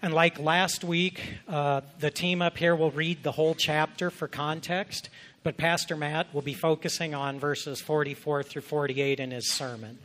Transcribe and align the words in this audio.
And 0.00 0.14
like 0.14 0.38
last 0.38 0.84
week, 0.84 1.20
uh, 1.48 1.80
the 1.98 2.10
team 2.10 2.40
up 2.40 2.56
here 2.56 2.76
will 2.76 2.92
read 2.92 3.24
the 3.24 3.32
whole 3.32 3.56
chapter 3.56 4.10
for 4.10 4.28
context, 4.28 5.08
but 5.42 5.56
Pastor 5.56 5.96
Matt 5.96 6.32
will 6.32 6.42
be 6.42 6.54
focusing 6.54 7.14
on 7.14 7.40
verses 7.40 7.80
44 7.80 8.44
through 8.44 8.62
48 8.62 9.18
in 9.18 9.32
his 9.32 9.52
sermon. 9.52 9.98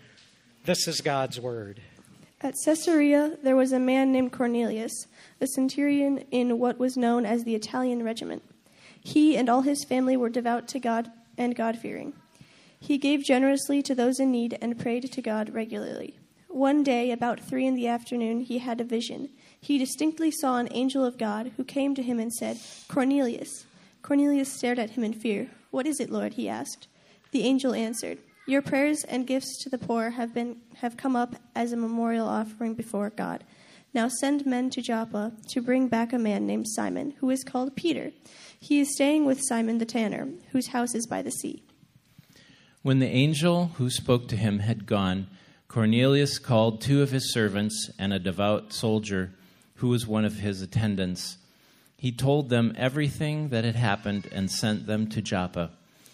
This 0.65 0.87
is 0.87 1.01
God's 1.01 1.39
Word. 1.39 1.79
At 2.41 2.55
Caesarea, 2.65 3.37
there 3.43 3.55
was 3.55 3.71
a 3.71 3.79
man 3.79 4.11
named 4.11 4.31
Cornelius, 4.31 5.05
a 5.39 5.45
centurion 5.45 6.25
in 6.31 6.57
what 6.57 6.79
was 6.79 6.97
known 6.97 7.23
as 7.23 7.43
the 7.43 7.53
Italian 7.53 8.01
regiment. 8.03 8.41
He 8.99 9.37
and 9.37 9.47
all 9.47 9.61
his 9.61 9.85
family 9.85 10.17
were 10.17 10.29
devout 10.29 10.67
to 10.69 10.79
God 10.79 11.11
and 11.37 11.55
God 11.55 11.77
fearing. 11.77 12.13
He 12.79 12.97
gave 12.97 13.23
generously 13.23 13.83
to 13.83 13.93
those 13.93 14.19
in 14.19 14.31
need 14.31 14.57
and 14.59 14.79
prayed 14.79 15.11
to 15.11 15.21
God 15.21 15.53
regularly. 15.53 16.17
One 16.47 16.83
day, 16.83 17.11
about 17.11 17.39
three 17.39 17.67
in 17.67 17.75
the 17.75 17.87
afternoon, 17.87 18.41
he 18.41 18.57
had 18.57 18.81
a 18.81 18.83
vision 18.83 19.29
he 19.63 19.77
distinctly 19.77 20.29
saw 20.29 20.57
an 20.57 20.67
angel 20.71 21.05
of 21.05 21.17
God 21.17 21.53
who 21.55 21.63
came 21.63 21.95
to 21.95 22.03
him 22.03 22.19
and 22.19 22.33
said, 22.33 22.59
Cornelius. 22.89 23.65
Cornelius 24.01 24.51
stared 24.51 24.77
at 24.77 24.89
him 24.89 25.05
in 25.05 25.13
fear. 25.13 25.49
What 25.71 25.87
is 25.87 26.01
it, 26.01 26.09
Lord? 26.09 26.33
he 26.33 26.49
asked. 26.49 26.87
The 27.31 27.43
angel 27.43 27.73
answered, 27.73 28.17
Your 28.45 28.61
prayers 28.61 29.05
and 29.05 29.25
gifts 29.25 29.63
to 29.63 29.69
the 29.69 29.77
poor 29.77 30.09
have, 30.09 30.33
been, 30.33 30.57
have 30.81 30.97
come 30.97 31.15
up 31.15 31.37
as 31.55 31.71
a 31.71 31.77
memorial 31.77 32.27
offering 32.27 32.73
before 32.73 33.09
God. 33.09 33.45
Now 33.93 34.09
send 34.09 34.45
men 34.45 34.69
to 34.71 34.81
Joppa 34.81 35.31
to 35.47 35.61
bring 35.61 35.87
back 35.87 36.11
a 36.11 36.19
man 36.19 36.45
named 36.45 36.67
Simon, 36.67 37.13
who 37.21 37.29
is 37.29 37.45
called 37.45 37.77
Peter. 37.77 38.11
He 38.59 38.81
is 38.81 38.93
staying 38.93 39.25
with 39.25 39.39
Simon 39.43 39.77
the 39.77 39.85
tanner, 39.85 40.27
whose 40.51 40.67
house 40.67 40.93
is 40.93 41.07
by 41.07 41.21
the 41.21 41.31
sea. 41.31 41.63
When 42.81 42.99
the 42.99 43.07
angel 43.07 43.71
who 43.75 43.89
spoke 43.89 44.27
to 44.27 44.35
him 44.35 44.59
had 44.59 44.85
gone, 44.85 45.27
Cornelius 45.69 46.37
called 46.37 46.81
two 46.81 47.01
of 47.01 47.11
his 47.11 47.31
servants 47.31 47.89
and 47.97 48.11
a 48.11 48.19
devout 48.19 48.73
soldier 48.73 49.31
who 49.83 49.89
was 49.89 50.07
one 50.07 50.23
of 50.23 50.35
his 50.35 50.61
attendants. 50.61 51.37
He 51.97 52.13
told 52.13 52.47
them 52.47 52.73
everything 52.77 53.49
that 53.49 53.65
had 53.65 53.75
happened 53.75 54.29
and 54.31 54.49
sent 54.49 54.87
them 54.87 55.09
to 55.09 55.21
Joppa. 55.21 55.71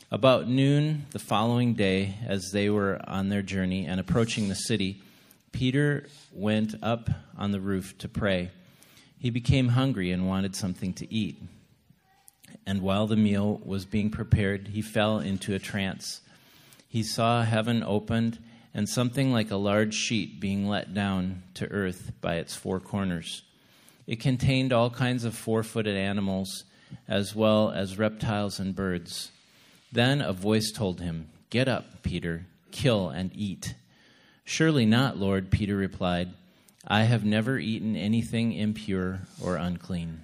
About 0.09 0.49
noon 0.49 1.05
the 1.11 1.19
following 1.19 1.75
day, 1.75 2.15
as 2.25 2.49
they 2.51 2.71
were 2.71 2.99
on 3.03 3.29
their 3.29 3.43
journey 3.43 3.85
and 3.85 3.99
approaching 3.99 4.49
the 4.49 4.55
city, 4.55 5.03
Peter 5.51 6.07
went 6.33 6.73
up 6.81 7.11
on 7.37 7.51
the 7.51 7.59
roof 7.59 7.95
to 7.99 8.09
pray. 8.09 8.49
He 9.19 9.29
became 9.29 9.67
hungry 9.67 10.11
and 10.11 10.27
wanted 10.27 10.55
something 10.55 10.93
to 10.93 11.13
eat. 11.13 11.39
And 12.65 12.81
while 12.81 13.05
the 13.05 13.17
meal 13.17 13.61
was 13.63 13.85
being 13.85 14.09
prepared, 14.09 14.69
he 14.69 14.81
fell 14.81 15.19
into 15.19 15.53
a 15.53 15.59
trance. 15.59 16.21
He 16.87 17.03
saw 17.03 17.43
heaven 17.43 17.83
opened 17.83 18.39
and 18.73 18.89
something 18.89 19.31
like 19.31 19.51
a 19.51 19.57
large 19.57 19.93
sheet 19.93 20.39
being 20.39 20.67
let 20.67 20.95
down 20.95 21.43
to 21.53 21.69
earth 21.69 22.13
by 22.19 22.37
its 22.37 22.55
four 22.55 22.79
corners. 22.79 23.43
It 24.09 24.19
contained 24.19 24.73
all 24.73 24.89
kinds 24.89 25.23
of 25.23 25.35
four 25.35 25.61
footed 25.61 25.95
animals, 25.95 26.63
as 27.07 27.35
well 27.35 27.69
as 27.69 27.99
reptiles 27.99 28.59
and 28.59 28.75
birds. 28.75 29.29
Then 29.91 30.19
a 30.19 30.33
voice 30.33 30.71
told 30.71 30.99
him, 30.99 31.29
Get 31.51 31.67
up, 31.67 32.01
Peter, 32.01 32.47
kill 32.71 33.09
and 33.09 33.29
eat. 33.35 33.75
Surely 34.43 34.87
not, 34.87 35.17
Lord, 35.17 35.51
Peter 35.51 35.75
replied. 35.75 36.33
I 36.87 37.03
have 37.03 37.23
never 37.23 37.59
eaten 37.59 37.95
anything 37.95 38.51
impure 38.51 39.19
or 39.39 39.57
unclean. 39.57 40.23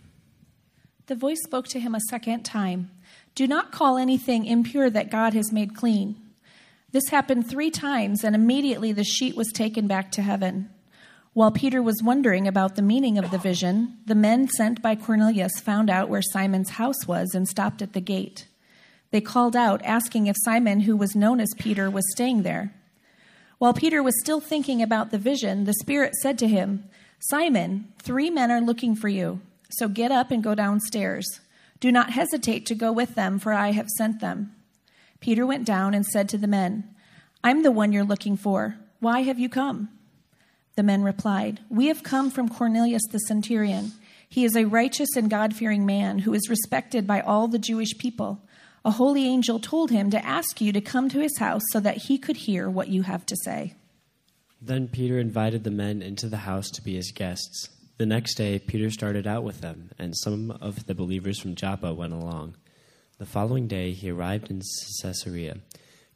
The 1.05 1.13
voice 1.13 1.43
spoke 1.43 1.67
to 1.67 1.79
him 1.79 1.93
a 1.93 2.01
second 2.09 2.41
time 2.41 2.89
Do 3.35 3.45
not 3.45 3.71
call 3.71 3.97
anything 3.97 4.47
impure 4.47 4.89
that 4.89 5.11
God 5.11 5.35
has 5.35 5.51
made 5.51 5.75
clean. 5.75 6.15
This 6.91 7.09
happened 7.09 7.47
three 7.47 7.69
times, 7.69 8.23
and 8.23 8.35
immediately 8.35 8.93
the 8.93 9.03
sheet 9.03 9.35
was 9.35 9.51
taken 9.51 9.85
back 9.85 10.11
to 10.13 10.23
heaven. 10.23 10.71
While 11.35 11.51
Peter 11.51 11.83
was 11.83 12.01
wondering 12.01 12.47
about 12.47 12.77
the 12.77 12.81
meaning 12.81 13.17
of 13.17 13.29
the 13.29 13.37
vision, 13.37 13.97
the 14.05 14.15
men 14.15 14.47
sent 14.47 14.81
by 14.81 14.95
Cornelius 14.95 15.59
found 15.59 15.89
out 15.89 16.07
where 16.07 16.21
Simon's 16.21 16.69
house 16.69 17.05
was 17.07 17.35
and 17.35 17.45
stopped 17.45 17.81
at 17.81 17.91
the 17.91 17.99
gate. 17.99 18.47
They 19.11 19.19
called 19.19 19.53
out, 19.53 19.83
asking 19.83 20.27
if 20.27 20.37
Simon, 20.45 20.79
who 20.79 20.95
was 20.95 21.13
known 21.13 21.41
as 21.41 21.49
Peter, 21.59 21.89
was 21.91 22.09
staying 22.13 22.43
there. 22.43 22.73
While 23.57 23.73
Peter 23.73 24.01
was 24.01 24.17
still 24.21 24.39
thinking 24.39 24.81
about 24.81 25.11
the 25.11 25.17
vision, 25.17 25.65
the 25.65 25.73
Spirit 25.73 26.15
said 26.21 26.39
to 26.39 26.47
him, 26.47 26.85
Simon, 27.19 27.89
three 28.01 28.29
men 28.29 28.49
are 28.49 28.61
looking 28.61 28.95
for 28.95 29.09
you, 29.09 29.41
so 29.69 29.89
get 29.89 30.13
up 30.13 30.31
and 30.31 30.41
go 30.41 30.55
downstairs. 30.55 31.41
Do 31.81 31.91
not 31.91 32.11
hesitate 32.11 32.65
to 32.67 32.75
go 32.75 32.93
with 32.93 33.15
them, 33.15 33.39
for 33.39 33.51
I 33.51 33.73
have 33.73 33.89
sent 33.89 34.21
them. 34.21 34.55
Peter 35.19 35.45
went 35.45 35.65
down 35.65 35.93
and 35.93 36.05
said 36.05 36.29
to 36.29 36.37
the 36.37 36.47
men, 36.47 36.95
I'm 37.43 37.61
the 37.63 37.73
one 37.73 37.91
you're 37.91 38.05
looking 38.05 38.37
for. 38.37 38.77
Why 39.01 39.23
have 39.23 39.37
you 39.37 39.49
come? 39.49 39.89
The 40.75 40.83
men 40.83 41.03
replied, 41.03 41.61
We 41.69 41.87
have 41.87 42.03
come 42.03 42.29
from 42.29 42.49
Cornelius 42.49 43.03
the 43.09 43.19
centurion. 43.19 43.93
He 44.27 44.43
is 44.43 44.55
a 44.55 44.65
righteous 44.65 45.15
and 45.15 45.29
God 45.29 45.55
fearing 45.55 45.85
man 45.85 46.19
who 46.19 46.33
is 46.33 46.49
respected 46.49 47.07
by 47.07 47.21
all 47.21 47.47
the 47.47 47.59
Jewish 47.59 47.97
people. 47.97 48.41
A 48.83 48.91
holy 48.91 49.25
angel 49.25 49.59
told 49.59 49.89
him 49.89 50.09
to 50.11 50.25
ask 50.25 50.59
you 50.59 50.73
to 50.73 50.81
come 50.81 51.07
to 51.09 51.19
his 51.19 51.37
house 51.39 51.63
so 51.71 51.79
that 51.79 51.97
he 51.97 52.17
could 52.17 52.37
hear 52.37 52.69
what 52.69 52.89
you 52.89 53.03
have 53.03 53.25
to 53.27 53.35
say. 53.37 53.75
Then 54.61 54.87
Peter 54.87 55.17
invited 55.17 55.63
the 55.63 55.71
men 55.71 56.01
into 56.01 56.27
the 56.27 56.37
house 56.37 56.69
to 56.71 56.81
be 56.81 56.95
his 56.95 57.11
guests. 57.11 57.69
The 57.97 58.05
next 58.05 58.35
day, 58.35 58.59
Peter 58.59 58.89
started 58.89 59.25
out 59.25 59.43
with 59.43 59.61
them, 59.61 59.91
and 59.97 60.13
some 60.17 60.51
of 60.51 60.85
the 60.85 60.95
believers 60.95 61.39
from 61.39 61.55
Joppa 61.55 61.93
went 61.93 62.13
along. 62.13 62.57
The 63.17 63.25
following 63.25 63.67
day, 63.67 63.93
he 63.93 64.11
arrived 64.11 64.51
in 64.51 64.61
Caesarea. 65.01 65.59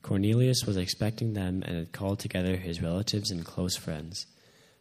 Cornelius 0.02 0.66
was 0.66 0.76
expecting 0.76 1.34
them 1.34 1.64
and 1.66 1.78
had 1.78 1.94
called 1.94 2.20
together 2.20 2.58
his 2.58 2.82
relatives 2.82 3.32
and 3.32 3.46
close 3.46 3.78
friends. 3.78 4.26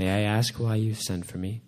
May 0.00 0.08
I 0.08 0.20
ask 0.22 0.58
why 0.58 0.76
you 0.76 0.94
sent 0.94 1.26
for 1.26 1.36
me? 1.36 1.60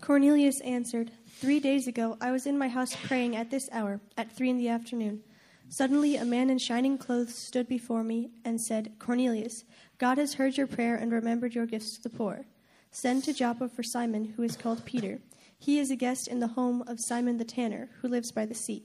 Cornelius 0.00 0.60
answered, 0.62 1.12
Three 1.28 1.60
days 1.60 1.86
ago 1.86 2.16
I 2.20 2.32
was 2.32 2.44
in 2.44 2.58
my 2.58 2.66
house 2.66 2.96
praying 3.04 3.36
at 3.36 3.52
this 3.52 3.68
hour, 3.70 4.00
at 4.16 4.32
three 4.32 4.50
in 4.50 4.58
the 4.58 4.68
afternoon. 4.68 5.22
Suddenly 5.68 6.16
a 6.16 6.24
man 6.24 6.50
in 6.50 6.58
shining 6.58 6.98
clothes 6.98 7.36
stood 7.36 7.68
before 7.68 8.02
me 8.02 8.30
and 8.44 8.60
said, 8.60 8.94
Cornelius, 8.98 9.62
God 9.96 10.18
has 10.18 10.34
heard 10.34 10.56
your 10.56 10.66
prayer 10.66 10.96
and 10.96 11.12
remembered 11.12 11.54
your 11.54 11.66
gifts 11.66 11.94
to 11.94 12.02
the 12.02 12.16
poor. 12.16 12.46
Send 12.90 13.22
to 13.22 13.32
Joppa 13.32 13.68
for 13.68 13.84
Simon, 13.84 14.24
who 14.36 14.42
is 14.42 14.56
called 14.56 14.84
Peter. 14.84 15.20
He 15.56 15.78
is 15.78 15.92
a 15.92 15.94
guest 15.94 16.26
in 16.26 16.40
the 16.40 16.48
home 16.48 16.82
of 16.88 16.98
Simon 16.98 17.36
the 17.36 17.44
tanner, 17.44 17.90
who 18.02 18.08
lives 18.08 18.32
by 18.32 18.44
the 18.44 18.56
sea. 18.56 18.82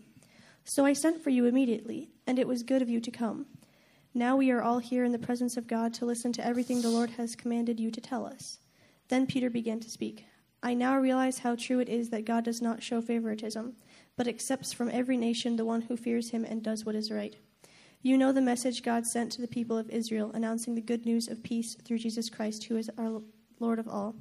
So 0.65 0.85
I 0.85 0.93
sent 0.93 1.23
for 1.23 1.31
you 1.31 1.47
immediately, 1.47 2.11
and 2.27 2.37
it 2.37 2.47
was 2.47 2.61
good 2.61 2.83
of 2.83 2.89
you 2.89 2.99
to 3.01 3.09
come. 3.09 3.47
Now 4.13 4.35
we 4.35 4.51
are 4.51 4.61
all 4.61 4.79
here 4.79 5.05
in 5.05 5.13
the 5.13 5.19
presence 5.19 5.55
of 5.55 5.67
God 5.67 5.93
to 5.93 6.05
listen 6.05 6.33
to 6.33 6.45
everything 6.45 6.81
the 6.81 6.89
Lord 6.89 7.11
has 7.11 7.33
commanded 7.33 7.79
you 7.79 7.89
to 7.91 8.01
tell 8.01 8.25
us. 8.25 8.59
Then 9.07 9.25
Peter 9.25 9.49
began 9.49 9.79
to 9.79 9.89
speak. 9.89 10.25
I 10.61 10.73
now 10.73 10.97
realize 10.97 11.39
how 11.39 11.55
true 11.55 11.79
it 11.79 11.87
is 11.87 12.09
that 12.09 12.25
God 12.25 12.43
does 12.43 12.61
not 12.61 12.83
show 12.83 13.01
favoritism, 13.01 13.73
but 14.17 14.27
accepts 14.27 14.73
from 14.73 14.89
every 14.89 15.15
nation 15.15 15.55
the 15.55 15.63
one 15.63 15.83
who 15.83 15.95
fears 15.95 16.31
him 16.31 16.43
and 16.43 16.61
does 16.61 16.85
what 16.85 16.93
is 16.93 17.09
right. 17.09 17.37
You 18.01 18.17
know 18.17 18.33
the 18.33 18.41
message 18.41 18.83
God 18.83 19.07
sent 19.07 19.31
to 19.33 19.41
the 19.41 19.47
people 19.47 19.77
of 19.77 19.89
Israel, 19.89 20.31
announcing 20.33 20.75
the 20.75 20.81
good 20.81 21.05
news 21.05 21.29
of 21.29 21.41
peace 21.41 21.75
through 21.75 21.99
Jesus 21.99 22.29
Christ, 22.29 22.65
who 22.65 22.75
is 22.75 22.91
our 22.97 23.21
Lord 23.59 23.79
of 23.79 23.87
all. 23.87 24.15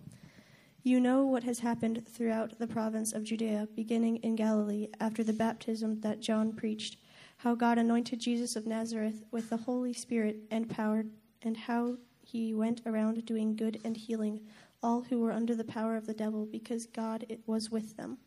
You 0.84 1.00
know 1.00 1.24
what 1.24 1.42
has 1.42 1.58
happened 1.58 2.06
throughout 2.06 2.58
the 2.58 2.66
province 2.68 3.12
of 3.12 3.24
Judea, 3.24 3.68
beginning 3.74 4.16
in 4.18 4.36
Galilee, 4.36 4.88
after 5.00 5.24
the 5.24 5.32
baptism 5.32 6.00
that 6.02 6.20
John 6.20 6.52
preached 6.52 6.96
how 7.42 7.54
God 7.54 7.78
anointed 7.78 8.20
Jesus 8.20 8.54
of 8.54 8.66
Nazareth 8.66 9.22
with 9.30 9.48
the 9.48 9.56
Holy 9.56 9.94
Spirit 9.94 10.40
and 10.50 10.68
power, 10.68 11.04
and 11.40 11.56
how 11.56 11.96
he 12.20 12.52
went 12.52 12.82
around 12.84 13.24
doing 13.24 13.56
good 13.56 13.80
and 13.82 13.96
healing 13.96 14.40
all 14.82 15.02
who 15.02 15.20
were 15.20 15.32
under 15.32 15.54
the 15.54 15.64
power 15.64 15.96
of 15.96 16.06
the 16.06 16.12
devil, 16.12 16.44
because 16.44 16.84
God 16.84 17.24
it 17.30 17.40
was 17.46 17.70
with 17.70 17.96
them. 17.96 18.18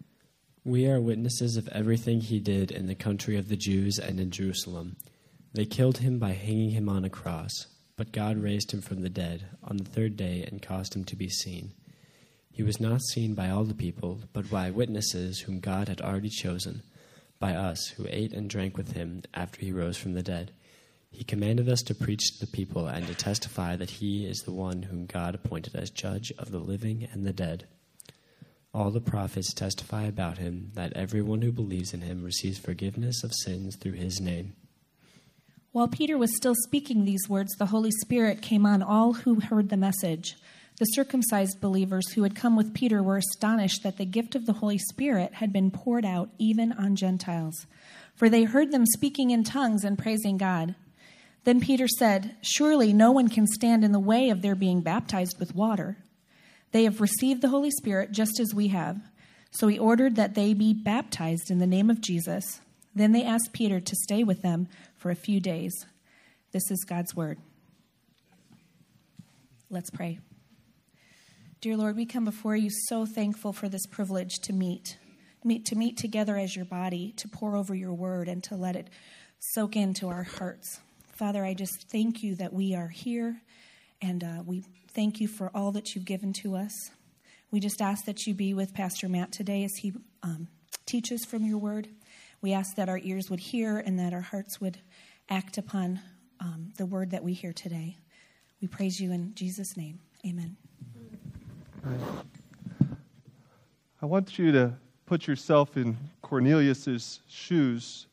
We 0.65 0.87
are 0.87 0.99
witnesses 0.99 1.57
of 1.57 1.67
everything 1.67 2.21
he 2.21 2.39
did 2.39 2.71
in 2.71 2.87
the 2.87 2.95
country 2.95 3.37
of 3.37 3.49
the 3.49 3.55
Jews 3.55 3.99
and 3.99 4.19
in 4.19 4.31
Jerusalem. 4.31 4.97
They 5.53 5.65
killed 5.65 5.99
him 5.99 6.17
by 6.17 6.31
hanging 6.31 6.71
him 6.71 6.89
on 6.89 7.05
a 7.05 7.09
cross, 7.09 7.67
but 7.95 8.13
God 8.13 8.37
raised 8.37 8.73
him 8.73 8.81
from 8.81 9.01
the 9.01 9.09
dead 9.09 9.45
on 9.63 9.77
the 9.77 9.83
third 9.83 10.17
day 10.17 10.43
and 10.49 10.59
caused 10.59 10.95
him 10.95 11.03
to 11.05 11.15
be 11.15 11.29
seen. 11.29 11.73
He 12.49 12.63
was 12.63 12.79
not 12.79 13.01
seen 13.01 13.35
by 13.35 13.49
all 13.49 13.63
the 13.63 13.75
people, 13.75 14.21
but 14.33 14.49
by 14.49 14.71
witnesses 14.71 15.41
whom 15.41 15.59
God 15.59 15.87
had 15.87 16.01
already 16.01 16.29
chosen 16.29 16.81
by 17.43 17.55
us 17.55 17.89
who 17.97 18.05
ate 18.09 18.31
and 18.31 18.49
drank 18.49 18.77
with 18.77 18.93
him 18.93 19.21
after 19.33 19.59
he 19.59 19.73
rose 19.73 19.97
from 19.97 20.13
the 20.13 20.23
dead. 20.23 20.53
He 21.11 21.25
commanded 21.25 21.67
us 21.67 21.81
to 21.81 21.93
preach 21.93 22.21
to 22.31 22.39
the 22.39 22.49
people 22.49 22.87
and 22.87 23.05
to 23.05 23.13
testify 23.13 23.75
that 23.75 23.89
he 23.89 24.25
is 24.25 24.43
the 24.43 24.53
one 24.53 24.83
whom 24.83 25.07
God 25.07 25.35
appointed 25.35 25.75
as 25.75 25.89
judge 25.89 26.31
of 26.37 26.51
the 26.51 26.59
living 26.59 27.05
and 27.11 27.25
the 27.25 27.33
dead. 27.33 27.67
All 28.73 28.91
the 28.91 29.01
prophets 29.01 29.53
testify 29.53 30.03
about 30.03 30.37
him 30.37 30.71
that 30.75 30.93
everyone 30.93 31.41
who 31.41 31.51
believes 31.51 31.93
in 31.93 31.99
him 31.99 32.23
receives 32.23 32.59
forgiveness 32.59 33.25
of 33.25 33.33
sins 33.33 33.75
through 33.75 33.91
his 33.91 34.21
name. 34.21 34.53
While 35.73 35.89
Peter 35.89 36.17
was 36.17 36.33
still 36.37 36.55
speaking 36.55 37.03
these 37.03 37.27
words, 37.27 37.53
the 37.57 37.65
Holy 37.65 37.91
Spirit 37.91 38.41
came 38.41 38.65
on 38.65 38.81
all 38.81 39.11
who 39.11 39.41
heard 39.41 39.67
the 39.67 39.75
message. 39.75 40.37
The 40.79 40.85
circumcised 40.85 41.61
believers 41.61 42.11
who 42.13 42.23
had 42.23 42.35
come 42.35 42.55
with 42.55 42.73
Peter 42.73 43.03
were 43.03 43.17
astonished 43.17 43.83
that 43.83 43.97
the 43.97 44.05
gift 44.05 44.33
of 44.35 44.45
the 44.45 44.53
Holy 44.53 44.79
Spirit 44.79 45.35
had 45.35 45.53
been 45.53 45.69
poured 45.69 46.03
out 46.03 46.29
even 46.39 46.71
on 46.71 46.95
Gentiles, 46.95 47.67
for 48.15 48.27
they 48.27 48.43
heard 48.43 48.71
them 48.71 48.85
speaking 48.85 49.29
in 49.29 49.43
tongues 49.43 49.83
and 49.83 49.97
praising 49.97 50.37
God. 50.37 50.73
Then 51.43 51.59
Peter 51.59 51.87
said, 51.87 52.35
Surely 52.41 52.91
no 52.91 53.11
one 53.11 53.27
can 53.27 53.45
stand 53.45 53.83
in 53.83 53.91
the 53.91 53.99
way 53.99 54.29
of 54.29 54.41
their 54.41 54.55
being 54.55 54.81
baptized 54.81 55.39
with 55.39 55.55
water. 55.55 55.97
They 56.71 56.85
have 56.85 57.01
received 57.01 57.41
the 57.41 57.49
Holy 57.49 57.69
Spirit 57.69 58.11
just 58.11 58.39
as 58.39 58.55
we 58.55 58.69
have. 58.69 58.99
So 59.51 59.67
he 59.67 59.77
ordered 59.77 60.15
that 60.15 60.33
they 60.33 60.55
be 60.55 60.73
baptized 60.73 61.51
in 61.51 61.59
the 61.59 61.67
name 61.67 61.91
of 61.91 62.01
Jesus. 62.01 62.61
Then 62.95 63.11
they 63.11 63.23
asked 63.23 63.53
Peter 63.53 63.79
to 63.79 63.95
stay 63.95 64.23
with 64.23 64.41
them 64.41 64.67
for 64.97 65.11
a 65.11 65.15
few 65.15 65.39
days. 65.39 65.73
This 66.51 66.71
is 66.71 66.83
God's 66.83 67.15
word. 67.15 67.37
Let's 69.69 69.91
pray. 69.91 70.19
Dear 71.63 71.77
Lord, 71.77 71.95
we 71.95 72.05
come 72.05 72.25
before 72.25 72.57
you 72.57 72.69
so 72.69 73.05
thankful 73.05 73.53
for 73.53 73.69
this 73.69 73.85
privilege 73.85 74.39
to 74.39 74.51
meet, 74.51 74.97
meet 75.45 75.63
to 75.67 75.75
meet 75.75 75.95
together 75.95 76.35
as 76.35 76.57
your 76.57 76.65
body, 76.65 77.13
to 77.15 77.29
pour 77.29 77.55
over 77.55 77.73
your 77.73 77.93
word 77.93 78.27
and 78.27 78.43
to 78.43 78.57
let 78.57 78.75
it 78.75 78.89
soak 79.39 79.77
into 79.77 80.09
our 80.09 80.23
hearts. 80.23 80.81
Father, 81.13 81.45
I 81.45 81.53
just 81.53 81.89
thank 81.89 82.21
you 82.21 82.35
that 82.35 82.51
we 82.51 82.75
are 82.75 82.89
here 82.89 83.39
and 84.01 84.25
uh, 84.25 84.43
we 84.45 84.65
thank 84.89 85.21
you 85.21 85.29
for 85.29 85.49
all 85.55 85.71
that 85.71 85.95
you've 85.95 86.03
given 86.03 86.33
to 86.43 86.57
us. 86.57 86.73
We 87.49 87.61
just 87.61 87.81
ask 87.81 88.03
that 88.07 88.27
you 88.27 88.33
be 88.33 88.53
with 88.53 88.73
Pastor 88.73 89.07
Matt 89.07 89.31
today 89.31 89.63
as 89.63 89.71
he 89.77 89.93
um, 90.21 90.49
teaches 90.85 91.23
from 91.23 91.45
your 91.45 91.59
word. 91.59 91.87
We 92.41 92.51
ask 92.51 92.75
that 92.75 92.89
our 92.89 92.99
ears 93.01 93.29
would 93.29 93.39
hear 93.39 93.77
and 93.77 93.97
that 93.99 94.11
our 94.11 94.19
hearts 94.19 94.59
would 94.59 94.79
act 95.29 95.57
upon 95.57 96.01
um, 96.41 96.73
the 96.77 96.85
word 96.85 97.11
that 97.11 97.23
we 97.23 97.31
hear 97.31 97.53
today. 97.53 97.95
We 98.61 98.67
praise 98.67 98.99
you 98.99 99.13
in 99.13 99.33
Jesus' 99.33 99.77
name. 99.77 99.99
Amen. 100.27 100.57
I 104.01 104.05
want 104.05 104.39
you 104.39 104.51
to 104.53 104.73
put 105.05 105.27
yourself 105.27 105.75
in 105.75 105.97
Cornelius's 106.21 107.19
shoes. 107.27 108.07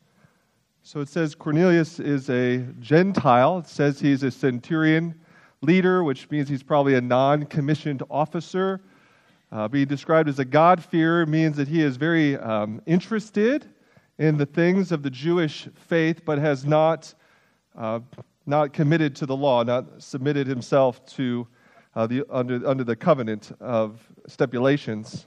So 0.82 1.00
it 1.00 1.08
says 1.08 1.34
Cornelius 1.36 2.00
is 2.00 2.28
a 2.30 2.58
Gentile. 2.80 3.58
It 3.58 3.68
says 3.68 4.00
he's 4.00 4.22
a 4.24 4.30
centurion 4.30 5.14
leader, 5.62 6.02
which 6.02 6.28
means 6.30 6.48
he's 6.48 6.64
probably 6.64 6.94
a 6.94 7.00
non 7.00 7.46
commissioned 7.46 8.02
officer. 8.10 8.80
Uh, 9.52 9.68
being 9.68 9.86
described 9.86 10.28
as 10.28 10.38
a 10.38 10.44
God-fearer 10.44 11.26
means 11.26 11.56
that 11.56 11.68
he 11.68 11.82
is 11.82 11.96
very 11.96 12.36
um, 12.38 12.80
interested 12.86 13.66
in 14.18 14.36
the 14.36 14.46
things 14.46 14.90
of 14.90 15.02
the 15.02 15.10
Jewish 15.10 15.68
faith, 15.74 16.24
but 16.24 16.38
has 16.38 16.64
not, 16.64 17.14
uh, 17.76 18.00
not 18.46 18.72
committed 18.72 19.14
to 19.16 19.26
the 19.26 19.36
law, 19.36 19.62
not 19.62 20.02
submitted 20.02 20.46
himself 20.46 21.04
to 21.14 21.46
uh, 21.94 22.06
the, 22.06 22.24
under, 22.30 22.66
under 22.66 22.84
the 22.84 22.96
covenant 22.96 23.52
of 23.60 24.00
stipulations. 24.26 25.26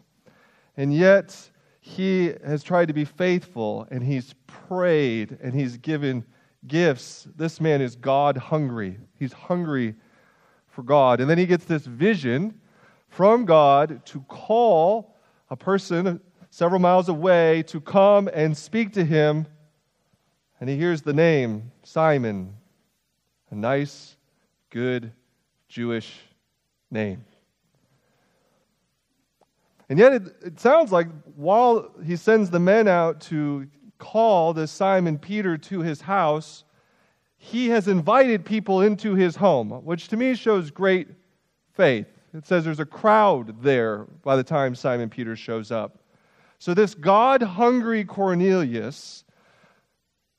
And 0.77 0.94
yet, 0.94 1.50
he 1.80 2.33
has 2.45 2.63
tried 2.63 2.88
to 2.88 2.94
be 2.94 3.06
faithful, 3.06 3.88
and 3.92 4.04
he's 4.04 4.33
prayed, 4.48 5.38
and 5.42 5.54
he's 5.54 5.77
given 5.77 6.25
gifts. 6.68 7.27
This 7.36 7.60
man 7.60 7.81
is 7.81 7.95
God 7.95 8.38
hungry. 8.38 8.98
He's 9.19 9.33
hungry 9.33 9.95
for 10.68 10.83
God. 10.83 11.19
And 11.19 11.30
then 11.30 11.38
he 11.38 11.45
gets 11.45 11.65
this 11.65 11.86
vision 11.86 12.60
from 13.10 13.45
God 13.45 14.06
to 14.07 14.21
call 14.21 15.18
a 15.50 15.56
person 15.56 16.19
several 16.50 16.80
miles 16.80 17.10
away 17.10 17.63
to 17.63 17.81
come 17.81 18.30
and 18.33 18.57
speak 18.57 18.94
to 18.94 19.04
him. 19.04 19.45
And 20.60 20.69
he 20.69 20.77
hears 20.77 21.01
the 21.01 21.13
name 21.13 21.71
Simon, 21.83 22.56
a 23.51 23.56
nice, 23.56 24.15
good 24.69 25.12
Jewish 25.68 26.18
name. 26.93 27.25
And 29.89 29.99
yet, 29.99 30.13
it, 30.13 30.23
it, 30.45 30.59
sounds 30.59 30.91
like 30.91 31.07
while 31.35 31.91
he 32.05 32.15
sends 32.15 32.49
the 32.49 32.59
men 32.59 32.87
out 32.87 33.19
to 33.21 33.67
call 33.99 34.53
this 34.53 34.71
Simon 34.71 35.17
Peter 35.17 35.57
to 35.57 35.81
his 35.81 36.01
house, 36.01 36.63
he 37.37 37.69
has 37.69 37.87
invited 37.87 38.45
people 38.45 38.81
into 38.81 39.15
his 39.15 39.35
home, 39.35 39.69
which 39.83 40.07
to 40.07 40.17
me 40.17 40.35
shows 40.35 40.71
great 40.71 41.09
faith. 41.73 42.07
It 42.33 42.47
says 42.47 42.63
there's 42.63 42.79
a 42.79 42.85
crowd 42.85 43.61
there 43.61 44.07
by 44.23 44.35
the 44.35 44.43
time 44.43 44.73
Simon 44.73 45.09
Peter 45.09 45.35
shows 45.35 45.71
up. 45.71 45.99
So, 46.59 46.73
this 46.73 46.95
God 46.95 47.41
hungry 47.41 48.05
Cornelius 48.05 49.25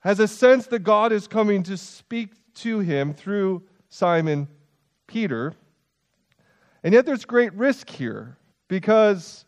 has 0.01 0.21
a 0.21 0.29
sense 0.29 0.67
that 0.69 0.81
God 0.81 1.13
is 1.13 1.29
coming 1.29 1.63
to 1.65 1.77
speak 1.77 2.31
to 2.55 2.79
him 2.79 3.13
through 3.13 3.63
Simon 3.89 4.49
Peter. 5.07 5.55
And 6.85 6.93
yet, 6.93 7.07
there's 7.07 7.25
great 7.25 7.55
risk 7.55 7.89
here 7.89 8.37
because 8.69 9.47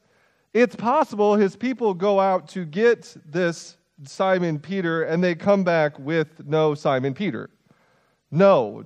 it's 0.54 0.74
possible 0.74 1.36
his 1.36 1.54
people 1.54 1.92
go 1.92 2.18
out 2.18 2.48
to 2.48 2.64
get 2.64 3.14
this 3.26 3.76
Simon 4.04 4.58
Peter, 4.58 5.02
and 5.02 5.22
they 5.22 5.34
come 5.34 5.62
back 5.62 5.98
with 5.98 6.46
no 6.46 6.74
Simon 6.74 7.12
Peter. 7.12 7.50
No, 8.30 8.84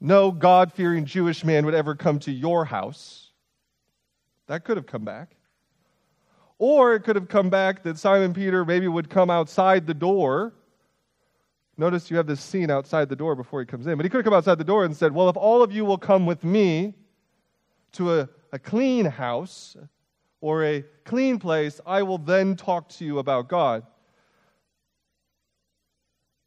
no 0.00 0.30
God 0.30 0.72
fearing 0.72 1.04
Jewish 1.04 1.44
man 1.44 1.64
would 1.66 1.74
ever 1.74 1.96
come 1.96 2.20
to 2.20 2.30
your 2.30 2.64
house. 2.64 3.30
That 4.46 4.64
could 4.64 4.76
have 4.76 4.86
come 4.86 5.04
back. 5.04 5.36
Or 6.58 6.94
it 6.94 7.00
could 7.00 7.16
have 7.16 7.28
come 7.28 7.50
back 7.50 7.82
that 7.82 7.98
Simon 7.98 8.32
Peter 8.32 8.64
maybe 8.64 8.86
would 8.86 9.10
come 9.10 9.30
outside 9.30 9.86
the 9.86 9.94
door. 9.94 10.52
Notice 11.76 12.08
you 12.08 12.16
have 12.18 12.26
this 12.26 12.40
scene 12.40 12.70
outside 12.70 13.08
the 13.08 13.16
door 13.16 13.34
before 13.34 13.58
he 13.58 13.66
comes 13.66 13.88
in. 13.88 13.96
But 13.96 14.04
he 14.04 14.10
could 14.10 14.18
have 14.18 14.24
come 14.24 14.34
outside 14.34 14.58
the 14.58 14.64
door 14.64 14.84
and 14.84 14.96
said, 14.96 15.12
Well, 15.12 15.28
if 15.28 15.36
all 15.36 15.62
of 15.62 15.72
you 15.72 15.84
will 15.84 15.98
come 15.98 16.24
with 16.24 16.44
me 16.44 16.94
to 17.92 18.20
a, 18.20 18.28
a 18.52 18.58
clean 18.58 19.04
house 19.04 19.76
or 20.40 20.64
a 20.64 20.84
clean 21.04 21.38
place, 21.38 21.80
I 21.86 22.02
will 22.02 22.18
then 22.18 22.56
talk 22.56 22.88
to 22.90 23.04
you 23.04 23.18
about 23.18 23.48
God. 23.48 23.84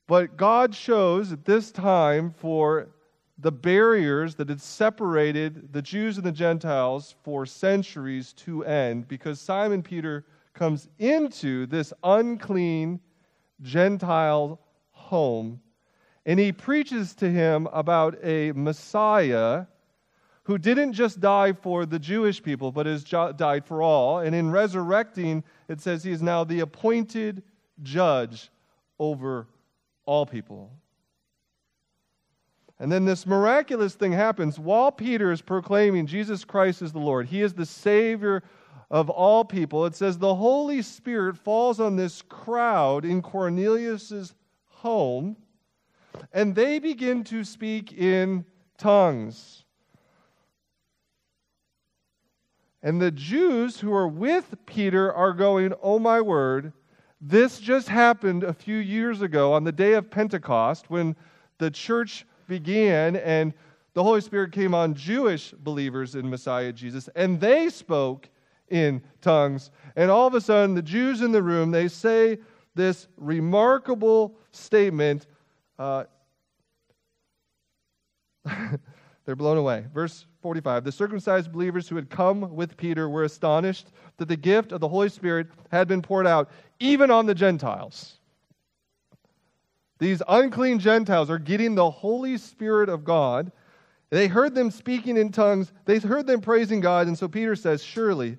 But 0.07 0.35
God 0.37 0.73
chose 0.73 1.31
at 1.31 1.45
this 1.45 1.71
time 1.71 2.31
for 2.31 2.89
the 3.37 3.51
barriers 3.51 4.35
that 4.35 4.49
had 4.49 4.61
separated 4.61 5.73
the 5.73 5.81
Jews 5.81 6.17
and 6.17 6.25
the 6.25 6.31
Gentiles 6.31 7.15
for 7.23 7.45
centuries 7.45 8.33
to 8.33 8.63
end 8.63 9.07
because 9.07 9.39
Simon 9.39 9.81
Peter 9.81 10.25
comes 10.53 10.87
into 10.99 11.65
this 11.65 11.93
unclean 12.03 12.99
Gentile 13.61 14.59
home 14.91 15.59
and 16.25 16.39
he 16.39 16.51
preaches 16.51 17.13
to 17.15 17.29
him 17.29 17.67
about 17.73 18.17
a 18.23 18.51
Messiah 18.53 19.65
who 20.43 20.57
didn't 20.57 20.93
just 20.93 21.19
die 21.19 21.53
for 21.53 21.85
the 21.85 21.99
Jewish 21.99 22.43
people, 22.43 22.71
but 22.71 22.85
has 22.85 23.03
died 23.03 23.65
for 23.65 23.81
all. 23.81 24.19
And 24.19 24.35
in 24.35 24.51
resurrecting, 24.51 25.43
it 25.69 25.79
says 25.79 26.03
he 26.03 26.11
is 26.11 26.21
now 26.21 26.43
the 26.43 26.59
appointed 26.59 27.43
judge 27.81 28.49
over 28.99 29.47
all 30.05 30.25
people. 30.25 30.71
And 32.79 32.91
then 32.91 33.05
this 33.05 33.25
miraculous 33.25 33.95
thing 33.95 34.11
happens 34.11 34.59
while 34.59 34.91
Peter 34.91 35.31
is 35.31 35.41
proclaiming 35.41 36.05
Jesus 36.05 36.43
Christ 36.43 36.81
is 36.81 36.91
the 36.91 36.99
Lord. 36.99 37.27
He 37.27 37.41
is 37.41 37.53
the 37.53 37.65
Savior 37.65 38.43
of 38.91 39.09
all 39.09 39.45
people. 39.45 39.85
It 39.85 39.95
says 39.95 40.17
the 40.17 40.35
Holy 40.35 40.81
Spirit 40.81 41.37
falls 41.37 41.79
on 41.79 41.95
this 41.95 42.21
crowd 42.21 43.05
in 43.05 43.21
Cornelius's 43.21 44.35
home, 44.67 45.37
and 46.33 46.53
they 46.53 46.79
begin 46.79 47.23
to 47.25 47.45
speak 47.45 47.93
in 47.93 48.43
tongues. 48.77 49.62
And 52.83 53.01
the 53.01 53.11
Jews 53.11 53.79
who 53.79 53.93
are 53.93 54.09
with 54.09 54.53
Peter 54.65 55.11
are 55.11 55.31
going, 55.31 55.73
Oh 55.81 55.99
my 55.99 56.19
word, 56.19 56.73
this 57.21 57.59
just 57.59 57.87
happened 57.87 58.43
a 58.43 58.53
few 58.53 58.75
years 58.75 59.21
ago 59.21 59.53
on 59.53 59.63
the 59.63 59.71
day 59.71 59.93
of 59.93 60.11
Pentecost 60.11 60.89
when 60.89 61.15
the 61.57 61.71
church 61.71 62.25
began 62.49 63.15
and 63.15 63.53
the 63.93 64.03
Holy 64.03 64.19
Spirit 64.19 64.51
came 64.51 64.73
on 64.73 64.95
Jewish 64.95 65.51
believers 65.51 66.15
in 66.15 66.29
Messiah 66.29 66.73
Jesus, 66.73 67.07
and 67.15 67.39
they 67.39 67.69
spoke 67.69 68.27
in 68.69 69.01
tongues. 69.21 69.71
And 69.95 70.11
all 70.11 70.27
of 70.27 70.33
a 70.33 70.41
sudden, 70.41 70.75
the 70.75 70.81
Jews 70.81 71.21
in 71.21 71.31
the 71.31 71.43
room, 71.43 71.71
they 71.71 71.87
say 71.87 72.39
this 72.75 73.07
remarkable 73.17 74.35
statement. 74.51 75.27
Uh, 75.77 76.05
they're 79.25 79.35
blown 79.35 79.57
away. 79.57 79.85
Verse 79.93 80.25
45 80.43 80.83
The 80.83 80.91
circumcised 80.91 81.51
believers 81.51 81.89
who 81.89 81.95
had 81.95 82.09
come 82.11 82.55
with 82.55 82.77
Peter 82.77 83.09
were 83.09 83.23
astonished 83.23 83.87
that 84.17 84.27
the 84.27 84.37
gift 84.37 84.71
of 84.71 84.79
the 84.79 84.87
Holy 84.87 85.09
Spirit 85.09 85.47
had 85.71 85.87
been 85.87 86.03
poured 86.03 86.27
out 86.27 86.51
even 86.79 87.09
on 87.09 87.25
the 87.25 87.33
Gentiles. 87.33 88.19
These 89.97 90.21
unclean 90.27 90.77
Gentiles 90.77 91.31
are 91.31 91.39
getting 91.39 91.73
the 91.73 91.89
Holy 91.89 92.37
Spirit 92.37 92.89
of 92.89 93.03
God. 93.03 93.51
They 94.11 94.27
heard 94.27 94.53
them 94.53 94.69
speaking 94.69 95.17
in 95.17 95.31
tongues, 95.31 95.71
they 95.85 95.97
heard 95.97 96.27
them 96.27 96.41
praising 96.41 96.81
God, 96.81 97.07
and 97.07 97.17
so 97.17 97.27
Peter 97.27 97.55
says, 97.55 97.81
Surely 97.81 98.37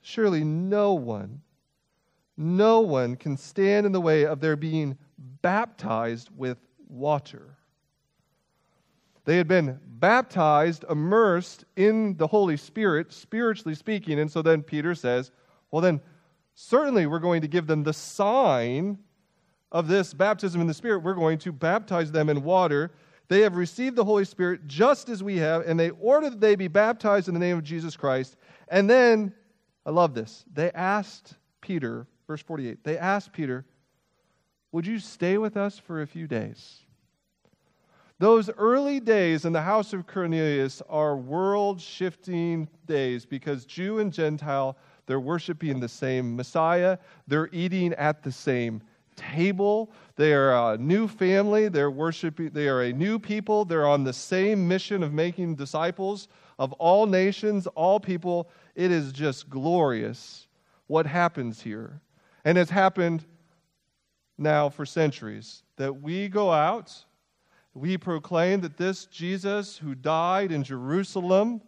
Surely 0.00 0.44
no 0.44 0.94
one, 0.94 1.42
no 2.36 2.80
one 2.80 3.16
can 3.16 3.36
stand 3.36 3.84
in 3.84 3.92
the 3.92 4.00
way 4.00 4.24
of 4.24 4.40
their 4.40 4.56
being 4.56 4.96
baptized 5.42 6.30
with 6.36 6.58
water. 6.88 7.56
They 9.24 9.36
had 9.36 9.48
been 9.48 9.78
baptized, 10.00 10.84
immersed 10.88 11.64
in 11.76 12.16
the 12.16 12.26
Holy 12.26 12.56
Spirit, 12.56 13.12
spiritually 13.12 13.74
speaking. 13.74 14.18
And 14.20 14.30
so 14.30 14.42
then 14.42 14.62
Peter 14.62 14.94
says, 14.94 15.30
well, 15.70 15.82
then 15.82 16.00
certainly 16.54 17.06
we're 17.06 17.18
going 17.18 17.42
to 17.42 17.48
give 17.48 17.66
them 17.66 17.82
the 17.82 17.92
sign 17.92 18.98
of 19.70 19.88
this 19.88 20.14
baptism 20.14 20.60
in 20.60 20.66
the 20.66 20.74
Spirit. 20.74 21.00
We're 21.00 21.14
going 21.14 21.38
to 21.38 21.52
baptize 21.52 22.10
them 22.10 22.28
in 22.28 22.42
water. 22.42 22.92
They 23.28 23.40
have 23.40 23.56
received 23.56 23.96
the 23.96 24.04
Holy 24.04 24.24
Spirit 24.24 24.66
just 24.66 25.08
as 25.08 25.22
we 25.22 25.36
have, 25.36 25.66
and 25.66 25.78
they 25.78 25.90
order 25.90 26.30
that 26.30 26.40
they 26.40 26.56
be 26.56 26.68
baptized 26.68 27.28
in 27.28 27.34
the 27.34 27.40
name 27.40 27.58
of 27.58 27.64
Jesus 27.64 27.96
Christ. 27.96 28.36
And 28.68 28.88
then, 28.88 29.34
I 29.84 29.90
love 29.90 30.14
this, 30.14 30.44
they 30.52 30.70
asked 30.72 31.34
Peter, 31.60 32.06
verse 32.26 32.42
48, 32.42 32.82
they 32.84 32.96
asked 32.96 33.32
Peter, 33.32 33.66
Would 34.72 34.86
you 34.86 34.98
stay 34.98 35.36
with 35.36 35.56
us 35.56 35.78
for 35.78 36.00
a 36.00 36.06
few 36.06 36.26
days? 36.26 36.80
Those 38.18 38.50
early 38.50 38.98
days 38.98 39.44
in 39.44 39.52
the 39.52 39.62
house 39.62 39.92
of 39.92 40.06
Cornelius 40.06 40.82
are 40.88 41.16
world 41.16 41.80
shifting 41.80 42.68
days 42.86 43.24
because 43.24 43.64
Jew 43.64 44.00
and 44.00 44.12
Gentile, 44.12 44.76
they're 45.06 45.20
worshiping 45.20 45.78
the 45.78 45.88
same 45.88 46.34
Messiah, 46.34 46.98
they're 47.28 47.48
eating 47.52 47.94
at 47.94 48.22
the 48.22 48.32
same 48.32 48.82
table. 49.18 49.92
They 50.16 50.32
are 50.32 50.74
a 50.74 50.78
new 50.78 51.08
family. 51.08 51.68
They're 51.68 51.90
worshiping. 51.90 52.50
They 52.50 52.68
are 52.68 52.82
a 52.82 52.92
new 52.92 53.18
people. 53.18 53.64
They're 53.64 53.86
on 53.86 54.04
the 54.04 54.12
same 54.12 54.66
mission 54.66 55.02
of 55.02 55.12
making 55.12 55.56
disciples 55.56 56.28
of 56.58 56.72
all 56.74 57.06
nations, 57.06 57.66
all 57.68 58.00
people. 58.00 58.48
It 58.74 58.90
is 58.90 59.12
just 59.12 59.50
glorious 59.50 60.46
what 60.86 61.06
happens 61.06 61.60
here. 61.60 62.00
And 62.44 62.56
it's 62.56 62.70
happened 62.70 63.24
now 64.38 64.68
for 64.68 64.86
centuries 64.86 65.62
that 65.76 66.00
we 66.00 66.28
go 66.28 66.52
out, 66.52 67.04
we 67.78 67.96
proclaim 67.96 68.60
that 68.62 68.76
this 68.76 69.06
Jesus 69.06 69.78
who 69.78 69.94
died 69.94 70.50
in 70.50 70.64
Jerusalem 70.64 71.60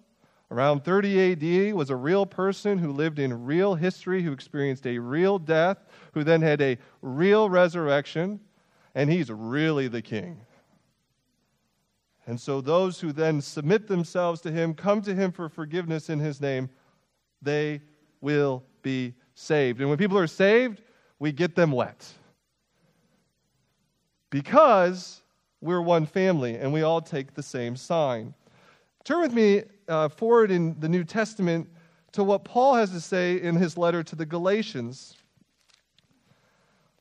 around 0.50 0.84
30 0.84 1.68
AD 1.68 1.74
was 1.74 1.90
a 1.90 1.96
real 1.96 2.26
person 2.26 2.78
who 2.78 2.92
lived 2.92 3.18
in 3.18 3.44
real 3.44 3.76
history, 3.76 4.22
who 4.22 4.32
experienced 4.32 4.86
a 4.86 4.98
real 4.98 5.38
death, 5.38 5.78
who 6.12 6.24
then 6.24 6.42
had 6.42 6.60
a 6.60 6.78
real 7.02 7.48
resurrection, 7.48 8.40
and 8.94 9.10
he's 9.10 9.30
really 9.30 9.86
the 9.86 10.02
king. 10.02 10.40
And 12.26 12.40
so 12.40 12.60
those 12.60 13.00
who 13.00 13.12
then 13.12 13.40
submit 13.40 13.86
themselves 13.86 14.40
to 14.42 14.50
him, 14.50 14.74
come 14.74 15.02
to 15.02 15.14
him 15.14 15.32
for 15.32 15.48
forgiveness 15.48 16.10
in 16.10 16.18
his 16.18 16.40
name, 16.40 16.68
they 17.40 17.80
will 18.20 18.64
be 18.82 19.14
saved. 19.34 19.80
And 19.80 19.88
when 19.88 19.98
people 19.98 20.18
are 20.18 20.26
saved, 20.26 20.82
we 21.18 21.32
get 21.32 21.54
them 21.54 21.72
wet. 21.72 22.06
Because 24.30 25.22
we're 25.60 25.80
one 25.80 26.06
family 26.06 26.56
and 26.56 26.72
we 26.72 26.82
all 26.82 27.00
take 27.00 27.34
the 27.34 27.42
same 27.42 27.76
sign. 27.76 28.34
Turn 29.04 29.20
with 29.20 29.32
me 29.32 29.62
uh, 29.88 30.08
forward 30.08 30.50
in 30.50 30.78
the 30.80 30.88
New 30.88 31.04
Testament 31.04 31.68
to 32.12 32.24
what 32.24 32.44
Paul 32.44 32.74
has 32.74 32.90
to 32.90 33.00
say 33.00 33.40
in 33.40 33.56
his 33.56 33.76
letter 33.78 34.02
to 34.02 34.16
the 34.16 34.26
Galatians. 34.26 35.16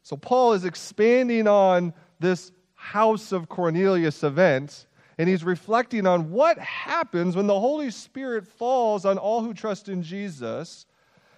So, 0.04 0.16
Paul 0.16 0.54
is 0.54 0.66
expanding 0.66 1.48
on 1.48 1.94
this 2.20 2.52
house 2.76 3.32
of 3.32 3.50
Cornelius 3.50 4.24
event, 4.24 4.88
and 5.18 5.28
he's 5.28 5.44
reflecting 5.44 6.08
on 6.08 6.32
what 6.32 6.58
happens 6.58 7.36
when 7.36 7.48
the 7.48 7.60
Holy 7.60 7.92
Spirit 7.92 8.48
falls 8.48 9.06
on 9.06 9.18
all 9.18 9.44
who 9.44 9.54
trust 9.54 9.90
in 9.90 10.02
Jesus, 10.02 10.86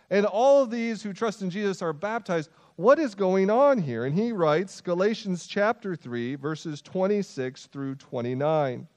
and 0.09 0.25
all 0.25 0.61
of 0.61 0.69
these 0.69 1.01
who 1.01 1.13
trust 1.13 1.41
in 1.41 1.49
Jesus 1.49 1.81
are 1.81 1.93
baptized. 1.93 2.49
What 2.81 2.97
is 2.97 3.13
going 3.13 3.51
on 3.51 3.77
here? 3.77 4.05
And 4.05 4.17
he 4.17 4.31
writes 4.31 4.81
Galatians 4.81 5.45
chapter 5.45 5.95
3, 5.95 6.33
verses 6.33 6.81
26 6.81 7.67
through 7.67 7.93
29. 7.93 8.87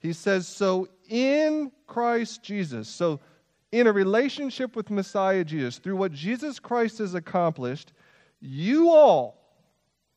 He 0.00 0.12
says, 0.12 0.48
So 0.48 0.88
in 1.08 1.70
Christ 1.86 2.42
Jesus, 2.42 2.88
so 2.88 3.20
in 3.70 3.86
a 3.86 3.92
relationship 3.92 4.74
with 4.74 4.90
Messiah 4.90 5.44
Jesus, 5.44 5.78
through 5.78 5.94
what 5.94 6.10
Jesus 6.10 6.58
Christ 6.58 6.98
has 6.98 7.14
accomplished, 7.14 7.92
you 8.40 8.90
all, 8.90 9.40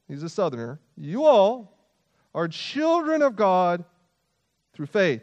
he's 0.07 0.24
a 0.24 0.29
southerner, 0.29 0.79
you 0.98 1.24
all 1.24 1.72
are 2.34 2.48
children 2.48 3.22
of 3.22 3.36
God 3.36 3.86
through 4.74 4.88
faith. 4.88 5.22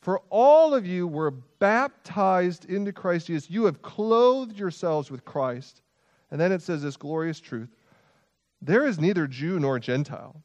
For 0.00 0.20
all 0.30 0.74
of 0.74 0.84
you 0.84 1.06
were 1.06 1.30
baptized 1.30 2.64
into 2.64 2.92
Christ 2.92 3.28
Jesus. 3.28 3.48
You 3.48 3.66
have 3.66 3.82
clothed 3.82 4.58
yourselves 4.58 5.12
with 5.12 5.24
Christ. 5.24 5.80
And 6.30 6.40
then 6.40 6.52
it 6.52 6.62
says 6.62 6.82
this 6.82 6.96
glorious 6.96 7.40
truth 7.40 7.70
there 8.60 8.86
is 8.86 8.98
neither 8.98 9.26
Jew 9.26 9.60
nor 9.60 9.78
Gentile, 9.78 10.42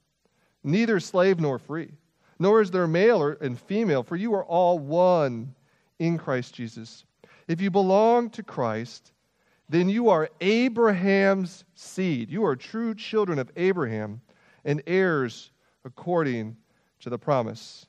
neither 0.64 1.00
slave 1.00 1.40
nor 1.40 1.58
free 1.58 1.94
nor 2.40 2.62
is 2.62 2.72
there 2.72 2.88
male 2.88 3.22
or, 3.22 3.34
and 3.40 3.60
female, 3.60 4.04
for 4.04 4.16
you 4.16 4.34
are 4.34 4.44
all 4.44 4.80
one 4.80 5.56
in 6.00 6.18
Christ 6.18 6.54
Jesus. 6.54 7.06
If 7.48 7.62
you 7.62 7.72
belong 7.72 8.30
to 8.32 8.44
Christ, 8.44 9.14
then 9.70 9.90
you 9.90 10.10
are 10.10 10.30
Abraham's 10.42 11.64
seed. 11.76 12.30
You 12.30 12.46
are 12.46 12.56
true 12.56 12.96
children 12.96 13.40
of 13.40 13.52
Abraham 13.56 14.22
and 14.66 14.82
heirs 14.88 15.52
according 15.86 16.58
to 17.02 17.10
the 17.10 17.18
promise. 17.18 17.86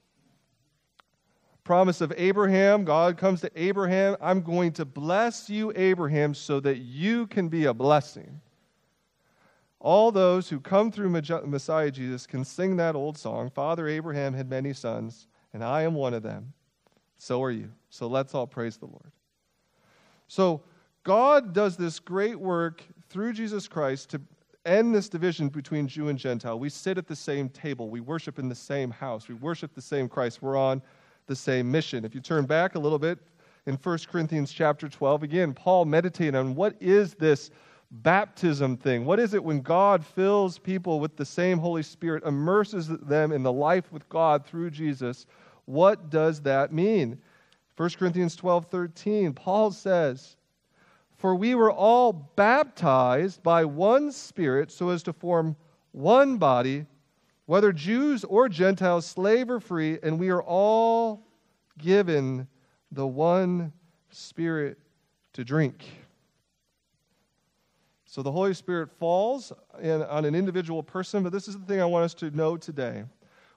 Promise 1.64 2.02
of 2.02 2.12
Abraham, 2.18 2.84
God 2.84 3.16
comes 3.16 3.40
to 3.40 3.50
Abraham, 3.56 4.16
I'm 4.20 4.42
going 4.42 4.72
to 4.72 4.84
bless 4.84 5.48
you, 5.48 5.72
Abraham, 5.74 6.34
so 6.34 6.60
that 6.60 6.78
you 6.78 7.26
can 7.26 7.48
be 7.48 7.64
a 7.64 7.74
blessing. 7.74 8.40
All 9.80 10.12
those 10.12 10.48
who 10.48 10.60
come 10.60 10.92
through 10.92 11.08
Messiah 11.10 11.90
Jesus 11.90 12.26
can 12.26 12.44
sing 12.44 12.76
that 12.76 12.94
old 12.94 13.16
song 13.16 13.50
Father 13.50 13.88
Abraham 13.88 14.34
had 14.34 14.48
many 14.48 14.74
sons, 14.74 15.26
and 15.54 15.64
I 15.64 15.82
am 15.82 15.94
one 15.94 16.12
of 16.14 16.22
them. 16.22 16.52
So 17.16 17.42
are 17.42 17.50
you. 17.50 17.70
So 17.88 18.06
let's 18.06 18.34
all 18.34 18.46
praise 18.46 18.76
the 18.76 18.86
Lord. 18.86 19.10
So, 20.28 20.62
God 21.04 21.52
does 21.52 21.76
this 21.76 22.00
great 22.00 22.38
work 22.38 22.82
through 23.10 23.34
Jesus 23.34 23.68
Christ 23.68 24.08
to 24.10 24.20
end 24.64 24.94
this 24.94 25.10
division 25.10 25.50
between 25.50 25.86
Jew 25.86 26.08
and 26.08 26.18
Gentile. 26.18 26.58
We 26.58 26.70
sit 26.70 26.96
at 26.96 27.06
the 27.06 27.16
same 27.16 27.50
table, 27.50 27.90
we 27.90 28.00
worship 28.00 28.38
in 28.38 28.48
the 28.48 28.54
same 28.54 28.90
house, 28.90 29.28
we 29.28 29.34
worship 29.34 29.74
the 29.74 29.82
same 29.82 30.08
Christ, 30.08 30.40
we're 30.40 30.56
on 30.56 30.80
the 31.26 31.36
same 31.36 31.70
mission. 31.70 32.04
If 32.04 32.14
you 32.14 32.20
turn 32.20 32.44
back 32.46 32.74
a 32.74 32.78
little 32.78 32.98
bit 32.98 33.18
in 33.66 33.76
1 33.76 33.98
Corinthians 34.10 34.52
chapter 34.52 34.88
12, 34.88 35.22
again, 35.22 35.54
Paul 35.54 35.84
meditated 35.84 36.34
on 36.34 36.54
what 36.54 36.76
is 36.80 37.14
this 37.14 37.50
baptism 37.90 38.76
thing. 38.76 39.04
What 39.04 39.20
is 39.20 39.34
it 39.34 39.42
when 39.42 39.60
God 39.60 40.04
fills 40.04 40.58
people 40.58 41.00
with 41.00 41.16
the 41.16 41.24
same 41.24 41.58
Holy 41.58 41.82
Spirit, 41.82 42.24
immerses 42.24 42.88
them 42.88 43.32
in 43.32 43.42
the 43.42 43.52
life 43.52 43.92
with 43.92 44.08
God 44.08 44.44
through 44.44 44.70
Jesus? 44.70 45.26
What 45.66 46.10
does 46.10 46.40
that 46.42 46.72
mean? 46.72 47.20
1 47.76 47.90
Corinthians 47.90 48.36
12 48.36 48.66
13, 48.66 49.32
Paul 49.32 49.70
says, 49.70 50.36
For 51.16 51.34
we 51.34 51.54
were 51.54 51.72
all 51.72 52.12
baptized 52.12 53.42
by 53.42 53.64
one 53.64 54.12
Spirit 54.12 54.70
so 54.70 54.90
as 54.90 55.02
to 55.04 55.12
form 55.12 55.56
one 55.92 56.36
body, 56.36 56.86
whether 57.46 57.72
Jews 57.72 58.24
or 58.24 58.48
Gentiles, 58.48 59.06
slave 59.06 59.50
or 59.50 59.60
free, 59.60 59.98
and 60.02 60.18
we 60.18 60.30
are 60.30 60.42
all 60.42 61.26
given 61.78 62.48
the 62.90 63.06
one 63.06 63.72
Spirit 64.10 64.78
to 65.32 65.44
drink. 65.44 65.84
So 68.06 68.22
the 68.22 68.30
Holy 68.30 68.54
Spirit 68.54 68.90
falls 68.98 69.52
in, 69.82 70.02
on 70.04 70.24
an 70.24 70.34
individual 70.36 70.82
person, 70.82 71.24
but 71.24 71.32
this 71.32 71.48
is 71.48 71.58
the 71.58 71.66
thing 71.66 71.80
I 71.80 71.84
want 71.84 72.04
us 72.04 72.14
to 72.14 72.30
know 72.30 72.56
today. 72.56 73.02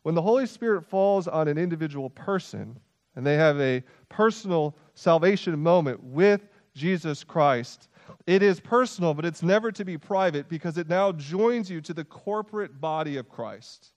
When 0.01 0.15
the 0.15 0.21
Holy 0.21 0.47
Spirit 0.47 0.83
falls 0.83 1.27
on 1.27 1.47
an 1.47 1.57
individual 1.57 2.09
person, 2.09 2.79
and 3.15 3.25
they 3.25 3.35
have 3.35 3.59
a 3.59 3.83
personal 4.09 4.75
salvation 4.95 5.59
moment 5.59 6.03
with 6.03 6.47
Jesus 6.73 7.23
Christ, 7.23 7.89
it 8.27 8.43
is 8.43 8.59
personal, 8.59 9.13
but 9.13 9.23
it's 9.23 9.41
never 9.41 9.71
to 9.71 9.85
be 9.85 9.97
private 9.97 10.49
because 10.49 10.77
it 10.77 10.89
now 10.89 11.13
joins 11.13 11.71
you 11.71 11.79
to 11.81 11.93
the 11.93 12.03
corporate 12.03 12.79
body 12.79 13.15
of 13.15 13.29
Christ. 13.29 13.93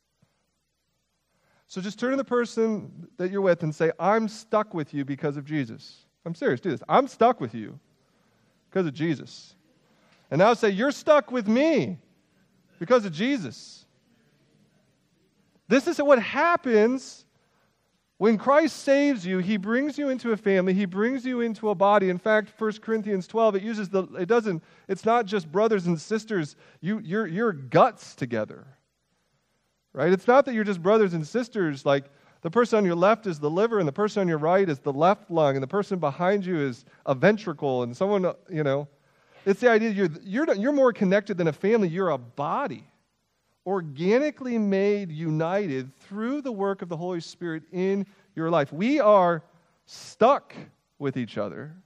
So 1.66 1.80
just 1.80 1.98
turn 1.98 2.12
to 2.12 2.16
the 2.16 2.24
person 2.24 3.08
that 3.16 3.30
you're 3.30 3.40
with 3.40 3.64
and 3.64 3.74
say, 3.74 3.90
I'm 3.98 4.28
stuck 4.28 4.72
with 4.72 4.94
you 4.94 5.04
because 5.04 5.36
of 5.36 5.44
Jesus. 5.44 6.04
I'm 6.24 6.34
serious, 6.34 6.60
do 6.60 6.70
this. 6.70 6.82
I'm 6.88 7.08
stuck 7.08 7.40
with 7.40 7.54
you 7.54 7.78
because 8.70 8.86
of 8.86 8.94
Jesus. 8.94 9.54
And 10.30 10.38
now 10.38 10.54
say, 10.54 10.70
You're 10.70 10.92
stuck 10.92 11.32
with 11.32 11.48
me 11.48 11.98
because 12.78 13.04
of 13.04 13.12
Jesus. 13.12 13.84
This 15.66 15.88
is 15.88 15.98
what 15.98 16.20
happens 16.22 17.24
when 18.20 18.36
Christ 18.36 18.76
saves 18.80 19.24
you. 19.24 19.38
He 19.38 19.56
brings 19.56 19.96
you 19.96 20.10
into 20.10 20.32
a 20.32 20.36
family, 20.36 20.74
He 20.74 20.84
brings 20.84 21.24
you 21.24 21.40
into 21.40 21.70
a 21.70 21.74
body. 21.74 22.10
In 22.10 22.18
fact, 22.18 22.52
1 22.60 22.72
Corinthians 22.82 23.26
12, 23.26 23.56
it 23.56 23.62
uses 23.62 23.88
the, 23.88 24.02
it 24.18 24.26
doesn't, 24.26 24.62
it's 24.88 25.06
not 25.06 25.24
just 25.24 25.50
brothers 25.50 25.86
and 25.86 25.98
sisters, 25.98 26.54
you, 26.82 26.98
you're, 26.98 27.26
you're 27.26 27.54
guts 27.54 28.14
together. 28.14 28.66
Right? 29.94 30.12
It's 30.12 30.26
not 30.26 30.44
that 30.44 30.52
you're 30.52 30.64
just 30.64 30.82
brothers 30.82 31.14
and 31.14 31.26
sisters 31.26 31.86
like 31.86 32.10
The 32.42 32.50
person 32.50 32.76
on 32.76 32.84
your 32.84 32.94
left 32.94 33.26
is 33.26 33.38
the 33.38 33.48
liver, 33.48 33.78
and 33.78 33.88
the 33.88 33.92
person 33.92 34.20
on 34.20 34.28
your 34.28 34.36
right 34.36 34.68
is 34.68 34.80
the 34.80 34.92
left 34.92 35.30
lung, 35.30 35.56
and 35.56 35.62
the 35.62 35.66
person 35.66 35.98
behind 35.98 36.44
you 36.44 36.58
is 36.58 36.84
a 37.06 37.14
ventricle, 37.14 37.84
and 37.84 37.96
someone, 37.96 38.30
you 38.50 38.62
know. 38.62 38.86
It's 39.46 39.60
the 39.60 39.70
idea 39.70 39.90
you're, 39.90 40.10
you're, 40.22 40.54
you're 40.54 40.72
more 40.72 40.92
connected 40.92 41.38
than 41.38 41.48
a 41.48 41.54
family, 41.54 41.88
you're 41.88 42.10
a 42.10 42.18
body, 42.18 42.84
organically 43.70 44.58
made, 44.58 45.12
united 45.12 45.94
through 46.00 46.42
the 46.42 46.50
work 46.50 46.82
of 46.82 46.88
the 46.88 46.96
Holy 46.96 47.20
Spirit 47.20 47.62
in 47.70 48.04
your 48.34 48.50
life. 48.50 48.72
We 48.72 48.98
are 48.98 49.44
stuck 49.86 50.52
with 50.98 51.16
each 51.16 51.38
other. 51.38 51.76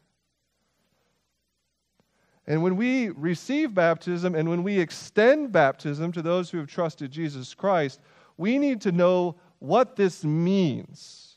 And 2.47 2.63
when 2.63 2.77
we 2.77 3.11
receive 3.11 3.75
baptism 3.75 4.35
and 4.35 4.49
when 4.49 4.63
we 4.63 4.81
extend 4.81 5.53
baptism 5.53 6.11
to 6.13 6.23
those 6.23 6.49
who 6.49 6.57
have 6.57 6.69
trusted 6.69 7.11
Jesus 7.11 7.53
Christ, 7.53 8.01
we 8.39 8.59
need 8.59 8.81
to 8.81 8.93
know 8.93 9.37
what 9.59 9.95
this 9.95 10.25
means. 10.25 11.35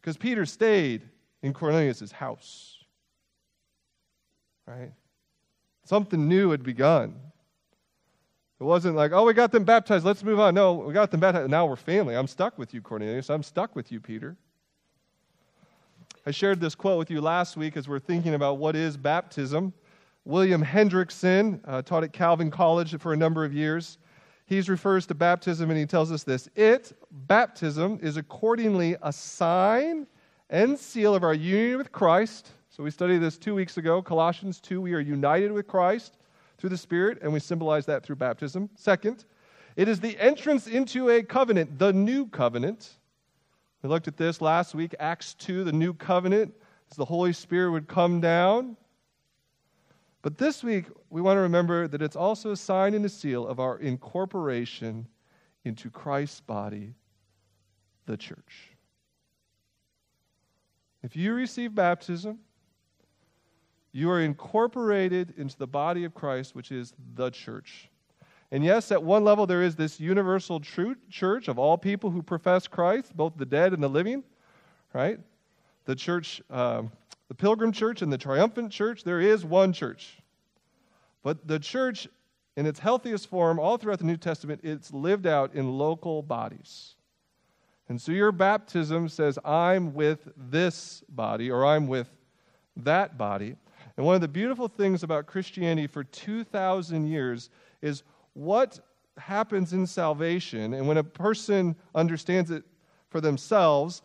Because 0.00 0.16
Peter 0.16 0.46
stayed 0.46 1.02
in 1.42 1.52
Cornelius' 1.52 2.12
house. 2.12 2.78
Right? 4.68 4.92
Something 5.84 6.28
new 6.28 6.52
had 6.52 6.62
begun. 6.62 7.16
It 8.60 8.64
wasn't 8.64 8.94
like, 8.94 9.10
oh, 9.12 9.24
we 9.24 9.32
got 9.32 9.50
them 9.50 9.64
baptized, 9.64 10.04
let's 10.04 10.22
move 10.22 10.38
on. 10.38 10.54
No, 10.54 10.74
we 10.74 10.94
got 10.94 11.10
them 11.10 11.20
baptized, 11.20 11.50
now 11.50 11.66
we're 11.66 11.76
family. 11.76 12.14
I'm 12.14 12.28
stuck 12.28 12.56
with 12.56 12.72
you, 12.72 12.80
Cornelius. 12.80 13.28
I'm 13.28 13.42
stuck 13.42 13.74
with 13.74 13.90
you, 13.90 14.00
Peter. 14.00 14.36
I 16.24 16.30
shared 16.30 16.60
this 16.60 16.74
quote 16.74 16.98
with 16.98 17.10
you 17.10 17.20
last 17.20 17.56
week 17.56 17.76
as 17.76 17.88
we're 17.88 17.98
thinking 17.98 18.34
about 18.34 18.58
what 18.58 18.76
is 18.76 18.96
baptism. 18.96 19.72
William 20.24 20.64
Hendriksen 20.64 21.60
uh, 21.66 21.82
taught 21.82 22.04
at 22.04 22.12
Calvin 22.12 22.50
College 22.50 22.98
for 22.98 23.12
a 23.12 23.16
number 23.16 23.44
of 23.44 23.52
years. 23.52 23.98
He 24.46 24.60
refers 24.60 25.06
to 25.06 25.14
baptism 25.14 25.68
and 25.70 25.78
he 25.78 25.84
tells 25.84 26.12
us 26.12 26.22
this 26.22 26.48
It, 26.54 26.96
baptism, 27.10 27.98
is 28.02 28.16
accordingly 28.16 28.96
a 29.02 29.12
sign 29.12 30.06
and 30.48 30.78
seal 30.78 31.14
of 31.14 31.24
our 31.24 31.34
union 31.34 31.76
with 31.76 31.90
Christ. 31.90 32.52
So 32.70 32.82
we 32.82 32.90
studied 32.90 33.18
this 33.18 33.36
two 33.36 33.54
weeks 33.54 33.76
ago. 33.78 34.00
Colossians 34.00 34.60
2, 34.60 34.80
we 34.80 34.94
are 34.94 35.00
united 35.00 35.50
with 35.52 35.66
Christ 35.66 36.16
through 36.58 36.70
the 36.70 36.76
Spirit, 36.76 37.18
and 37.22 37.32
we 37.32 37.40
symbolize 37.40 37.86
that 37.86 38.04
through 38.04 38.16
baptism. 38.16 38.70
Second, 38.74 39.24
it 39.76 39.88
is 39.88 40.00
the 40.00 40.18
entrance 40.18 40.66
into 40.66 41.10
a 41.10 41.22
covenant, 41.22 41.78
the 41.78 41.92
new 41.92 42.26
covenant. 42.26 42.90
We 43.82 43.88
looked 43.88 44.08
at 44.08 44.16
this 44.16 44.40
last 44.40 44.74
week, 44.74 44.94
Acts 44.98 45.34
2, 45.34 45.64
the 45.64 45.72
new 45.72 45.92
covenant, 45.92 46.54
as 46.90 46.96
the 46.96 47.04
Holy 47.04 47.32
Spirit 47.32 47.70
would 47.72 47.88
come 47.88 48.20
down. 48.20 48.76
But 50.22 50.38
this 50.38 50.64
week, 50.64 50.86
we 51.10 51.20
want 51.20 51.36
to 51.36 51.42
remember 51.42 51.86
that 51.88 52.00
it's 52.00 52.16
also 52.16 52.52
a 52.52 52.56
sign 52.56 52.94
and 52.94 53.04
a 53.04 53.10
seal 53.10 53.46
of 53.46 53.60
our 53.60 53.78
incorporation 53.78 55.06
into 55.64 55.90
Christ's 55.90 56.40
body, 56.40 56.94
the 58.06 58.16
church. 58.16 58.70
If 61.02 61.14
you 61.14 61.34
receive 61.34 61.74
baptism, 61.74 62.38
you 63.94 64.10
are 64.10 64.20
incorporated 64.20 65.34
into 65.36 65.56
the 65.56 65.68
body 65.68 66.02
of 66.02 66.14
Christ, 66.14 66.56
which 66.56 66.72
is 66.72 66.92
the 67.14 67.30
church. 67.30 67.88
And 68.50 68.64
yes, 68.64 68.90
at 68.90 69.00
one 69.00 69.22
level, 69.22 69.46
there 69.46 69.62
is 69.62 69.76
this 69.76 70.00
universal 70.00 70.58
true 70.58 70.96
church 71.08 71.46
of 71.46 71.60
all 71.60 71.78
people 71.78 72.10
who 72.10 72.20
profess 72.20 72.66
Christ, 72.66 73.16
both 73.16 73.34
the 73.36 73.46
dead 73.46 73.72
and 73.72 73.80
the 73.80 73.88
living, 73.88 74.24
right? 74.92 75.20
The 75.84 75.94
church, 75.94 76.42
um, 76.50 76.90
the 77.28 77.36
pilgrim 77.36 77.70
church 77.70 78.02
and 78.02 78.12
the 78.12 78.18
triumphant 78.18 78.72
church, 78.72 79.04
there 79.04 79.20
is 79.20 79.44
one 79.44 79.72
church. 79.72 80.18
But 81.22 81.46
the 81.46 81.60
church, 81.60 82.08
in 82.56 82.66
its 82.66 82.80
healthiest 82.80 83.28
form, 83.28 83.60
all 83.60 83.76
throughout 83.76 84.00
the 84.00 84.06
New 84.06 84.16
Testament, 84.16 84.60
it's 84.64 84.92
lived 84.92 85.28
out 85.28 85.54
in 85.54 85.78
local 85.78 86.20
bodies. 86.20 86.96
And 87.88 88.02
so 88.02 88.10
your 88.10 88.32
baptism 88.32 89.08
says, 89.08 89.38
I'm 89.44 89.94
with 89.94 90.28
this 90.36 91.04
body, 91.08 91.48
or 91.48 91.64
I'm 91.64 91.86
with 91.86 92.08
that 92.76 93.16
body. 93.16 93.54
And 93.96 94.04
one 94.04 94.14
of 94.14 94.20
the 94.20 94.28
beautiful 94.28 94.68
things 94.68 95.02
about 95.02 95.26
Christianity 95.26 95.86
for 95.86 96.04
2,000 96.04 97.06
years 97.06 97.50
is 97.80 98.02
what 98.32 98.80
happens 99.16 99.72
in 99.72 99.86
salvation, 99.86 100.74
and 100.74 100.88
when 100.88 100.96
a 100.96 101.04
person 101.04 101.76
understands 101.94 102.50
it 102.50 102.64
for 103.08 103.20
themselves, 103.20 104.02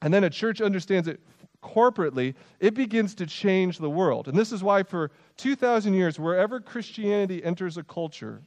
and 0.00 0.12
then 0.12 0.24
a 0.24 0.30
church 0.30 0.60
understands 0.60 1.08
it 1.08 1.20
corporately, 1.62 2.34
it 2.60 2.74
begins 2.74 3.14
to 3.16 3.26
change 3.26 3.78
the 3.78 3.90
world. 3.90 4.28
And 4.28 4.38
this 4.38 4.52
is 4.52 4.62
why, 4.62 4.82
for 4.82 5.10
2,000 5.36 5.92
years, 5.92 6.18
wherever 6.18 6.60
Christianity 6.60 7.44
enters 7.44 7.76
a 7.76 7.82
culture, 7.82 8.42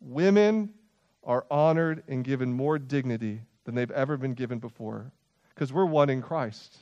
women 0.00 0.70
are 1.22 1.46
honored 1.50 2.02
and 2.08 2.24
given 2.24 2.52
more 2.52 2.78
dignity 2.78 3.42
than 3.64 3.74
they've 3.74 3.90
ever 3.90 4.16
been 4.16 4.34
given 4.34 4.58
before 4.58 5.12
because 5.54 5.72
we're 5.72 5.84
one 5.84 6.08
in 6.10 6.22
Christ. 6.22 6.78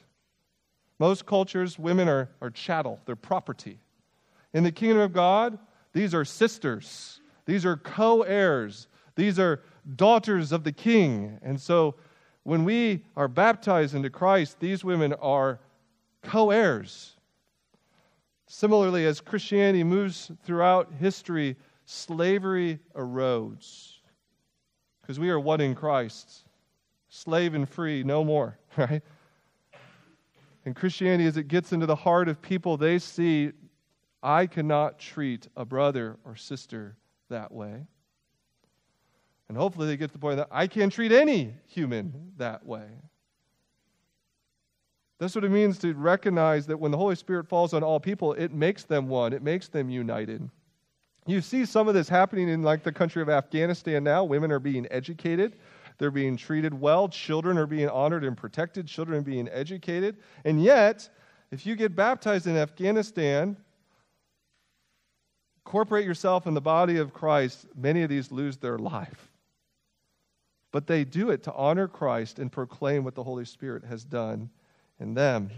Most 0.99 1.27
cultures, 1.27 1.79
women 1.79 2.09
are, 2.09 2.31
are 2.41 2.51
chattel, 2.51 3.01
they're 3.05 3.17
property. 3.17 3.79
In 4.53 4.63
the 4.63 4.73
kingdom 4.73 4.99
of 4.99 5.13
God, 5.13 5.59
these 5.93 6.15
are 6.15 6.25
sisters, 6.25 7.21
these 7.47 7.65
are 7.65 7.77
co 7.77 8.23
heirs, 8.23 8.89
these 9.17 9.39
are 9.39 9.63
daughters 9.97 10.53
of 10.53 10.65
the 10.65 10.73
king. 10.73 11.39
And 11.43 11.61
so 11.61 11.97
when 12.45 12.65
we 12.65 13.05
are 13.17 13.29
baptized 13.29 13.95
into 13.95 14.11
Christ, 14.11 14.61
these 14.61 14.85
women 14.85 15.13
are 15.15 15.61
co 16.23 16.51
heirs. 16.51 17.17
Similarly, 18.47 19.07
as 19.07 19.21
Christianity 19.21 19.83
moves 19.83 20.31
throughout 20.45 20.93
history, 21.01 21.57
slavery 21.87 22.79
erodes 22.95 23.95
because 25.05 25.21
we 25.21 25.29
are 25.29 25.41
one 25.41 25.61
in 25.61 25.75
Christ. 25.75 26.45
Slave 27.09 27.55
and 27.55 27.69
free, 27.69 28.03
no 28.03 28.25
more, 28.25 28.59
right? 28.77 29.03
And 30.65 30.75
Christianity, 30.75 31.27
as 31.27 31.37
it 31.37 31.49
gets 31.49 31.73
into 31.73 31.87
the 31.87 31.97
heart 31.97 32.29
of 32.29 32.41
people, 32.41 32.77
they 32.77 32.99
see 32.99 33.53
I 34.23 34.47
cannot 34.47 34.99
treat 34.99 35.49
a 35.57 35.65
brother 35.65 36.17
or 36.25 36.37
sister 36.37 36.97
that 37.29 37.53
way. 37.53 37.87
And 39.49 39.59
hopefully 39.59 39.87
they 39.87 39.99
get 39.99 40.07
to 40.09 40.13
the 40.15 40.19
point 40.19 40.39
that 40.39 40.49
I 40.51 40.67
can't 40.67 40.93
treat 40.93 41.13
any 41.13 41.55
human 41.67 42.33
that 42.39 42.65
way. 42.65 42.87
That's 45.19 45.35
what 45.35 45.45
it 45.45 45.51
means 45.51 45.79
to 45.79 45.93
recognize 45.95 46.67
that 46.67 46.79
when 46.79 46.91
the 46.91 46.97
Holy 46.97 47.15
Spirit 47.15 47.47
falls 47.47 47.75
on 47.75 47.83
all 47.83 48.01
people, 48.01 48.33
it 48.33 48.53
makes 48.53 48.85
them 48.85 49.09
one, 49.09 49.33
it 49.33 49.43
makes 49.43 49.69
them 49.69 49.91
united. 49.91 50.49
You 51.27 51.41
see 51.41 51.65
some 51.65 51.89
of 51.89 51.95
this 51.95 52.09
happening 52.09 52.49
in 52.49 52.63
like 52.63 52.83
the 52.83 52.93
country 52.93 53.23
of 53.23 53.29
Afghanistan 53.29 54.05
now. 54.05 54.25
Women 54.25 54.51
are 54.51 54.59
being 54.59 54.87
educated. 54.91 55.57
They're 55.99 56.11
being 56.11 56.37
treated 56.37 56.79
well. 56.79 57.09
Children 57.09 57.59
are 57.59 57.67
being 57.67 57.89
honored 57.89 58.25
and 58.25 58.37
protected. 58.37 58.87
Children 58.87 59.19
are 59.19 59.23
being 59.23 59.49
educated. 59.49 60.17
And 60.45 60.63
yet, 60.63 61.09
if 61.51 61.67
you 61.67 61.77
get 61.77 61.95
baptized 61.95 62.47
in 62.47 62.57
Afghanistan, 62.57 63.57
incorporate 65.65 66.05
yourself 66.05 66.47
in 66.47 66.55
the 66.55 66.61
body 66.61 66.99
of 66.99 67.13
Christ, 67.15 67.67
many 67.77 68.03
of 68.03 68.09
these 68.11 68.33
lose 68.33 68.57
their 68.57 68.79
life. 68.79 69.31
But 70.73 70.89
they 70.89 71.05
do 71.05 71.31
it 71.31 71.45
to 71.45 71.53
honor 71.55 71.87
Christ 71.87 72.41
and 72.41 72.51
proclaim 72.51 73.05
what 73.05 73.15
the 73.15 73.23
Holy 73.23 73.45
Spirit 73.45 73.85
has 73.85 74.05
done 74.05 74.51
in 74.99 75.15
them. 75.15 75.51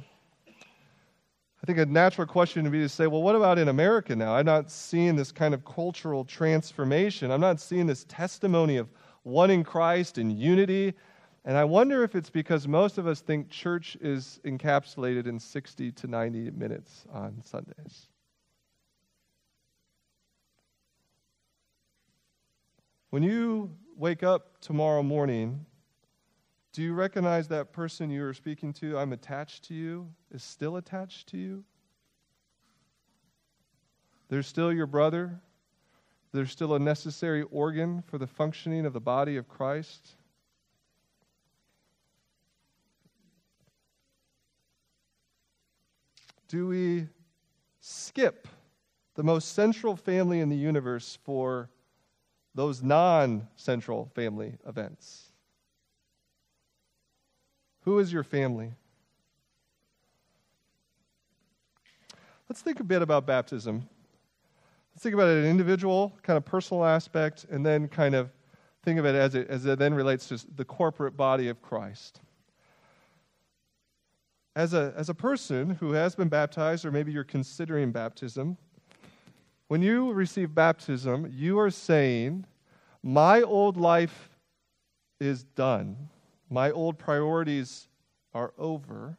I 0.49 1.67
think 1.67 1.79
a 1.79 1.87
natural 1.87 2.27
question 2.27 2.63
would 2.65 2.73
be 2.73 2.81
to 2.81 2.89
say, 2.89 3.07
well, 3.07 3.23
what 3.23 3.35
about 3.35 3.59
in 3.59 3.69
America 3.69 4.15
now? 4.15 4.37
I'm 4.37 4.45
not 4.45 4.71
seeing 4.71 5.17
this 5.17 5.33
kind 5.33 5.55
of 5.55 5.65
cultural 5.65 6.25
transformation. 6.25 7.31
I'm 7.31 7.41
not 7.41 7.61
seeing 7.61 7.87
this 7.87 8.05
testimony 8.05 8.77
of 8.77 8.89
one 9.27 9.51
in 9.51 9.65
Christ 9.65 10.19
and 10.19 10.33
unity. 10.33 10.95
And 11.45 11.57
I 11.57 11.65
wonder 11.65 12.05
if 12.05 12.15
it's 12.15 12.31
because 12.31 12.69
most 12.69 12.97
of 12.97 13.09
us 13.09 13.21
think 13.21 13.51
church 13.51 13.97
is 14.01 14.41
encapsulated 14.45 15.27
in 15.27 15.41
60 15.41 15.91
to 15.91 16.07
90 16.07 16.53
minutes 16.53 17.05
on 17.13 17.43
Sundays. 17.45 18.07
When 23.11 23.25
you 23.25 23.73
wake 23.97 24.23
up 24.23 24.61
tomorrow 24.61 25.03
morning, 25.03 25.67
do 26.73 26.83
you 26.83 26.95
recognize 26.95 27.49
that 27.49 27.73
person 27.73 28.11
you 28.11 28.25
are 28.25 28.35
speaking 28.35 28.73
to, 28.75 28.97
I'm 28.97 29.13
attached 29.13 29.65
to 29.65 29.75
you, 29.75 30.09
is 30.31 30.45
still 30.45 30.77
attached 30.77 31.27
to 31.31 31.37
you? 31.37 31.65
They're 34.29 34.45
still 34.45 34.73
your 34.73 34.87
brother. 34.87 35.41
They're 36.37 36.47
still 36.47 36.75
a 36.75 36.79
necessary 36.79 37.43
organ 37.51 38.03
for 38.03 38.19
the 38.19 38.27
functioning 38.27 38.87
of 38.87 38.93
the 38.93 39.01
body 39.01 39.37
of 39.37 39.49
Christ. 39.49 40.15
Do 46.49 46.69
we 46.69 47.09
skip 47.81 48.47
the 49.15 49.23
most 49.23 49.55
central 49.55 49.97
family 49.97 50.41
in 50.41 50.49
the 50.49 50.57
universe 50.57 51.19
for 51.25 51.71
those 52.57 52.83
non 52.83 53.47
central 53.57 54.11
family 54.15 54.55
events. 54.67 55.31
Who 57.83 57.99
is 57.99 58.13
your 58.13 58.25
family? 58.25 58.73
Let's 62.49 62.63
think 62.63 62.81
a 62.81 62.85
bit 62.85 63.03
about 63.03 63.27
baptism. 63.27 63.89
Let's 64.97 65.03
think 65.03 65.13
about 65.15 65.29
it 65.29 65.45
an 65.45 65.51
individual, 65.51 66.17
kind 66.23 66.39
of 66.39 66.47
personal 66.47 66.83
aspect, 66.83 67.45
and 67.51 67.67
then 67.67 67.87
kind 67.87 68.15
of 68.15 68.31
think 68.83 68.99
of 68.99 69.05
it 69.05 69.15
as 69.15 69.35
it, 69.35 69.47
as 69.51 69.67
it 69.67 69.79
then 69.79 69.93
relates 69.93 70.27
to 70.29 70.43
the 70.57 70.65
corporate 70.65 71.19
body 71.19 71.49
of 71.49 71.61
Christ. 71.61 72.23
As 74.55 74.73
a, 74.73 74.95
as 74.97 75.11
a 75.11 75.15
person 75.15 75.69
who 75.69 75.93
has 75.93 76.15
been 76.15 76.31
baptized, 76.31 76.87
or 76.87 76.91
maybe 76.91 77.13
you're 77.13 77.25
considering 77.25 77.93
baptism, 77.93 78.57
when 79.69 79.83
you 79.83 80.15
receive 80.15 80.55
baptism, 80.55 81.31
you 81.31 81.59
are 81.59 81.71
saying, 81.71 82.47
My 83.03 83.43
old 83.43 83.77
life 83.77 84.31
is 85.21 85.45
done. 85.45 86.09
My 86.49 86.71
old 86.71 86.99
priorities 86.99 87.89
are 88.33 88.55
over. 88.57 89.19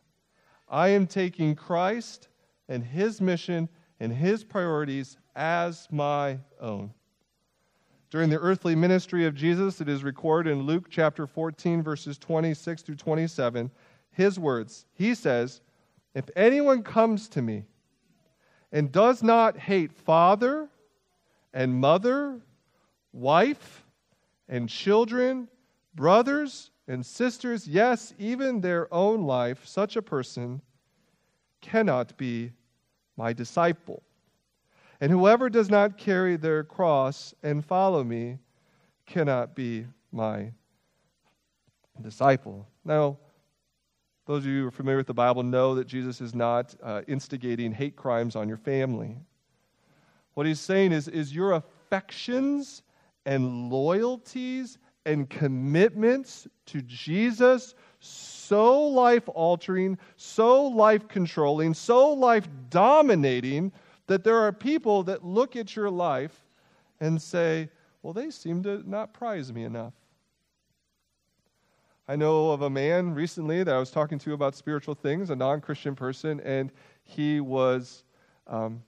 I 0.68 0.88
am 0.88 1.06
taking 1.06 1.54
Christ 1.54 2.30
and 2.68 2.84
his 2.84 3.22
mission 3.22 3.70
and 4.00 4.14
his 4.14 4.44
priorities 4.44 5.18
as 5.36 5.88
my 5.92 6.40
own. 6.60 6.92
During 8.10 8.30
the 8.30 8.40
earthly 8.40 8.76
ministry 8.76 9.26
of 9.26 9.36
Jesus, 9.36 9.82
it 9.82 9.90
is 9.90 10.04
recorded 10.04 10.52
in 10.52 10.64
Luke 10.64 10.86
chapter 10.90 11.28
14, 11.28 11.84
verses 11.84 12.18
26 12.18 12.82
through 12.82 12.96
27, 12.96 13.70
his 14.12 14.40
words. 14.40 14.86
He 14.94 15.14
says, 15.14 15.62
If 16.14 16.30
anyone 16.36 16.84
comes 16.84 17.28
to 17.30 17.42
me 17.42 17.66
and 18.72 18.92
does 18.92 19.22
not 19.22 19.58
hate 19.58 19.92
father 19.92 20.70
and 21.54 21.76
mother, 21.76 22.40
wife 23.12 23.84
and 24.48 24.70
children, 24.70 25.50
brothers 25.94 26.72
and 26.88 27.06
sisters, 27.06 27.68
yes, 27.68 28.14
even 28.18 28.62
their 28.62 28.94
own 28.94 29.24
life, 29.24 29.66
such 29.66 29.98
a 29.98 30.02
person 30.02 30.62
cannot 31.60 32.16
be 32.18 32.54
my 33.18 33.34
disciple. 33.34 34.04
And 35.02 35.12
whoever 35.12 35.50
does 35.50 35.70
not 35.70 35.98
carry 35.98 36.38
their 36.38 36.64
cross 36.64 37.34
and 37.44 37.66
follow 37.66 38.04
me 38.04 38.38
cannot 39.06 39.56
be 39.56 39.86
my 40.12 40.52
disciple. 42.02 42.68
Now, 42.86 43.18
those 44.26 44.44
of 44.44 44.48
you 44.48 44.62
who 44.62 44.68
are 44.68 44.72
familiar 44.72 44.98
with 44.98 45.08
the 45.08 45.14
Bible 45.14 45.44
know 45.44 45.76
that 45.76 45.88
Jesus 45.88 46.20
is 46.20 46.36
not 46.36 46.76
uh, 46.84 47.02
instigating 47.08 47.72
hate 47.72 47.96
crimes 47.96 48.36
on 48.36 48.48
your 48.48 48.58
family. 48.58 49.18
What 50.34 50.46
he's 50.46 50.60
saying 50.60 50.92
is, 50.92 51.08
is 51.08 51.34
your 51.34 51.54
affections 51.54 52.84
and 53.26 53.70
loyalties 53.70 54.78
and 55.06 55.30
commitments 55.30 56.48
to 56.68 56.82
Jesus 56.82 57.74
so 58.00 58.88
life 58.88 59.28
altering, 59.34 59.98
so 60.16 60.68
life 60.68 61.08
controlling, 61.08 61.74
so 61.74 62.14
life 62.14 62.48
dominating 62.70 63.72
that 64.08 64.24
there 64.24 64.38
are 64.38 64.52
people 64.52 65.04
that 65.04 65.26
look 65.26 65.56
at 65.56 65.76
your 65.76 65.90
life 65.90 66.46
and 67.00 67.22
say, 67.22 67.70
well, 68.02 68.14
they 68.14 68.32
seem 68.32 68.64
to 68.64 68.90
not 68.90 69.14
prize 69.14 69.52
me 69.52 69.64
enough. 69.64 69.94
I 72.08 72.16
know 72.16 72.52
of 72.52 72.62
a 72.62 72.70
man 72.70 73.14
recently 73.14 73.64
that 73.64 73.76
I 73.76 73.80
was 73.80 73.92
talking 73.92 74.18
to 74.20 74.34
about 74.34 74.56
spiritual 74.56 74.96
things, 74.96 75.30
a 75.30 75.36
non 75.36 75.60
Christian 75.60 75.94
person, 75.94 76.40
and 76.40 76.72
he 77.04 77.42
was 77.42 78.06
um, 78.48 78.82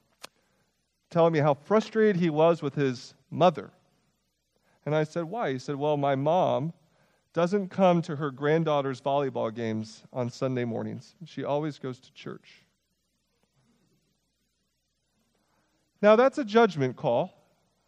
telling 1.09 1.33
me 1.33 1.39
how 1.39 1.53
frustrated 1.53 2.15
he 2.15 2.29
was 2.29 2.61
with 2.61 2.75
his 2.75 3.13
mother. 3.29 3.71
And 4.85 4.95
I 4.95 5.03
said, 5.03 5.25
Why? 5.25 5.51
He 5.51 5.59
said, 5.59 5.75
Well, 5.75 5.97
my 5.97 6.15
mom 6.15 6.71
doesn't 7.33 7.69
come 7.69 8.01
to 8.03 8.15
her 8.15 8.31
granddaughter's 8.31 9.01
volleyball 9.01 9.53
games 9.53 10.03
on 10.11 10.29
Sunday 10.29 10.65
mornings. 10.65 11.15
She 11.25 11.43
always 11.43 11.77
goes 11.77 11.99
to 11.99 12.13
church. 12.13 12.65
Now, 16.01 16.15
that's 16.15 16.37
a 16.37 16.45
judgment 16.45 16.95
call. 16.95 17.33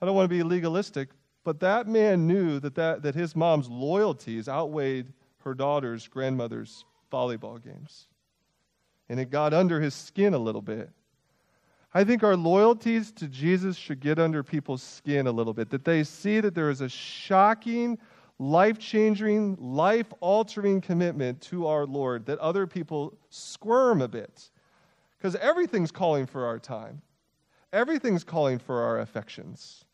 I 0.02 0.06
don't 0.06 0.16
want 0.16 0.30
to 0.30 0.36
be 0.36 0.44
legalistic, 0.44 1.10
but 1.44 1.60
that 1.62 1.88
man 1.88 2.28
knew 2.28 2.60
that, 2.60 2.76
that, 2.76 3.04
that 3.04 3.16
his 3.16 3.36
mom's 3.36 3.70
loyalties 3.70 4.50
outweighed 4.50 5.14
her 5.44 5.54
daughter's 5.54 6.08
grandmother's 6.08 6.86
volleyball 7.12 7.64
games. 7.64 8.08
And 9.10 9.20
it 9.20 9.30
got 9.30 9.54
under 9.54 9.82
his 9.82 9.94
skin 9.94 10.34
a 10.34 10.40
little 10.40 10.62
bit. 10.62 10.90
I 11.94 12.04
think 12.04 12.24
our 12.24 12.38
loyalties 12.38 13.12
to 13.14 13.28
Jesus 13.28 13.76
should 13.76 14.00
get 14.00 14.18
under 14.18 14.44
people's 14.44 14.82
skin 14.82 15.28
a 15.28 15.32
little 15.32 15.54
bit, 15.54 15.70
that 15.72 15.84
they 15.84 16.04
see 16.04 16.40
that 16.40 16.56
there 16.56 16.70
is 16.70 16.80
a 16.80 16.88
shocking, 16.88 17.98
life 18.42 18.80
changing, 18.80 19.56
life 19.60 20.12
altering 20.20 20.82
commitment 20.82 21.40
to 21.42 21.68
our 21.68 21.86
Lord, 21.86 22.26
that 22.26 22.40
other 22.40 22.66
people 22.66 23.14
squirm 23.30 24.02
a 24.02 24.08
bit. 24.08 24.50
Because 25.18 25.36
everything's 25.36 25.92
calling 25.92 26.26
for 26.26 26.48
our 26.48 26.58
time. 26.58 27.04
Everything's 27.72 28.24
calling 28.24 28.58
for 28.58 28.82
our 28.82 29.00
affections. 29.00 29.86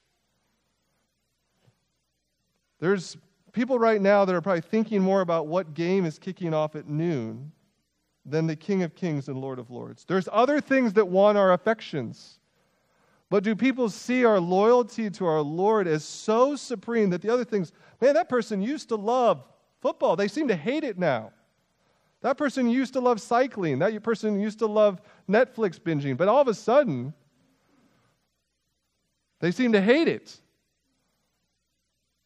There's 2.80 3.18
people 3.52 3.78
right 3.78 4.02
now 4.02 4.24
that 4.24 4.34
are 4.34 4.40
probably 4.40 4.62
thinking 4.62 5.02
more 5.02 5.20
about 5.20 5.48
what 5.48 5.74
game 5.74 6.06
is 6.06 6.18
kicking 6.18 6.54
off 6.54 6.78
at 6.78 6.88
noon 6.88 7.52
than 8.26 8.48
the 8.48 8.56
King 8.56 8.82
of 8.84 8.96
Kings 8.96 9.28
and 9.28 9.42
Lord 9.42 9.60
of 9.60 9.70
Lords. 9.70 10.06
There's 10.06 10.30
other 10.32 10.62
things 10.62 10.94
that 10.94 11.10
want 11.10 11.38
our 11.38 11.52
affections. 11.52 12.40
But 13.30 13.44
do 13.44 13.56
people 13.56 13.90
see 13.90 14.24
our 14.24 14.40
loyalty 14.40 15.10
to 15.12 15.26
our 15.26 15.42
Lord 15.42 15.88
as 15.88 16.06
so 16.06 16.56
supreme 16.56 17.10
that 17.10 17.22
the 17.22 17.32
other 17.32 17.44
things, 17.44 17.74
man, 18.00 18.14
that 18.14 18.30
person 18.30 18.62
used 18.62 18.90
to 18.90 18.96
love 18.96 19.44
football. 19.82 20.16
They 20.16 20.30
seem 20.30 20.48
to 20.48 20.56
hate 20.56 20.84
it 20.84 20.98
now. 20.98 21.32
That 22.22 22.38
person 22.38 22.70
used 22.70 22.94
to 22.94 23.00
love 23.00 23.22
cycling. 23.22 23.80
That 23.80 24.02
person 24.02 24.40
used 24.40 24.60
to 24.60 24.66
love 24.66 25.02
Netflix 25.30 25.80
binging. 25.80 26.18
But 26.18 26.28
all 26.28 26.42
of 26.42 26.48
a 26.48 26.54
sudden, 26.54 27.14
they 29.40 29.52
seem 29.52 29.74
to 29.74 29.82
hate 29.82 30.08
it. 30.08 30.36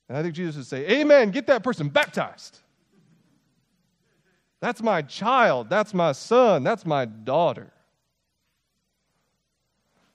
And 0.07 0.17
I 0.17 0.21
think 0.21 0.35
Jesus 0.35 0.55
would 0.55 0.67
say, 0.67 0.87
Amen, 0.99 1.31
get 1.31 1.47
that 1.47 1.63
person 1.63 1.89
baptized. 1.89 2.59
That's 4.59 4.81
my 4.81 5.01
child. 5.01 5.69
That's 5.69 5.93
my 5.93 6.11
son. 6.11 6.63
That's 6.63 6.85
my 6.85 7.05
daughter. 7.05 7.71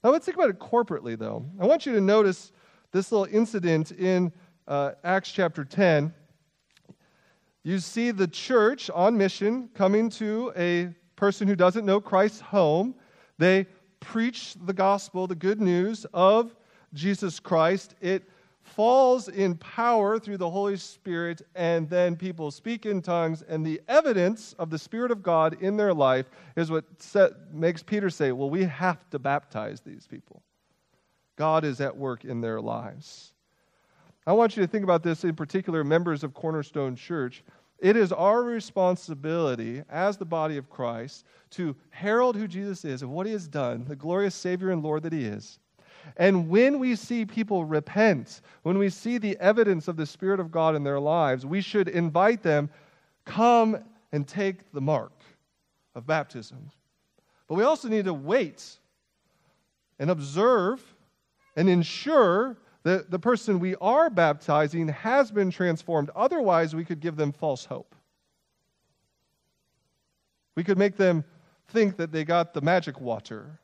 Now 0.07 0.13
let's 0.13 0.25
think 0.25 0.37
about 0.37 0.51
it 0.51 0.61
corporately, 0.61 1.19
though. 1.19 1.45
I 1.61 1.67
want 1.67 1.85
you 1.85 1.93
to 1.95 2.01
notice 2.01 2.53
this 2.93 3.11
little 3.11 3.27
incident 3.29 3.91
in 3.91 4.33
uh, 4.69 4.93
Acts 5.03 5.33
chapter 5.33 5.65
10. 5.65 6.15
You 7.65 7.81
see 7.81 8.13
the 8.13 8.29
church 8.29 8.89
on 8.89 9.19
mission 9.19 9.69
coming 9.75 10.09
to 10.11 10.53
a 10.57 10.95
person 11.17 11.49
who 11.49 11.57
doesn't 11.57 11.85
know 11.85 12.01
Christ's 12.01 12.41
home. 12.41 12.95
They 13.39 13.67
preach 13.99 14.55
the 14.65 14.73
gospel, 14.73 15.27
the 15.27 15.35
good 15.35 15.61
news 15.61 16.07
of 16.15 16.55
Jesus 16.95 17.41
Christ, 17.41 17.97
it 18.01 18.31
falls 18.67 19.29
in 19.29 19.57
power 19.57 20.19
through 20.19 20.37
the 20.37 20.51
Holy 20.51 20.77
Spirit, 20.77 21.43
and 21.55 21.89
then 21.89 22.17
people 22.17 22.51
speak 22.51 22.85
in 22.85 23.01
tongues, 23.01 23.43
and 23.43 23.65
the 23.65 23.81
evidence 23.89 24.55
of 24.59 24.71
the 24.71 24.79
Spirit 24.79 25.11
of 25.11 25.23
God 25.23 25.57
in 25.63 25.77
their 25.77 25.95
life 25.95 26.27
is 26.57 26.71
what 26.71 26.85
set, 26.99 27.55
makes 27.55 27.83
Peter 27.83 28.11
say, 28.11 28.33
Well, 28.33 28.51
we 28.51 28.65
have 28.65 29.09
to 29.11 29.19
baptize 29.19 29.81
these 29.81 30.07
people. 30.07 30.43
God 31.37 31.65
is 31.65 31.81
at 31.81 31.97
work 31.97 32.25
in 32.25 32.41
their 32.41 32.61
lives. 32.61 33.33
I 34.27 34.33
want 34.33 34.57
you 34.57 34.63
to 34.63 34.67
think 34.67 34.85
about 34.85 35.03
this 35.03 35.23
in 35.23 35.37
particular, 35.37 35.85
members 35.85 36.25
of 36.25 36.35
Cornerstone 36.35 36.97
Church. 36.97 37.45
It 37.79 37.97
is 37.97 38.11
our 38.11 38.43
responsibility 38.43 39.83
as 39.89 40.17
the 40.17 40.25
body 40.25 40.57
of 40.57 40.71
Christ 40.71 41.25
to 41.51 41.77
herald 41.91 42.35
who 42.37 42.49
Jesus 42.49 42.85
is 42.85 43.03
and 43.03 43.13
what 43.13 43.27
he 43.27 43.33
has 43.33 43.47
done, 43.47 43.85
the 43.85 43.95
glorious 43.95 44.35
Savior 44.35 44.71
and 44.71 44.83
Lord 44.83 45.03
that 45.05 45.13
he 45.13 45.25
is 45.25 45.61
and 46.17 46.49
when 46.49 46.79
we 46.79 46.97
see 46.97 47.25
people 47.25 47.65
repent, 47.65 48.41
when 48.63 48.79
we 48.79 48.89
see 48.89 49.19
the 49.19 49.37
evidence 49.39 49.89
of 49.89 49.97
the 49.97 50.07
Spirit 50.07 50.41
of 50.41 50.51
God 50.51 50.75
in 50.75 50.85
their 50.85 51.01
lives, 51.01 51.45
we 51.45 51.61
should 51.61 51.89
invite 51.89 52.43
them, 52.43 52.71
come 53.25 53.79
and 54.13 54.27
take 54.27 54.73
the 54.73 54.81
mark 54.81 55.13
of 55.95 56.07
baptism. 56.07 56.71
But 57.49 57.55
we 57.57 57.65
also 57.65 57.89
need 57.89 58.05
to 58.07 58.15
wait 58.15 58.79
and 59.99 60.11
observe 60.11 60.83
and 61.57 61.69
ensure 61.69 62.57
that 62.83 63.11
the 63.11 63.19
person 63.19 63.59
we 63.59 63.75
are 63.77 64.09
baptizing 64.11 64.89
has 64.89 65.31
been 65.31 65.51
transformed. 65.51 66.11
Otherwise, 66.15 66.75
we 66.75 66.85
could 66.85 67.01
give 67.01 67.17
them 67.17 67.33
false 67.33 67.65
hope. 67.65 67.95
We 70.55 70.65
could 70.65 70.79
make 70.79 70.97
them 70.97 71.25
think 71.69 71.97
that 71.97 72.13
they 72.13 72.25
got 72.25 72.55
the 72.55 72.61
magic 72.61 73.01
water 73.01 73.59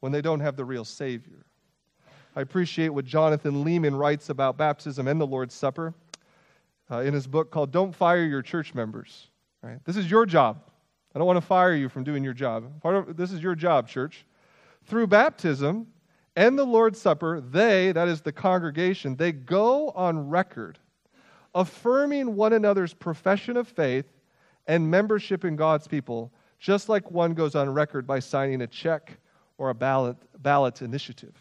when 0.00 0.10
they 0.12 0.20
don't 0.20 0.40
have 0.40 0.56
the 0.56 0.64
real 0.64 0.84
Savior. 0.84 1.46
I 2.34 2.40
appreciate 2.40 2.88
what 2.88 3.04
Jonathan 3.04 3.64
Leeman 3.64 3.98
writes 3.98 4.30
about 4.30 4.56
baptism 4.56 5.06
and 5.06 5.20
the 5.20 5.26
Lord's 5.26 5.54
Supper 5.54 5.92
uh, 6.90 7.00
in 7.00 7.12
his 7.12 7.26
book 7.26 7.50
called 7.50 7.70
Don't 7.70 7.94
Fire 7.94 8.24
Your 8.24 8.42
Church 8.42 8.74
Members. 8.74 9.28
Right? 9.62 9.78
This 9.84 9.96
is 9.96 10.10
your 10.10 10.24
job. 10.24 10.62
I 11.14 11.18
don't 11.18 11.26
want 11.26 11.36
to 11.36 11.46
fire 11.46 11.74
you 11.74 11.88
from 11.88 12.04
doing 12.04 12.24
your 12.24 12.32
job. 12.32 12.72
Of, 12.82 13.16
this 13.16 13.32
is 13.32 13.42
your 13.42 13.54
job, 13.54 13.86
church. 13.86 14.24
Through 14.86 15.08
baptism 15.08 15.86
and 16.34 16.58
the 16.58 16.64
Lord's 16.64 17.00
Supper, 17.00 17.40
they, 17.40 17.92
that 17.92 18.08
is 18.08 18.22
the 18.22 18.32
congregation, 18.32 19.16
they 19.16 19.32
go 19.32 19.90
on 19.90 20.28
record 20.28 20.78
affirming 21.54 22.34
one 22.34 22.52
another's 22.52 22.94
profession 22.94 23.56
of 23.56 23.68
faith 23.68 24.06
and 24.66 24.90
membership 24.90 25.44
in 25.44 25.56
God's 25.56 25.86
people, 25.86 26.32
just 26.58 26.88
like 26.88 27.10
one 27.10 27.34
goes 27.34 27.54
on 27.54 27.68
record 27.70 28.06
by 28.06 28.20
signing 28.20 28.62
a 28.62 28.66
check 28.66 29.18
or 29.58 29.70
a 29.70 29.74
ballot, 29.74 30.16
ballot 30.42 30.82
initiative. 30.82 31.34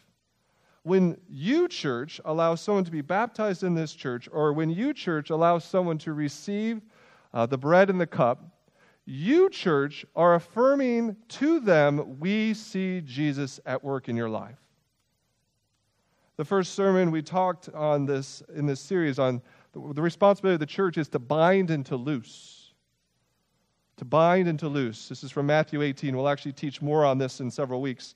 When 0.83 1.17
you, 1.29 1.67
church, 1.67 2.19
allow 2.25 2.55
someone 2.55 2.83
to 2.85 2.91
be 2.91 3.01
baptized 3.01 3.63
in 3.63 3.75
this 3.75 3.93
church, 3.93 4.27
or 4.31 4.53
when 4.53 4.69
you, 4.69 4.93
church, 4.93 5.29
allow 5.29 5.59
someone 5.59 5.97
to 5.99 6.13
receive 6.13 6.81
uh, 7.33 7.45
the 7.45 7.57
bread 7.57 7.89
and 7.89 8.01
the 8.01 8.07
cup, 8.07 8.43
you, 9.05 9.49
church, 9.49 10.05
are 10.15 10.35
affirming 10.35 11.15
to 11.27 11.59
them, 11.59 12.19
we 12.19 12.53
see 12.53 13.01
Jesus 13.01 13.59
at 13.65 13.83
work 13.83 14.09
in 14.09 14.15
your 14.15 14.29
life. 14.29 14.57
The 16.37 16.45
first 16.45 16.73
sermon 16.73 17.11
we 17.11 17.21
talked 17.21 17.69
on 17.69 18.05
this 18.05 18.41
in 18.55 18.65
this 18.65 18.79
series 18.79 19.19
on 19.19 19.41
the, 19.73 19.93
the 19.93 20.01
responsibility 20.01 20.55
of 20.55 20.59
the 20.59 20.65
church 20.65 20.97
is 20.97 21.07
to 21.09 21.19
bind 21.19 21.69
and 21.69 21.85
to 21.87 21.95
loose. 21.95 22.73
To 23.97 24.05
bind 24.05 24.47
and 24.47 24.57
to 24.59 24.67
loose. 24.67 25.07
This 25.07 25.23
is 25.23 25.29
from 25.29 25.45
Matthew 25.45 25.83
18. 25.83 26.15
We'll 26.15 26.29
actually 26.29 26.53
teach 26.53 26.81
more 26.81 27.05
on 27.05 27.17
this 27.19 27.41
in 27.41 27.51
several 27.51 27.81
weeks. 27.81 28.15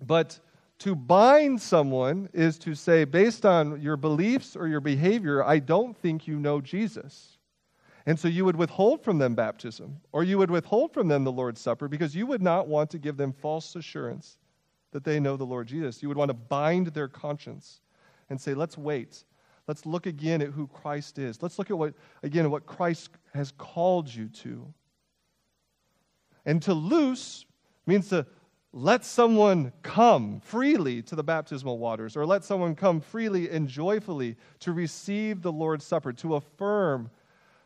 But 0.00 0.40
to 0.82 0.96
bind 0.96 1.62
someone 1.62 2.28
is 2.32 2.58
to 2.58 2.74
say, 2.74 3.04
based 3.04 3.46
on 3.46 3.80
your 3.80 3.96
beliefs 3.96 4.56
or 4.56 4.66
your 4.66 4.80
behavior, 4.80 5.44
I 5.44 5.60
don't 5.60 5.96
think 5.96 6.26
you 6.26 6.40
know 6.40 6.60
Jesus. 6.60 7.38
And 8.04 8.18
so 8.18 8.26
you 8.26 8.44
would 8.44 8.56
withhold 8.56 9.04
from 9.04 9.18
them 9.18 9.36
baptism, 9.36 10.00
or 10.10 10.24
you 10.24 10.38
would 10.38 10.50
withhold 10.50 10.92
from 10.92 11.06
them 11.06 11.22
the 11.22 11.30
Lord's 11.30 11.60
Supper 11.60 11.86
because 11.86 12.16
you 12.16 12.26
would 12.26 12.42
not 12.42 12.66
want 12.66 12.90
to 12.90 12.98
give 12.98 13.16
them 13.16 13.32
false 13.32 13.76
assurance 13.76 14.38
that 14.90 15.04
they 15.04 15.20
know 15.20 15.36
the 15.36 15.46
Lord 15.46 15.68
Jesus. 15.68 16.02
You 16.02 16.08
would 16.08 16.18
want 16.18 16.30
to 16.30 16.34
bind 16.34 16.88
their 16.88 17.06
conscience 17.06 17.80
and 18.28 18.40
say, 18.40 18.52
let's 18.52 18.76
wait. 18.76 19.24
Let's 19.68 19.86
look 19.86 20.06
again 20.06 20.42
at 20.42 20.48
who 20.48 20.66
Christ 20.66 21.20
is. 21.20 21.40
Let's 21.40 21.60
look 21.60 21.70
at 21.70 21.78
what, 21.78 21.94
again, 22.24 22.50
what 22.50 22.66
Christ 22.66 23.10
has 23.32 23.52
called 23.56 24.12
you 24.12 24.26
to. 24.28 24.66
And 26.44 26.60
to 26.62 26.74
loose 26.74 27.46
means 27.86 28.08
to 28.08 28.26
let 28.72 29.04
someone 29.04 29.72
come 29.82 30.40
freely 30.40 31.02
to 31.02 31.14
the 31.14 31.22
baptismal 31.22 31.78
waters, 31.78 32.16
or 32.16 32.24
let 32.24 32.42
someone 32.42 32.74
come 32.74 33.00
freely 33.00 33.50
and 33.50 33.68
joyfully 33.68 34.36
to 34.60 34.72
receive 34.72 35.42
the 35.42 35.52
Lord's 35.52 35.84
Supper, 35.84 36.12
to 36.14 36.36
affirm 36.36 37.10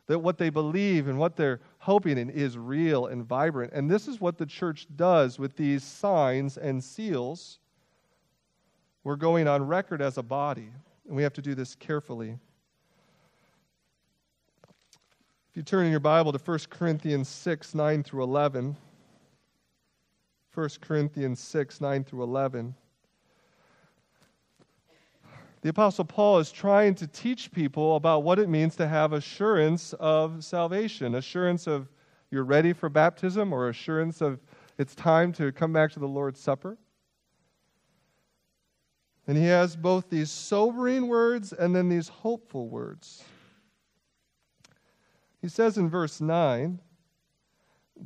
that 0.08 0.18
what 0.18 0.38
they 0.38 0.50
believe 0.50 1.08
and 1.08 1.18
what 1.18 1.36
they're 1.36 1.60
hoping 1.78 2.18
in 2.18 2.30
is 2.30 2.58
real 2.58 3.06
and 3.06 3.24
vibrant. 3.24 3.72
And 3.72 3.90
this 3.90 4.08
is 4.08 4.20
what 4.20 4.38
the 4.38 4.46
church 4.46 4.86
does 4.96 5.38
with 5.38 5.56
these 5.56 5.84
signs 5.84 6.56
and 6.56 6.82
seals. 6.82 7.60
We're 9.04 9.16
going 9.16 9.46
on 9.46 9.66
record 9.66 10.02
as 10.02 10.18
a 10.18 10.22
body, 10.22 10.70
and 11.06 11.16
we 11.16 11.22
have 11.22 11.34
to 11.34 11.42
do 11.42 11.54
this 11.54 11.76
carefully. 11.76 12.36
If 15.50 15.56
you 15.56 15.62
turn 15.62 15.86
in 15.86 15.90
your 15.92 16.00
Bible 16.00 16.32
to 16.32 16.38
1 16.38 16.58
Corinthians 16.68 17.28
6 17.28 17.74
9 17.74 18.02
through 18.02 18.24
11. 18.24 18.76
1 20.56 20.70
Corinthians 20.80 21.38
6 21.38 21.82
9 21.82 22.04
through 22.04 22.22
11. 22.22 22.74
The 25.60 25.68
Apostle 25.68 26.06
Paul 26.06 26.38
is 26.38 26.50
trying 26.50 26.94
to 26.94 27.06
teach 27.06 27.52
people 27.52 27.96
about 27.96 28.22
what 28.22 28.38
it 28.38 28.48
means 28.48 28.74
to 28.76 28.88
have 28.88 29.12
assurance 29.12 29.92
of 30.00 30.42
salvation, 30.42 31.16
assurance 31.16 31.66
of 31.66 31.90
you're 32.30 32.42
ready 32.42 32.72
for 32.72 32.88
baptism, 32.88 33.52
or 33.52 33.68
assurance 33.68 34.22
of 34.22 34.40
it's 34.78 34.94
time 34.94 35.30
to 35.34 35.52
come 35.52 35.74
back 35.74 35.92
to 35.92 35.98
the 35.98 36.08
Lord's 36.08 36.40
Supper. 36.40 36.78
And 39.26 39.36
he 39.36 39.44
has 39.44 39.76
both 39.76 40.08
these 40.08 40.30
sobering 40.30 41.06
words 41.06 41.52
and 41.52 41.76
then 41.76 41.90
these 41.90 42.08
hopeful 42.08 42.70
words. 42.70 43.22
He 45.42 45.48
says 45.48 45.76
in 45.76 45.90
verse 45.90 46.18
9, 46.18 46.80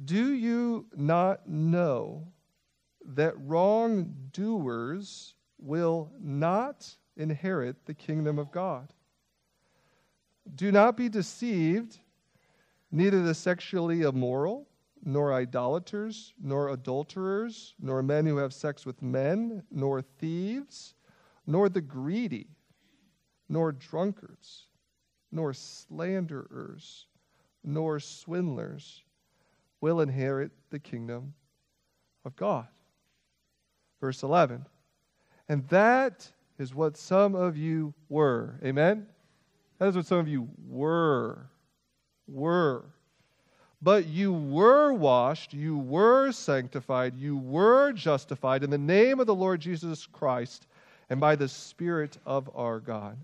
Do 0.05 0.33
you 0.33 0.87
not 0.97 1.49
know 1.49 2.27
that 3.17 3.35
wrongdoers 3.39 5.35
will 5.59 6.11
not 6.21 6.97
inherit 7.17 7.85
the 7.87 7.95
kingdom 7.95 8.39
of 8.39 8.51
God. 8.51 8.93
Do 10.55 10.73
not 10.73 10.97
be 10.97 11.09
deceived, 11.09 11.99
neither 12.91 13.23
the 13.23 13.35
sexually 13.35 14.03
immoral, 14.03 14.67
nor 15.05 15.33
idolaters, 15.33 16.35
nor 16.41 16.69
adulterers, 16.69 17.75
nor 17.81 18.03
men 18.03 18.27
who 18.27 18.37
have 18.37 18.53
sex 18.53 18.85
with 18.85 19.01
men, 19.03 19.63
nor 19.71 20.03
thieves, 20.03 20.95
nor 21.47 21.69
the 21.69 21.81
greedy, 21.81 22.49
nor 23.49 23.73
drunkards, 23.73 24.67
nor 25.33 25.53
slanderers, 25.53 27.07
nor 27.65 27.99
swindlers 27.99 29.03
will 29.81 30.01
inherit 30.01 30.53
the 30.71 30.79
kingdom 30.79 31.35
of 32.25 32.37
God. 32.37 32.69
Verse 34.01 34.23
11. 34.23 34.65
And 35.49 35.67
that 35.69 36.29
is 36.59 36.75
what 36.75 36.97
some 36.97 37.35
of 37.35 37.57
you 37.57 37.95
were. 38.09 38.59
Amen? 38.65 39.07
That 39.79 39.89
is 39.89 39.97
what 39.97 40.07
some 40.07 40.19
of 40.19 40.29
you 40.29 40.49
were. 40.69 41.47
Were. 42.29 42.85
But 43.83 44.07
you 44.07 44.33
were 44.33 44.93
washed, 44.93 45.55
you 45.55 45.79
were 45.79 46.33
sanctified, 46.33 47.17
you 47.17 47.39
were 47.39 47.93
justified 47.93 48.63
in 48.63 48.69
the 48.69 48.79
name 48.79 49.21
of 49.21 49.27
the 49.27 49.35
Lord 49.35 49.61
Jesus 49.61 50.07
Christ 50.07 50.67
and 51.09 51.19
by 51.19 51.35
the 51.35 51.49
Spirit 51.49 52.19
of 52.27 52.51
our 52.55 52.79
God. 52.79 53.17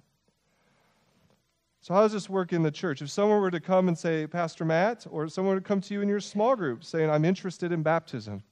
So, 1.83 1.95
how 1.95 2.01
does 2.01 2.13
this 2.13 2.29
work 2.29 2.53
in 2.53 2.63
the 2.63 2.71
church? 2.71 3.01
If 3.01 3.11
someone 3.11 3.41
were 3.41 3.51
to 3.51 3.61
come 3.61 3.87
and 3.87 3.97
say, 3.97 4.27
Pastor 4.27 4.65
Matt, 4.65 5.07
or 5.09 5.29
someone 5.29 5.55
would 5.55 5.65
come 5.65 5.81
to 5.83 5.95
you 5.95 6.01
in 6.01 6.09
your 6.09 6.19
small 6.21 6.57
group 6.57 6.83
saying, 6.83 7.09
I'm 7.09 7.25
interested 7.25 7.71
in 7.71 7.83
baptism, 7.83 8.43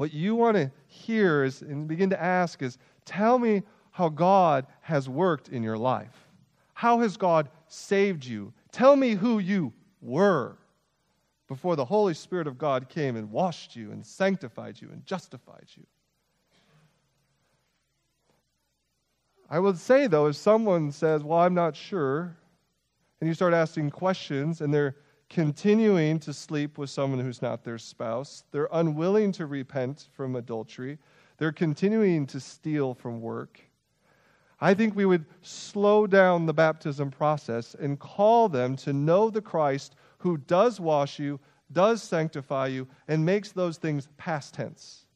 what 0.00 0.14
you 0.14 0.34
want 0.34 0.56
to 0.56 0.72
hear 0.86 1.44
is, 1.44 1.60
and 1.60 1.86
begin 1.86 2.08
to 2.08 2.18
ask 2.18 2.62
is, 2.62 2.78
tell 3.04 3.38
me 3.38 3.62
how 3.90 4.08
God 4.08 4.66
has 4.80 5.10
worked 5.10 5.50
in 5.50 5.62
your 5.62 5.76
life. 5.76 6.26
How 6.72 7.00
has 7.00 7.18
God 7.18 7.50
saved 7.68 8.24
you? 8.24 8.54
Tell 8.72 8.96
me 8.96 9.10
who 9.10 9.40
you 9.40 9.74
were 10.00 10.56
before 11.48 11.76
the 11.76 11.84
Holy 11.84 12.14
Spirit 12.14 12.46
of 12.46 12.56
God 12.56 12.88
came 12.88 13.14
and 13.14 13.30
washed 13.30 13.76
you 13.76 13.92
and 13.92 14.06
sanctified 14.06 14.80
you 14.80 14.88
and 14.90 15.04
justified 15.04 15.66
you. 15.76 15.84
I 19.50 19.58
would 19.58 19.76
say, 19.76 20.06
though, 20.06 20.28
if 20.28 20.36
someone 20.36 20.92
says, 20.92 21.22
Well, 21.22 21.40
I'm 21.40 21.52
not 21.52 21.76
sure, 21.76 22.34
and 23.20 23.28
you 23.28 23.34
start 23.34 23.52
asking 23.52 23.90
questions 23.90 24.62
and 24.62 24.72
they're 24.72 24.96
continuing 25.30 26.18
to 26.18 26.34
sleep 26.34 26.76
with 26.76 26.90
someone 26.90 27.20
who's 27.20 27.40
not 27.40 27.64
their 27.64 27.78
spouse. 27.78 28.44
They're 28.50 28.68
unwilling 28.72 29.32
to 29.32 29.46
repent 29.46 30.08
from 30.12 30.36
adultery. 30.36 30.98
They're 31.38 31.52
continuing 31.52 32.26
to 32.26 32.40
steal 32.40 32.94
from 32.94 33.20
work. 33.20 33.60
I 34.60 34.74
think 34.74 34.94
we 34.94 35.06
would 35.06 35.24
slow 35.40 36.06
down 36.06 36.44
the 36.44 36.52
baptism 36.52 37.10
process 37.10 37.74
and 37.74 37.98
call 37.98 38.48
them 38.48 38.76
to 38.78 38.92
know 38.92 39.30
the 39.30 39.40
Christ 39.40 39.94
who 40.18 40.36
does 40.36 40.78
wash 40.78 41.18
you, 41.18 41.40
does 41.72 42.02
sanctify 42.02 42.66
you, 42.66 42.88
and 43.08 43.24
makes 43.24 43.52
those 43.52 43.78
things 43.78 44.08
past 44.18 44.52
tense. 44.52 45.06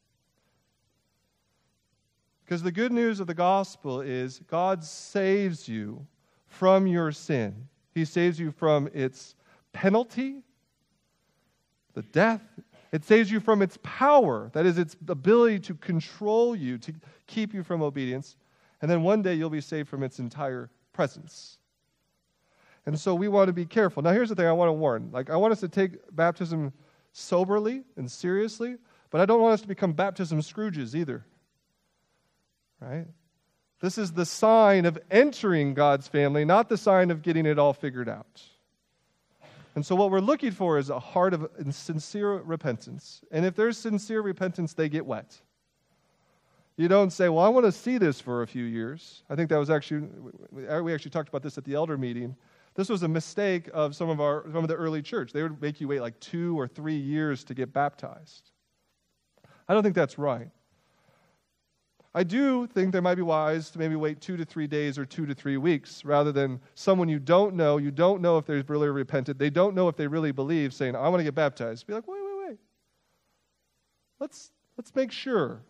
Because 2.44 2.62
the 2.62 2.72
good 2.72 2.92
news 2.92 3.20
of 3.20 3.26
the 3.26 3.34
gospel 3.34 4.00
is 4.00 4.40
God 4.46 4.84
saves 4.84 5.68
you 5.68 6.06
from 6.46 6.86
your 6.86 7.10
sin. 7.10 7.68
He 7.92 8.04
saves 8.04 8.38
you 8.38 8.50
from 8.50 8.88
its 8.94 9.34
penalty, 9.74 10.42
the 11.92 12.00
death. 12.02 12.40
It 12.92 13.04
saves 13.04 13.30
you 13.30 13.40
from 13.40 13.60
its 13.60 13.76
power, 13.82 14.50
that 14.54 14.64
is, 14.64 14.78
its 14.78 14.96
ability 15.08 15.58
to 15.60 15.74
control 15.74 16.56
you, 16.56 16.78
to 16.78 16.94
keep 17.26 17.52
you 17.52 17.62
from 17.62 17.82
obedience. 17.82 18.36
And 18.80 18.90
then 18.90 19.02
one 19.02 19.20
day 19.20 19.34
you'll 19.34 19.50
be 19.50 19.60
saved 19.60 19.88
from 19.88 20.02
its 20.02 20.18
entire 20.18 20.70
presence. 20.92 21.58
And 22.86 22.98
so 22.98 23.14
we 23.14 23.28
want 23.28 23.48
to 23.48 23.52
be 23.52 23.66
careful. 23.66 24.02
Now, 24.02 24.12
here's 24.12 24.28
the 24.28 24.34
thing 24.34 24.46
I 24.46 24.52
want 24.52 24.68
to 24.68 24.74
warn. 24.74 25.10
Like, 25.10 25.28
I 25.28 25.36
want 25.36 25.52
us 25.52 25.60
to 25.60 25.68
take 25.68 25.92
baptism 26.14 26.72
soberly 27.12 27.82
and 27.96 28.10
seriously, 28.10 28.76
but 29.10 29.20
I 29.20 29.26
don't 29.26 29.40
want 29.40 29.54
us 29.54 29.60
to 29.62 29.68
become 29.68 29.92
baptism 29.92 30.40
Scrooges 30.40 30.94
either. 30.94 31.24
Right? 32.80 33.06
This 33.80 33.98
is 33.98 34.12
the 34.12 34.26
sign 34.26 34.84
of 34.84 34.98
entering 35.10 35.74
God's 35.74 36.06
family, 36.08 36.44
not 36.44 36.68
the 36.68 36.76
sign 36.76 37.10
of 37.10 37.22
getting 37.22 37.46
it 37.46 37.58
all 37.58 37.72
figured 37.72 38.08
out. 38.08 38.42
And 39.74 39.84
so, 39.84 39.96
what 39.96 40.10
we're 40.10 40.20
looking 40.20 40.52
for 40.52 40.78
is 40.78 40.90
a 40.90 41.00
heart 41.00 41.34
of 41.34 41.48
sincere 41.70 42.34
repentance. 42.34 43.22
And 43.30 43.44
if 43.44 43.56
there's 43.56 43.76
sincere 43.76 44.20
repentance, 44.20 44.72
they 44.72 44.88
get 44.88 45.04
wet. 45.04 45.40
You 46.76 46.88
don't 46.88 47.10
say, 47.10 47.28
Well, 47.28 47.44
I 47.44 47.48
want 47.48 47.66
to 47.66 47.72
see 47.72 47.98
this 47.98 48.20
for 48.20 48.42
a 48.42 48.46
few 48.46 48.64
years. 48.64 49.22
I 49.28 49.34
think 49.34 49.50
that 49.50 49.58
was 49.58 49.70
actually, 49.70 50.08
we 50.50 50.94
actually 50.94 51.10
talked 51.10 51.28
about 51.28 51.42
this 51.42 51.58
at 51.58 51.64
the 51.64 51.74
elder 51.74 51.98
meeting. 51.98 52.36
This 52.74 52.88
was 52.88 53.04
a 53.04 53.08
mistake 53.08 53.68
of 53.72 53.94
some 53.94 54.08
of, 54.08 54.20
our, 54.20 54.44
some 54.46 54.64
of 54.64 54.68
the 54.68 54.74
early 54.74 55.00
church. 55.00 55.32
They 55.32 55.42
would 55.42 55.60
make 55.62 55.80
you 55.80 55.86
wait 55.86 56.00
like 56.00 56.18
two 56.18 56.58
or 56.58 56.66
three 56.66 56.96
years 56.96 57.44
to 57.44 57.54
get 57.54 57.72
baptized. 57.72 58.50
I 59.68 59.74
don't 59.74 59.84
think 59.84 59.94
that's 59.94 60.18
right. 60.18 60.48
I 62.16 62.22
do 62.22 62.68
think 62.68 62.92
they 62.92 63.00
might 63.00 63.16
be 63.16 63.22
wise 63.22 63.70
to 63.70 63.78
maybe 63.78 63.96
wait 63.96 64.20
two 64.20 64.36
to 64.36 64.44
three 64.44 64.68
days 64.68 64.98
or 64.98 65.04
two 65.04 65.26
to 65.26 65.34
three 65.34 65.56
weeks 65.56 66.04
rather 66.04 66.30
than 66.30 66.60
someone 66.74 67.08
you 67.08 67.18
don't 67.18 67.56
know, 67.56 67.78
you 67.78 67.90
don't 67.90 68.22
know 68.22 68.38
if 68.38 68.46
they've 68.46 68.68
really 68.70 68.88
repented, 68.88 69.36
they 69.36 69.50
don't 69.50 69.74
know 69.74 69.88
if 69.88 69.96
they 69.96 70.06
really 70.06 70.30
believe, 70.30 70.72
saying, 70.72 70.94
I 70.94 71.08
want 71.08 71.18
to 71.18 71.24
get 71.24 71.34
baptized. 71.34 71.86
Be 71.88 71.94
like, 71.94 72.06
wait, 72.06 72.20
wait, 72.22 72.48
wait. 72.48 72.58
Let's, 74.20 74.52
let's 74.78 74.94
make 74.94 75.10
sure. 75.10 75.62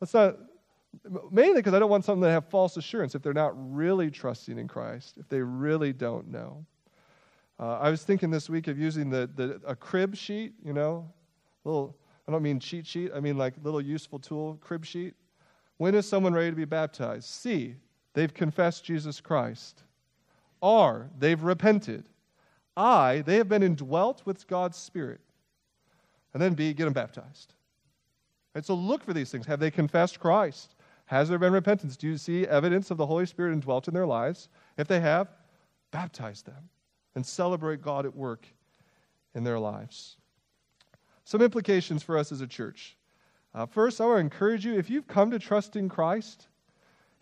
Let's 0.00 0.14
not, 0.14 0.36
mainly 1.30 1.56
because 1.56 1.74
I 1.74 1.78
don't 1.78 1.90
want 1.90 2.06
someone 2.06 2.26
to 2.26 2.32
have 2.32 2.46
false 2.48 2.78
assurance 2.78 3.14
if 3.14 3.20
they're 3.20 3.34
not 3.34 3.52
really 3.56 4.10
trusting 4.10 4.58
in 4.58 4.68
Christ, 4.68 5.18
if 5.18 5.28
they 5.28 5.40
really 5.40 5.92
don't 5.92 6.28
know. 6.28 6.64
Uh, 7.58 7.78
I 7.78 7.90
was 7.90 8.02
thinking 8.04 8.30
this 8.30 8.48
week 8.48 8.68
of 8.68 8.78
using 8.78 9.10
the, 9.10 9.28
the 9.36 9.60
a 9.66 9.76
crib 9.76 10.16
sheet, 10.16 10.54
you 10.64 10.72
know, 10.72 11.12
little. 11.64 11.94
I 12.30 12.32
don't 12.32 12.44
mean 12.44 12.60
cheat 12.60 12.86
sheet. 12.86 13.10
I 13.12 13.18
mean 13.18 13.36
like 13.36 13.54
little 13.64 13.80
useful 13.80 14.20
tool 14.20 14.56
crib 14.60 14.84
sheet. 14.84 15.14
When 15.78 15.96
is 15.96 16.08
someone 16.08 16.32
ready 16.32 16.50
to 16.50 16.56
be 16.56 16.64
baptized? 16.64 17.24
C. 17.24 17.74
They've 18.14 18.32
confessed 18.32 18.84
Jesus 18.84 19.20
Christ. 19.20 19.82
R. 20.62 21.10
They've 21.18 21.42
repented. 21.42 22.04
I. 22.76 23.24
They 23.26 23.34
have 23.34 23.48
been 23.48 23.64
indwelt 23.64 24.22
with 24.24 24.46
God's 24.46 24.76
Spirit. 24.76 25.20
And 26.32 26.40
then 26.40 26.54
B. 26.54 26.72
Get 26.72 26.84
them 26.84 26.92
baptized. 26.92 27.54
Right, 28.54 28.64
so 28.64 28.74
look 28.74 29.02
for 29.02 29.12
these 29.12 29.32
things. 29.32 29.46
Have 29.46 29.58
they 29.58 29.72
confessed 29.72 30.20
Christ? 30.20 30.76
Has 31.06 31.28
there 31.28 31.38
been 31.38 31.52
repentance? 31.52 31.96
Do 31.96 32.06
you 32.06 32.16
see 32.16 32.46
evidence 32.46 32.92
of 32.92 32.96
the 32.96 33.06
Holy 33.06 33.26
Spirit 33.26 33.54
indwelt 33.54 33.88
in 33.88 33.94
their 33.94 34.06
lives? 34.06 34.48
If 34.78 34.86
they 34.86 35.00
have, 35.00 35.32
baptize 35.90 36.42
them 36.42 36.68
and 37.16 37.26
celebrate 37.26 37.82
God 37.82 38.06
at 38.06 38.14
work 38.14 38.46
in 39.34 39.42
their 39.42 39.58
lives. 39.58 40.16
Some 41.30 41.42
implications 41.42 42.02
for 42.02 42.18
us 42.18 42.32
as 42.32 42.40
a 42.40 42.46
church. 42.48 42.96
Uh, 43.54 43.64
first, 43.64 44.00
I 44.00 44.04
want 44.04 44.16
to 44.16 44.20
encourage 44.20 44.66
you 44.66 44.76
if 44.76 44.90
you've 44.90 45.06
come 45.06 45.30
to 45.30 45.38
trust 45.38 45.76
in 45.76 45.88
Christ, 45.88 46.48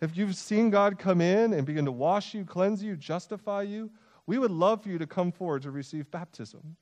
if 0.01 0.17
you've 0.17 0.35
seen 0.35 0.71
God 0.71 0.97
come 0.97 1.21
in 1.21 1.53
and 1.53 1.63
begin 1.63 1.85
to 1.85 1.91
wash 1.91 2.33
you, 2.33 2.43
cleanse 2.43 2.83
you, 2.83 2.95
justify 2.95 3.61
you, 3.61 3.91
we 4.25 4.39
would 4.39 4.49
love 4.49 4.81
for 4.81 4.89
you 4.89 4.97
to 4.97 5.05
come 5.05 5.31
forward 5.31 5.61
to 5.61 5.69
receive 5.69 6.09
baptism. 6.09 6.75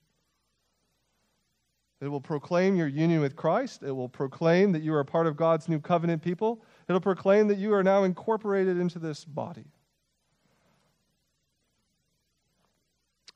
It 1.99 2.07
will 2.07 2.21
proclaim 2.21 2.77
your 2.77 2.87
union 2.87 3.19
with 3.19 3.35
Christ. 3.35 3.83
It 3.83 3.91
will 3.91 4.07
proclaim 4.07 4.71
that 4.71 4.81
you 4.81 4.93
are 4.93 5.01
a 5.01 5.05
part 5.05 5.27
of 5.27 5.35
God's 5.35 5.67
new 5.67 5.81
covenant 5.81 6.21
people. 6.21 6.63
It'll 6.87 7.01
proclaim 7.01 7.49
that 7.49 7.57
you 7.57 7.73
are 7.73 7.83
now 7.83 8.03
incorporated 8.03 8.77
into 8.77 8.99
this 8.99 9.25
body. 9.25 9.65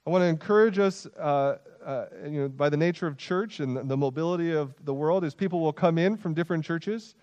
I 0.06 0.10
want 0.10 0.24
to 0.24 0.28
encourage 0.28 0.80
us, 0.80 1.06
uh, 1.20 1.58
uh, 1.86 2.06
you 2.24 2.42
know, 2.42 2.50
by 2.50 2.70
the 2.70 2.78
nature 2.78 3.06
of 3.06 3.18
church 3.18 3.60
and 3.60 3.88
the 3.88 3.98
mobility 3.98 4.52
of 4.52 4.74
the 4.84 4.94
world, 4.94 5.24
as 5.24 5.36
people 5.36 5.60
will 5.60 5.74
come 5.74 6.00
in 6.00 6.18
from 6.18 6.34
different 6.34 6.66
churches. 6.66 7.14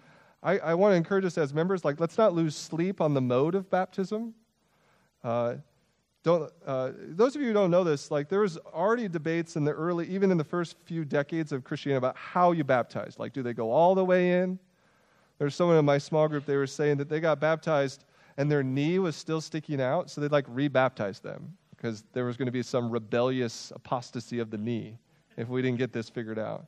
I, 0.45 0.59
I 0.59 0.75
want 0.75 0.93
to 0.93 0.97
encourage 0.97 1.25
us 1.25 1.37
as 1.39 1.53
members, 1.53 1.85
like, 1.85 1.99
let's 1.99 2.17
not 2.17 2.35
lose 2.35 2.55
sleep 2.55 3.01
on 3.01 3.15
the 3.15 3.21
mode 3.21 3.57
of 3.57 3.69
baptism. 3.69 4.33
Uh, 5.25 5.57
don't, 6.23 6.53
uh, 6.65 6.93
those 6.95 7.35
of 7.35 7.43
you 7.43 7.49
who 7.49 7.53
don't 7.53 7.73
know 7.73 7.83
this, 7.83 8.13
like 8.13 8.29
there 8.29 8.41
was 8.41 8.59
already 8.59 9.09
debates 9.09 9.57
in 9.57 9.65
the 9.65 9.73
early, 9.73 10.07
even 10.07 10.31
in 10.31 10.37
the 10.37 10.45
first 10.45 10.77
few 10.85 11.05
decades 11.05 11.51
of 11.51 11.65
Christianity 11.65 11.99
about 11.99 12.17
how 12.17 12.53
you 12.53 12.63
baptize. 12.63 13.19
Like, 13.19 13.33
do 13.33 13.43
they 13.43 13.55
go 13.55 13.73
all 13.73 13.97
the 13.97 14.05
way 14.05 14.41
in? 14.41 14.59
There's 15.39 15.57
someone 15.57 15.79
in 15.79 15.85
my 15.85 15.99
small 15.99 16.29
group, 16.29 16.47
they 16.47 16.57
were 16.57 16.67
saying 16.67 16.99
that 16.99 17.09
they 17.09 17.19
got 17.19 17.41
baptized 17.41 18.05
and 18.37 18.49
their 18.49 18.63
knee 18.63 19.01
was 19.01 19.17
still 19.17 19.41
sticking 19.41 19.81
out, 19.81 20.11
so 20.11 20.21
they'd 20.21 20.31
like 20.31 20.47
rebaptize 20.47 21.21
them 21.21 21.57
because 21.79 22.05
there 22.13 22.25
was 22.25 22.37
going 22.37 22.47
to 22.47 22.53
be 22.53 22.63
some 22.63 22.91
rebellious 22.91 23.73
apostasy 23.75 24.41
of 24.41 24.51
the 24.51 24.59
knee 24.59 24.99
if 25.37 25.49
we 25.49 25.63
didn't 25.63 25.79
get 25.79 25.93
this 25.93 26.09
figured 26.11 26.39
out. 26.39 26.67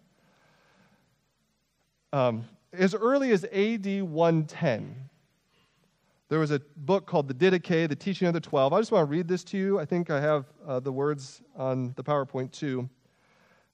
Um, 2.13 2.45
as 2.73 2.95
early 2.95 3.33
as 3.33 3.45
AD 3.45 4.03
110, 4.03 4.95
there 6.29 6.39
was 6.39 6.53
a 6.53 6.61
book 6.77 7.07
called 7.07 7.27
the 7.27 7.35
Didache, 7.35 7.89
the 7.89 7.97
Teaching 7.97 8.29
of 8.29 8.35
the 8.35 8.41
Twelve. 8.41 8.73
I 8.73 8.79
just 8.79 8.93
want 8.93 9.03
to 9.03 9.11
read 9.11 9.27
this 9.27 9.43
to 9.45 9.59
you. 9.59 9.81
I 9.81 9.85
think 9.85 10.11
I 10.11 10.21
have 10.21 10.47
uh, 10.65 10.79
the 10.79 10.93
words 10.93 11.43
on 11.57 11.93
the 11.97 12.05
PowerPoint 12.05 12.53
too. 12.53 12.89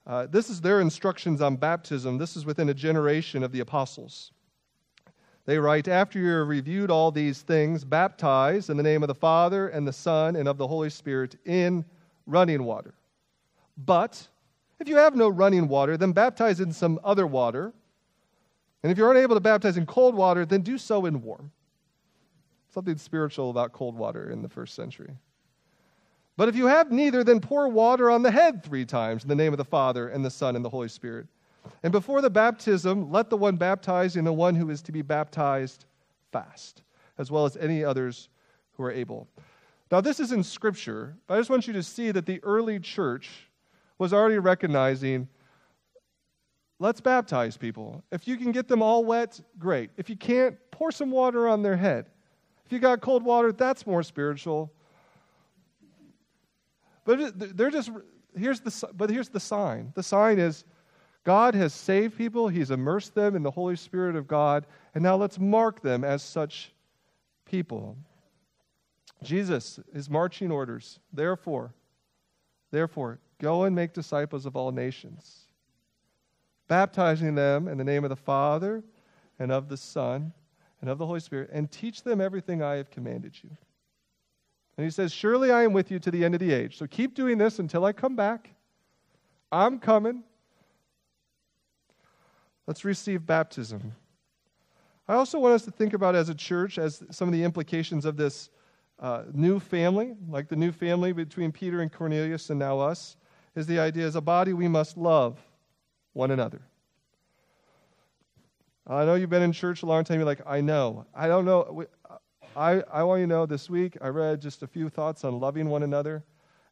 Uh, 0.06 0.26
this 0.26 0.48
is 0.48 0.62
their 0.62 0.80
instructions 0.80 1.42
on 1.42 1.56
baptism. 1.56 2.16
This 2.16 2.34
is 2.34 2.46
within 2.46 2.70
a 2.70 2.74
generation 2.74 3.42
of 3.42 3.52
the 3.52 3.60
apostles. 3.60 4.32
They 5.46 5.58
write, 5.58 5.88
After 5.88 6.18
you 6.18 6.28
have 6.28 6.48
reviewed 6.48 6.90
all 6.90 7.10
these 7.10 7.40
things, 7.40 7.84
baptize 7.84 8.68
in 8.68 8.76
the 8.76 8.82
name 8.82 9.02
of 9.02 9.06
the 9.06 9.14
Father 9.14 9.68
and 9.68 9.86
the 9.86 9.92
Son 9.92 10.36
and 10.36 10.48
of 10.48 10.58
the 10.58 10.66
Holy 10.66 10.90
Spirit 10.90 11.36
in 11.44 11.84
running 12.26 12.64
water. 12.64 12.94
But 13.78 14.28
if 14.80 14.88
you 14.88 14.96
have 14.96 15.14
no 15.14 15.28
running 15.28 15.68
water, 15.68 15.96
then 15.96 16.12
baptize 16.12 16.60
in 16.60 16.72
some 16.72 17.00
other 17.04 17.26
water. 17.26 17.72
And 18.82 18.92
if 18.92 18.98
you're 18.98 19.10
unable 19.10 19.36
to 19.36 19.40
baptize 19.40 19.76
in 19.76 19.86
cold 19.86 20.14
water, 20.14 20.44
then 20.44 20.60
do 20.62 20.78
so 20.78 21.06
in 21.06 21.22
warm 21.22 21.52
something 22.76 22.98
spiritual 22.98 23.48
about 23.48 23.72
cold 23.72 23.96
water 23.96 24.30
in 24.30 24.42
the 24.42 24.48
first 24.50 24.74
century. 24.74 25.16
But 26.36 26.50
if 26.50 26.56
you 26.56 26.66
have 26.66 26.92
neither, 26.92 27.24
then 27.24 27.40
pour 27.40 27.68
water 27.68 28.10
on 28.10 28.22
the 28.22 28.30
head 28.30 28.62
three 28.62 28.84
times 28.84 29.22
in 29.22 29.30
the 29.30 29.34
name 29.34 29.54
of 29.54 29.56
the 29.56 29.64
Father 29.64 30.08
and 30.08 30.22
the 30.22 30.30
Son 30.30 30.54
and 30.56 30.62
the 30.62 30.68
Holy 30.68 30.88
Spirit. 30.88 31.26
And 31.82 31.92
before 31.92 32.20
the 32.20 32.30
baptism, 32.30 33.10
let 33.10 33.30
the 33.30 33.36
one 33.36 33.56
baptized 33.56 34.16
and 34.16 34.26
the 34.26 34.32
one 34.32 34.54
who 34.54 34.70
is 34.70 34.82
to 34.82 34.92
be 34.92 35.02
baptized 35.02 35.84
fast, 36.32 36.82
as 37.18 37.30
well 37.30 37.44
as 37.44 37.56
any 37.56 37.84
others 37.84 38.28
who 38.72 38.82
are 38.82 38.92
able. 38.92 39.28
Now, 39.90 40.00
this 40.00 40.20
is 40.20 40.32
in 40.32 40.42
Scripture, 40.42 41.16
but 41.26 41.34
I 41.34 41.38
just 41.38 41.50
want 41.50 41.66
you 41.66 41.72
to 41.74 41.82
see 41.82 42.10
that 42.10 42.26
the 42.26 42.42
early 42.42 42.80
church 42.80 43.30
was 43.98 44.12
already 44.12 44.38
recognizing 44.38 45.28
let's 46.78 47.00
baptize 47.00 47.56
people. 47.56 48.02
If 48.10 48.28
you 48.28 48.36
can 48.36 48.52
get 48.52 48.68
them 48.68 48.82
all 48.82 49.04
wet, 49.04 49.40
great. 49.58 49.90
If 49.96 50.10
you 50.10 50.16
can't, 50.16 50.56
pour 50.70 50.90
some 50.90 51.10
water 51.10 51.48
on 51.48 51.62
their 51.62 51.76
head. 51.76 52.06
If 52.66 52.72
you 52.72 52.78
got 52.78 53.00
cold 53.00 53.22
water, 53.22 53.52
that's 53.52 53.86
more 53.86 54.02
spiritual. 54.02 54.72
But 57.04 57.56
they're 57.56 57.70
just 57.70 57.90
here's 58.36 58.60
the 58.60 58.88
but 58.94 59.08
here's 59.08 59.28
the 59.28 59.40
sign. 59.40 59.92
The 59.94 60.02
sign 60.02 60.38
is 60.38 60.64
God 61.26 61.56
has 61.56 61.74
saved 61.74 62.16
people, 62.16 62.46
he's 62.46 62.70
immersed 62.70 63.16
them 63.16 63.34
in 63.34 63.42
the 63.42 63.50
Holy 63.50 63.74
Spirit 63.74 64.14
of 64.14 64.28
God, 64.28 64.64
and 64.94 65.02
now 65.02 65.16
let's 65.16 65.40
mark 65.40 65.82
them 65.82 66.04
as 66.04 66.22
such 66.22 66.72
people. 67.44 67.96
Jesus 69.24 69.80
is 69.92 70.08
marching 70.08 70.52
orders. 70.52 71.00
Therefore, 71.12 71.74
therefore, 72.70 73.18
go 73.40 73.64
and 73.64 73.74
make 73.74 73.92
disciples 73.92 74.46
of 74.46 74.54
all 74.54 74.70
nations, 74.70 75.46
baptizing 76.68 77.34
them 77.34 77.66
in 77.66 77.76
the 77.76 77.82
name 77.82 78.04
of 78.04 78.10
the 78.10 78.14
Father 78.14 78.84
and 79.40 79.50
of 79.50 79.68
the 79.68 79.76
Son 79.76 80.32
and 80.80 80.88
of 80.88 80.98
the 80.98 81.06
Holy 81.06 81.18
Spirit, 81.18 81.50
and 81.52 81.72
teach 81.72 82.04
them 82.04 82.20
everything 82.20 82.62
I 82.62 82.76
have 82.76 82.92
commanded 82.92 83.34
you. 83.42 83.50
And 84.76 84.84
he 84.84 84.92
says, 84.92 85.10
Surely 85.12 85.50
I 85.50 85.64
am 85.64 85.72
with 85.72 85.90
you 85.90 85.98
to 85.98 86.10
the 86.12 86.24
end 86.24 86.34
of 86.34 86.40
the 86.40 86.52
age. 86.52 86.78
So 86.78 86.86
keep 86.86 87.16
doing 87.16 87.36
this 87.36 87.58
until 87.58 87.84
I 87.84 87.92
come 87.92 88.14
back. 88.14 88.50
I'm 89.50 89.80
coming. 89.80 90.22
Let's 92.66 92.84
receive 92.84 93.24
baptism. 93.24 93.94
I 95.08 95.14
also 95.14 95.38
want 95.38 95.54
us 95.54 95.64
to 95.66 95.70
think 95.70 95.92
about 95.92 96.16
as 96.16 96.28
a 96.28 96.34
church, 96.34 96.78
as 96.78 97.02
some 97.10 97.28
of 97.28 97.32
the 97.32 97.44
implications 97.44 98.04
of 98.04 98.16
this 98.16 98.50
uh, 98.98 99.24
new 99.32 99.60
family, 99.60 100.16
like 100.28 100.48
the 100.48 100.56
new 100.56 100.72
family 100.72 101.12
between 101.12 101.52
Peter 101.52 101.80
and 101.80 101.92
Cornelius 101.92 102.50
and 102.50 102.58
now 102.58 102.80
us, 102.80 103.16
is 103.54 103.66
the 103.66 103.78
idea 103.78 104.06
as 104.06 104.16
a 104.16 104.20
body 104.20 104.52
we 104.52 104.68
must 104.68 104.96
love 104.96 105.38
one 106.12 106.30
another. 106.30 106.60
I 108.86 109.04
know 109.04 109.14
you've 109.14 109.30
been 109.30 109.42
in 109.42 109.52
church 109.52 109.82
a 109.82 109.86
long 109.86 110.04
time. 110.04 110.18
You're 110.18 110.26
like, 110.26 110.42
I 110.46 110.60
know. 110.60 111.06
I 111.14 111.26
don't 111.28 111.44
know. 111.44 111.84
I, 112.56 112.82
I 112.92 113.02
want 113.02 113.20
you 113.20 113.26
to 113.26 113.28
know 113.28 113.46
this 113.46 113.68
week 113.68 113.96
I 114.00 114.08
read 114.08 114.40
just 114.40 114.62
a 114.62 114.66
few 114.66 114.88
thoughts 114.88 115.24
on 115.24 115.38
loving 115.38 115.68
one 115.68 115.82
another, 115.82 116.24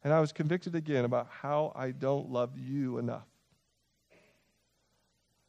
and 0.03 0.13
I 0.13 0.19
was 0.19 0.31
convicted 0.31 0.75
again 0.75 1.05
about 1.05 1.27
how 1.29 1.73
I 1.75 1.91
don't 1.91 2.29
love 2.29 2.57
you 2.57 2.97
enough. 2.97 3.27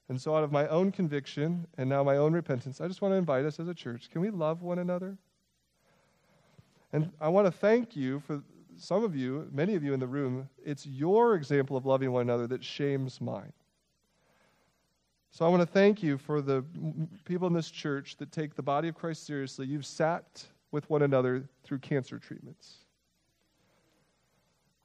And 0.08 0.20
so, 0.20 0.36
out 0.36 0.44
of 0.44 0.52
my 0.52 0.68
own 0.68 0.92
conviction 0.92 1.66
and 1.78 1.88
now 1.88 2.04
my 2.04 2.16
own 2.16 2.32
repentance, 2.32 2.80
I 2.80 2.86
just 2.86 3.02
want 3.02 3.12
to 3.12 3.16
invite 3.16 3.44
us 3.44 3.58
as 3.58 3.68
a 3.68 3.74
church 3.74 4.08
can 4.10 4.20
we 4.20 4.30
love 4.30 4.62
one 4.62 4.78
another? 4.78 5.16
And 6.92 7.10
I 7.20 7.28
want 7.28 7.46
to 7.46 7.50
thank 7.50 7.96
you 7.96 8.20
for 8.20 8.42
some 8.78 9.02
of 9.04 9.16
you, 9.16 9.48
many 9.52 9.74
of 9.74 9.82
you 9.82 9.94
in 9.94 10.00
the 10.00 10.06
room, 10.06 10.48
it's 10.64 10.86
your 10.86 11.34
example 11.34 11.76
of 11.76 11.86
loving 11.86 12.12
one 12.12 12.22
another 12.22 12.46
that 12.48 12.62
shames 12.62 13.20
mine. 13.20 13.52
So 15.30 15.44
I 15.44 15.48
want 15.48 15.60
to 15.60 15.66
thank 15.66 16.02
you 16.02 16.16
for 16.16 16.40
the 16.40 16.64
people 17.24 17.46
in 17.46 17.52
this 17.52 17.70
church 17.70 18.16
that 18.18 18.32
take 18.32 18.54
the 18.54 18.62
body 18.62 18.88
of 18.88 18.94
Christ 18.94 19.26
seriously. 19.26 19.66
You've 19.66 19.86
sat 19.86 20.44
with 20.70 20.88
one 20.88 21.02
another 21.02 21.48
through 21.62 21.78
cancer 21.78 22.18
treatments. 22.18 22.78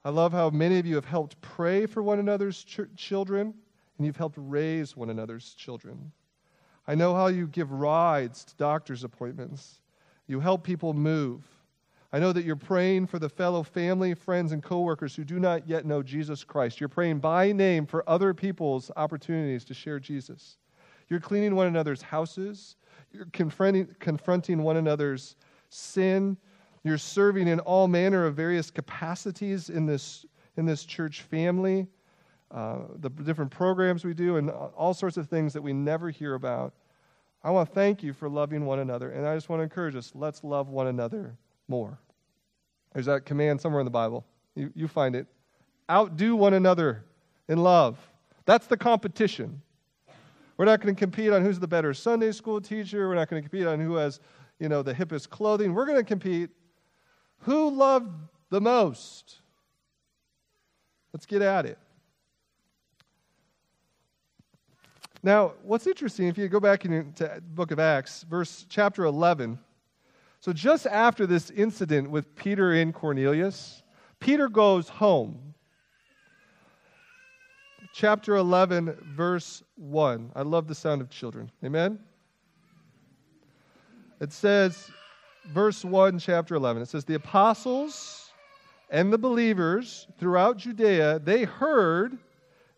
I 0.04 0.10
love 0.10 0.34
how 0.34 0.50
many 0.50 0.80
of 0.80 0.86
you 0.86 0.96
have 0.96 1.06
helped 1.06 1.40
pray 1.42 1.86
for 1.86 2.02
one 2.02 2.20
another's 2.20 2.64
ch- 2.64 2.82
children, 2.96 3.54
and 4.02 4.06
you've 4.08 4.18
helped 4.18 4.40
raise 4.40 4.98
one 4.98 5.12
another's 5.12 5.54
children. 5.54 6.12
I 6.88 6.96
know 6.96 7.14
how 7.14 7.28
you 7.28 7.46
give 7.46 7.72
rides 7.72 8.44
to 8.46 8.56
doctor's 8.56 9.04
appointments. 9.04 9.80
You 10.26 10.40
help 10.40 10.64
people 10.64 10.96
move. 10.96 11.48
I 12.12 12.18
know 12.18 12.34
that 12.34 12.44
you're 12.44 12.56
praying 12.56 13.06
for 13.06 13.20
the 13.20 13.30
fellow 13.30 13.62
family, 13.62 14.16
friends, 14.16 14.54
and 14.54 14.64
coworkers 14.64 15.16
who 15.16 15.24
do 15.24 15.40
not 15.40 15.68
yet 15.68 15.86
know 15.86 16.02
Jesus 16.02 16.44
Christ. 16.44 16.80
You're 16.80 16.90
praying 16.90 17.20
by 17.20 17.52
name 17.52 17.86
for 17.86 18.04
other 18.10 18.34
people's 18.34 18.90
opportunities 18.98 19.64
to 19.66 19.76
share 19.76 20.00
Jesus. 20.00 20.58
You're 21.08 21.20
cleaning 21.20 21.54
one 21.54 21.68
another's 21.68 22.02
houses. 22.02 22.78
You're 23.12 23.28
confronting, 23.34 23.88
confronting 24.00 24.64
one 24.64 24.78
another's 24.78 25.36
sin. 25.70 26.38
You're 26.84 26.98
serving 26.98 27.48
in 27.48 27.60
all 27.60 27.88
manner 27.88 28.26
of 28.26 28.34
various 28.34 28.72
capacities 28.72 29.70
in 29.70 29.86
this, 29.86 30.26
in 30.58 30.66
this 30.66 30.86
church 30.86 31.22
family, 31.22 31.86
uh, 32.54 32.80
the 33.00 33.10
different 33.10 33.52
programs 33.52 34.04
we 34.04 34.14
do, 34.14 34.38
and 34.38 34.50
all 34.50 34.94
sorts 34.94 35.18
of 35.18 35.28
things 35.28 35.54
that 35.54 35.62
we 35.62 35.74
never 35.74 36.10
hear 36.10 36.34
about 36.34 36.74
I 37.44 37.50
want 37.50 37.70
to 37.70 37.74
thank 37.74 38.04
you 38.04 38.14
for 38.14 38.30
loving 38.30 38.66
one 38.66 38.80
another. 38.80 39.12
And 39.12 39.28
I 39.28 39.36
just 39.36 39.50
want 39.50 39.62
to 39.62 39.64
encourage 39.64 39.96
us 39.96 40.12
let's 40.14 40.44
love 40.44 40.70
one 40.70 40.88
another 40.88 41.36
more. 41.68 42.00
There's 42.94 43.08
that 43.08 43.26
command 43.26 43.62
somewhere 43.62 43.82
in 43.82 43.86
the 43.86 43.92
Bible. 43.92 44.26
You, 44.56 44.72
you 44.76 44.88
find 44.88 45.16
it. 45.16 45.28
Outdo 45.90 46.36
one 46.36 46.54
another 46.54 47.06
in 47.48 47.58
love. 47.58 47.98
That's 48.46 48.68
the 48.68 48.78
competition. 48.78 49.62
We're 50.58 50.66
not 50.66 50.82
going 50.82 50.94
to 50.94 51.00
compete 51.00 51.32
on 51.32 51.44
who's 51.44 51.60
the 51.60 51.68
better 51.68 51.94
Sunday 51.94 52.32
school 52.32 52.62
teacher. 52.62 53.08
We're 53.08 53.16
not 53.16 53.30
going 53.30 53.42
to 53.42 53.50
compete 53.50 53.66
on 53.66 53.80
who 53.80 53.96
has, 53.96 54.20
you 54.60 54.70
know, 54.70 54.84
the 54.84 54.94
hippest 54.94 55.30
clothing. 55.30 55.74
We're 55.74 55.86
going 55.86 55.98
to 55.98 56.04
compete 56.04 56.50
who 57.40 57.72
loved 57.72 58.12
the 58.50 58.62
most. 58.62 59.38
Let's 61.14 61.26
get 61.26 61.42
at 61.42 61.66
it. 61.66 61.80
Now, 65.24 65.54
what's 65.62 65.86
interesting, 65.86 66.28
if 66.28 66.38
you 66.38 66.48
go 66.48 66.60
back 66.60 66.84
into 66.84 67.24
the 67.24 67.42
book 67.42 67.72
of 67.72 67.80
Acts, 67.80 68.24
verse 68.24 68.66
chapter 68.70 69.06
11, 69.06 69.60
so 70.40 70.52
just 70.52 70.88
after 70.88 71.28
this 71.28 71.52
incident 71.52 72.10
with 72.10 72.36
Peter 72.36 72.74
and 72.74 72.92
Cornelius, 72.92 73.84
Peter 74.20 74.50
goes 74.50 74.90
home. 74.90 75.54
Chapter 77.94 78.38
11, 78.38 78.98
verse 79.16 79.62
1. 79.76 80.32
I 80.36 80.42
love 80.42 80.68
the 80.68 80.74
sound 80.74 81.02
of 81.02 81.10
children. 81.10 81.52
Amen? 81.64 82.00
It 84.20 84.32
says, 84.32 84.90
verse 85.50 85.86
1, 85.86 86.18
chapter 86.18 86.56
11, 86.56 86.82
it 86.82 86.88
says, 86.88 87.06
The 87.06 87.16
apostles 87.16 88.32
and 88.90 89.14
the 89.14 89.18
believers 89.20 90.08
throughout 90.18 90.58
Judea, 90.58 91.20
they 91.20 91.44
heard 91.44 92.18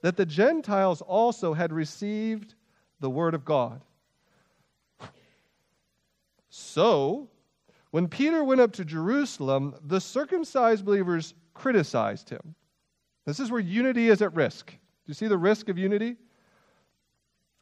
that 0.03 0.17
the 0.17 0.25
Gentiles 0.25 1.01
also 1.01 1.53
had 1.53 1.71
received 1.71 2.53
the 2.99 3.09
word 3.09 3.33
of 3.33 3.45
God. 3.45 3.81
So, 6.49 7.29
when 7.89 8.07
Peter 8.07 8.43
went 8.43 8.61
up 8.61 8.73
to 8.73 8.85
Jerusalem, 8.85 9.75
the 9.81 10.01
circumcised 10.01 10.85
believers 10.85 11.33
criticized 11.53 12.29
him. 12.29 12.53
This 13.25 13.39
is 13.39 13.49
where 13.49 13.61
unity 13.61 14.09
is 14.09 14.21
at 14.21 14.35
risk. 14.35 14.67
Do 14.67 14.77
you 15.05 15.13
see 15.13 15.27
the 15.27 15.37
risk 15.37 15.69
of 15.69 15.77
unity? 15.77 16.17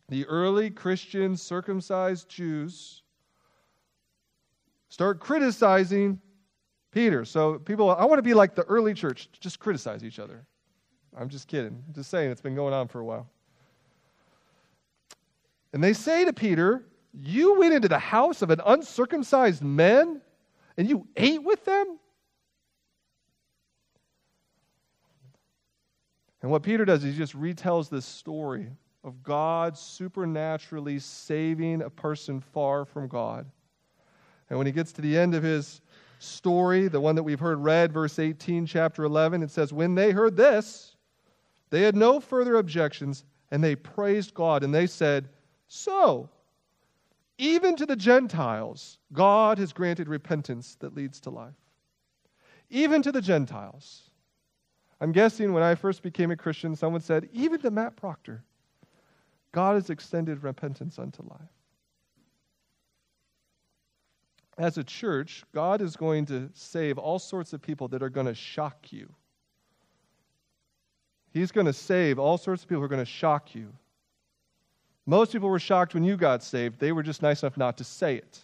The 0.10 0.26
early 0.26 0.72
Christian 0.72 1.38
circumcised 1.38 2.28
Jews 2.28 3.04
start 4.89 5.20
criticizing 5.20 6.20
Peter. 6.92 7.24
So 7.24 7.60
people, 7.60 7.92
I 7.92 8.06
want 8.06 8.18
to 8.18 8.24
be 8.24 8.34
like 8.34 8.56
the 8.56 8.64
early 8.64 8.96
church, 8.96 9.30
just 9.39 9.60
criticize 9.60 10.04
each 10.04 10.20
other. 10.20 10.46
I'm 11.18 11.30
just 11.30 11.47
kidding. 11.47 11.84
I'm 11.88 11.93
just 11.93 12.09
saying 12.09 12.32
it's 12.32 12.41
been 12.41 12.55
going 12.55 12.74
on 12.74 12.88
for 12.88 12.99
a 12.99 13.05
while. 13.05 13.28
And 15.74 15.84
they 15.84 15.93
say 15.93 16.26
to 16.26 16.34
Peter, 16.34 16.84
You 17.14 17.59
went 17.59 17.74
into 17.74 17.88
the 17.88 17.99
house 17.99 18.41
of 18.41 18.49
an 18.49 18.62
uncircumcised 18.66 19.64
man 19.64 20.22
and 20.78 20.89
you 20.89 21.07
ate 21.16 21.43
with 21.43 21.64
them? 21.66 21.99
And 26.41 26.49
what 26.49 26.64
Peter 26.64 26.86
does 26.86 27.03
is 27.03 27.14
he 27.14 27.18
just 27.18 27.39
retells 27.39 27.89
this 27.89 28.05
story 28.05 28.68
of 29.03 29.22
God 29.24 29.78
supernaturally 29.78 30.99
saving 30.99 31.82
a 31.82 31.89
person 31.89 32.39
far 32.39 32.86
from 32.86 33.07
God. 33.07 33.45
And 34.49 34.57
when 34.57 34.68
he 34.68 34.74
gets 34.74 34.91
to 34.93 35.01
the 35.01 35.18
end 35.18 35.36
of 35.36 35.43
his 35.43 35.82
story, 36.20 36.88
the 36.88 36.99
one 36.99 37.16
that 37.16 37.24
we've 37.24 37.39
heard 37.39 37.59
read, 37.59 37.91
verse 37.91 38.20
18, 38.20 38.66
chapter 38.66 39.03
11, 39.03 39.43
it 39.43 39.51
says, 39.51 39.72
When 39.72 39.95
they 39.95 40.12
heard 40.12 40.36
this, 40.36 40.91
they 41.72 41.82
had 41.82 41.96
no 41.96 42.20
further 42.20 42.58
objections, 42.58 43.24
and 43.50 43.64
they 43.64 43.76
praised 43.76 44.34
God, 44.34 44.64
and 44.64 44.74
they 44.74 44.86
said, 44.86 45.30
So, 45.68 46.30
even 47.38 47.76
to 47.78 47.86
the 47.86 47.96
Gentiles, 47.96 49.00
God 49.14 49.58
has 49.58 49.74
granted 49.74 50.08
repentance 50.08 50.76
that 50.76 50.94
leads 50.94 51.20
to 51.22 51.32
life. 51.32 51.56
Even 52.70 53.02
to 53.02 53.12
the 53.12 53.22
Gentiles. 53.22 54.10
I'm 55.00 55.12
guessing 55.12 55.52
when 55.52 55.64
I 55.64 55.74
first 55.74 56.04
became 56.04 56.30
a 56.30 56.36
Christian, 56.36 56.76
someone 56.76 57.02
said, 57.02 57.28
Even 57.34 57.60
to 57.62 57.72
Matt 57.72 57.96
Proctor, 57.96 58.44
God 59.54 59.74
has 59.74 59.90
extended 59.90 60.44
repentance 60.44 61.00
unto 61.00 61.24
life. 61.24 61.40
As 64.58 64.78
a 64.78 64.84
church, 64.84 65.44
God 65.54 65.82
is 65.82 65.96
going 65.96 66.26
to 66.28 66.50
save 66.54 66.98
all 66.98 67.18
sorts 67.18 67.54
of 67.54 67.62
people 67.62 67.88
that 67.88 68.04
are 68.04 68.10
going 68.10 68.28
to 68.28 68.36
shock 68.36 68.92
you. 68.92 69.12
He's 71.32 71.52
going 71.52 71.66
to 71.66 71.74
save 71.74 72.20
all 72.20 72.38
sorts 72.38 72.64
of 72.64 72.70
people 72.70 72.82
who 72.82 72.86
are 72.86 72.90
going 72.90 73.00
to 73.00 73.06
shock 73.06 73.56
you. 73.56 73.74
Most 75.06 75.32
people 75.32 75.50
were 75.50 75.60
shocked 75.60 75.94
when 75.94 76.04
you 76.04 76.18
got 76.18 76.44
saved. 76.44 76.80
They 76.80 76.92
were 76.92 77.04
just 77.04 77.22
nice 77.22 77.42
enough 77.42 77.58
not 77.58 77.78
to 77.78 77.84
say 77.84 78.16
it. 78.16 78.40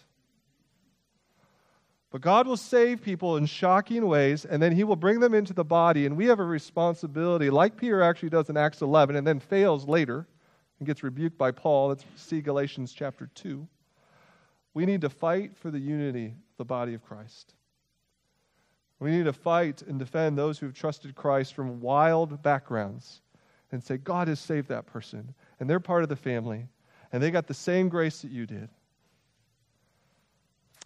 But 2.10 2.22
God 2.22 2.46
will 2.46 2.56
save 2.56 3.02
people 3.02 3.36
in 3.36 3.44
shocking 3.44 4.06
ways, 4.06 4.46
and 4.46 4.62
then 4.62 4.72
He 4.72 4.82
will 4.82 4.96
bring 4.96 5.20
them 5.20 5.34
into 5.34 5.52
the 5.52 5.64
body. 5.64 6.06
And 6.06 6.16
we 6.16 6.26
have 6.26 6.40
a 6.40 6.44
responsibility, 6.44 7.50
like 7.50 7.76
Peter 7.76 8.02
actually 8.02 8.30
does 8.30 8.48
in 8.48 8.56
Acts 8.56 8.80
11, 8.80 9.14
and 9.14 9.26
then 9.26 9.40
fails 9.40 9.86
later 9.86 10.26
and 10.78 10.86
gets 10.86 11.02
rebuked 11.02 11.36
by 11.36 11.50
Paul. 11.50 11.88
Let's 11.88 12.04
see 12.16 12.40
Galatians 12.40 12.92
chapter 12.92 13.28
2. 13.34 13.66
We 14.72 14.86
need 14.86 15.02
to 15.02 15.10
fight 15.10 15.56
for 15.56 15.70
the 15.70 15.78
unity 15.78 16.26
of 16.26 16.56
the 16.56 16.64
body 16.64 16.94
of 16.94 17.04
Christ. 17.04 17.52
We 19.00 19.10
need 19.10 19.24
to 19.24 19.32
fight 19.32 19.82
and 19.82 19.98
defend 19.98 20.36
those 20.36 20.58
who 20.58 20.66
have 20.66 20.74
trusted 20.74 21.14
Christ 21.14 21.54
from 21.54 21.80
wild 21.80 22.42
backgrounds 22.42 23.20
and 23.70 23.82
say, 23.82 23.96
God 23.96 24.28
has 24.28 24.40
saved 24.40 24.68
that 24.68 24.86
person, 24.86 25.34
and 25.60 25.68
they're 25.68 25.80
part 25.80 26.02
of 26.02 26.08
the 26.08 26.16
family, 26.16 26.66
and 27.12 27.22
they 27.22 27.30
got 27.30 27.46
the 27.46 27.54
same 27.54 27.88
grace 27.88 28.22
that 28.22 28.30
you 28.30 28.46
did. 28.46 28.68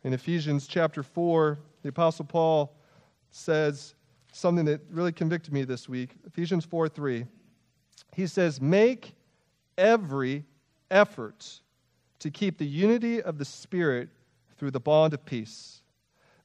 In 0.05 0.13
Ephesians 0.13 0.67
chapter 0.67 1.03
4, 1.03 1.59
the 1.83 1.89
Apostle 1.89 2.25
Paul 2.25 2.75
says 3.31 3.95
something 4.33 4.65
that 4.65 4.81
really 4.91 5.13
convicted 5.13 5.53
me 5.53 5.65
this 5.65 5.89
week. 5.89 6.11
Ephesians 6.27 6.65
4 6.65 6.89
3. 6.89 7.25
He 8.15 8.27
says, 8.27 8.61
Make 8.61 9.15
every 9.79 10.45
effort 10.91 11.61
to 12.19 12.31
keep 12.31 12.59
the 12.59 12.67
unity 12.67 13.23
of 13.23 13.39
the 13.39 13.45
Spirit 13.45 14.09
through 14.59 14.73
the 14.73 14.81
bond 14.81 15.15
of 15.15 15.25
peace. 15.25 15.82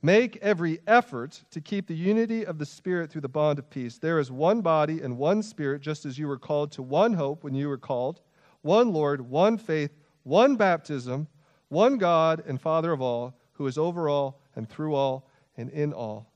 Make 0.02 0.38
every 0.38 0.80
effort 0.86 1.44
to 1.52 1.60
keep 1.60 1.88
the 1.88 1.96
unity 1.96 2.46
of 2.46 2.60
the 2.60 2.66
Spirit 2.66 3.10
through 3.10 3.22
the 3.22 3.30
bond 3.30 3.58
of 3.58 3.70
peace. 3.70 3.98
There 3.98 4.20
is 4.20 4.32
one 4.32 4.62
body 4.62 5.02
and 5.02 5.18
one 5.18 5.42
Spirit, 5.42 5.82
just 5.82 6.06
as 6.06 6.20
you 6.20 6.28
were 6.28 6.38
called 6.38 6.72
to 6.74 6.84
one 6.84 7.14
hope 7.14 7.44
when 7.44 7.56
you 7.56 7.68
were 7.68 7.78
called, 7.78 8.22
one 8.62 8.94
Lord, 8.94 9.22
one 9.22 9.58
faith, 9.58 9.92
one 10.24 10.56
baptism, 10.56 11.28
one 11.70 11.98
God 11.98 12.44
and 12.48 12.62
Father 12.62 12.92
of 12.92 13.02
all, 13.02 13.40
who 13.54 13.66
is 13.66 13.78
over 13.78 14.08
all 14.08 14.40
and 14.56 14.70
through 14.70 14.94
all 14.94 15.30
and 15.58 15.70
in 15.72 15.94
all. 15.94 16.32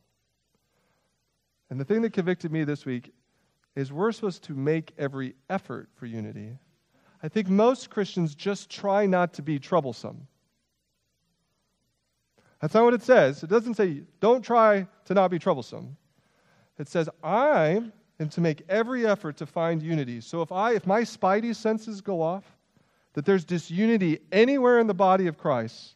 And 1.70 1.80
the 1.80 1.86
thing 1.86 2.01
that 2.01 2.14
convicted 2.14 2.51
me 2.51 2.64
this 2.64 2.86
week 2.86 3.14
is 3.76 3.93
we're 3.93 4.12
supposed 4.12 4.43
to 4.45 4.53
make 4.53 4.91
every 4.97 5.36
effort 5.49 5.89
for 5.93 6.05
unity. 6.05 6.57
I 7.24 7.28
think 7.28 7.47
most 7.47 7.89
Christians 7.89 8.34
just 8.34 8.70
try 8.70 9.05
not 9.05 9.34
to 9.36 9.41
be 9.41 9.59
troublesome. 9.59 10.28
That's 12.62 12.76
not 12.76 12.84
what 12.84 12.93
it 12.93 13.01
says. 13.01 13.41
It 13.43 13.49
doesn't 13.49 13.74
say, 13.74 14.03
don't 14.20 14.43
try 14.43 14.88
to 15.05 15.14
not 15.14 15.32
be 15.32 15.39
troublesome. 15.39 15.97
It 16.78 16.88
says, 16.88 17.09
I 17.24 17.82
am 18.20 18.30
to 18.30 18.41
make 18.41 18.62
every 18.70 19.05
effort 19.05 19.38
to 19.38 19.47
find 19.47 19.82
unity. 19.82 20.22
So 20.22 20.43
if 20.43 20.51
I 20.51 20.74
if 20.74 20.86
my 20.86 21.01
spidey 21.01 21.55
senses 21.55 22.01
go 22.01 22.22
off, 22.22 22.43
that 23.14 23.26
there's 23.26 23.43
disunity 23.43 24.20
anywhere 24.32 24.80
in 24.80 24.88
the 24.88 24.93
body 24.93 25.28
of 25.28 25.38
Christ, 25.38 25.95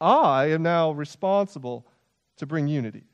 I 0.00 0.46
am 0.46 0.62
now 0.62 0.90
responsible 0.90 1.86
to 2.36 2.46
bring 2.46 2.68
unity. 2.68 3.04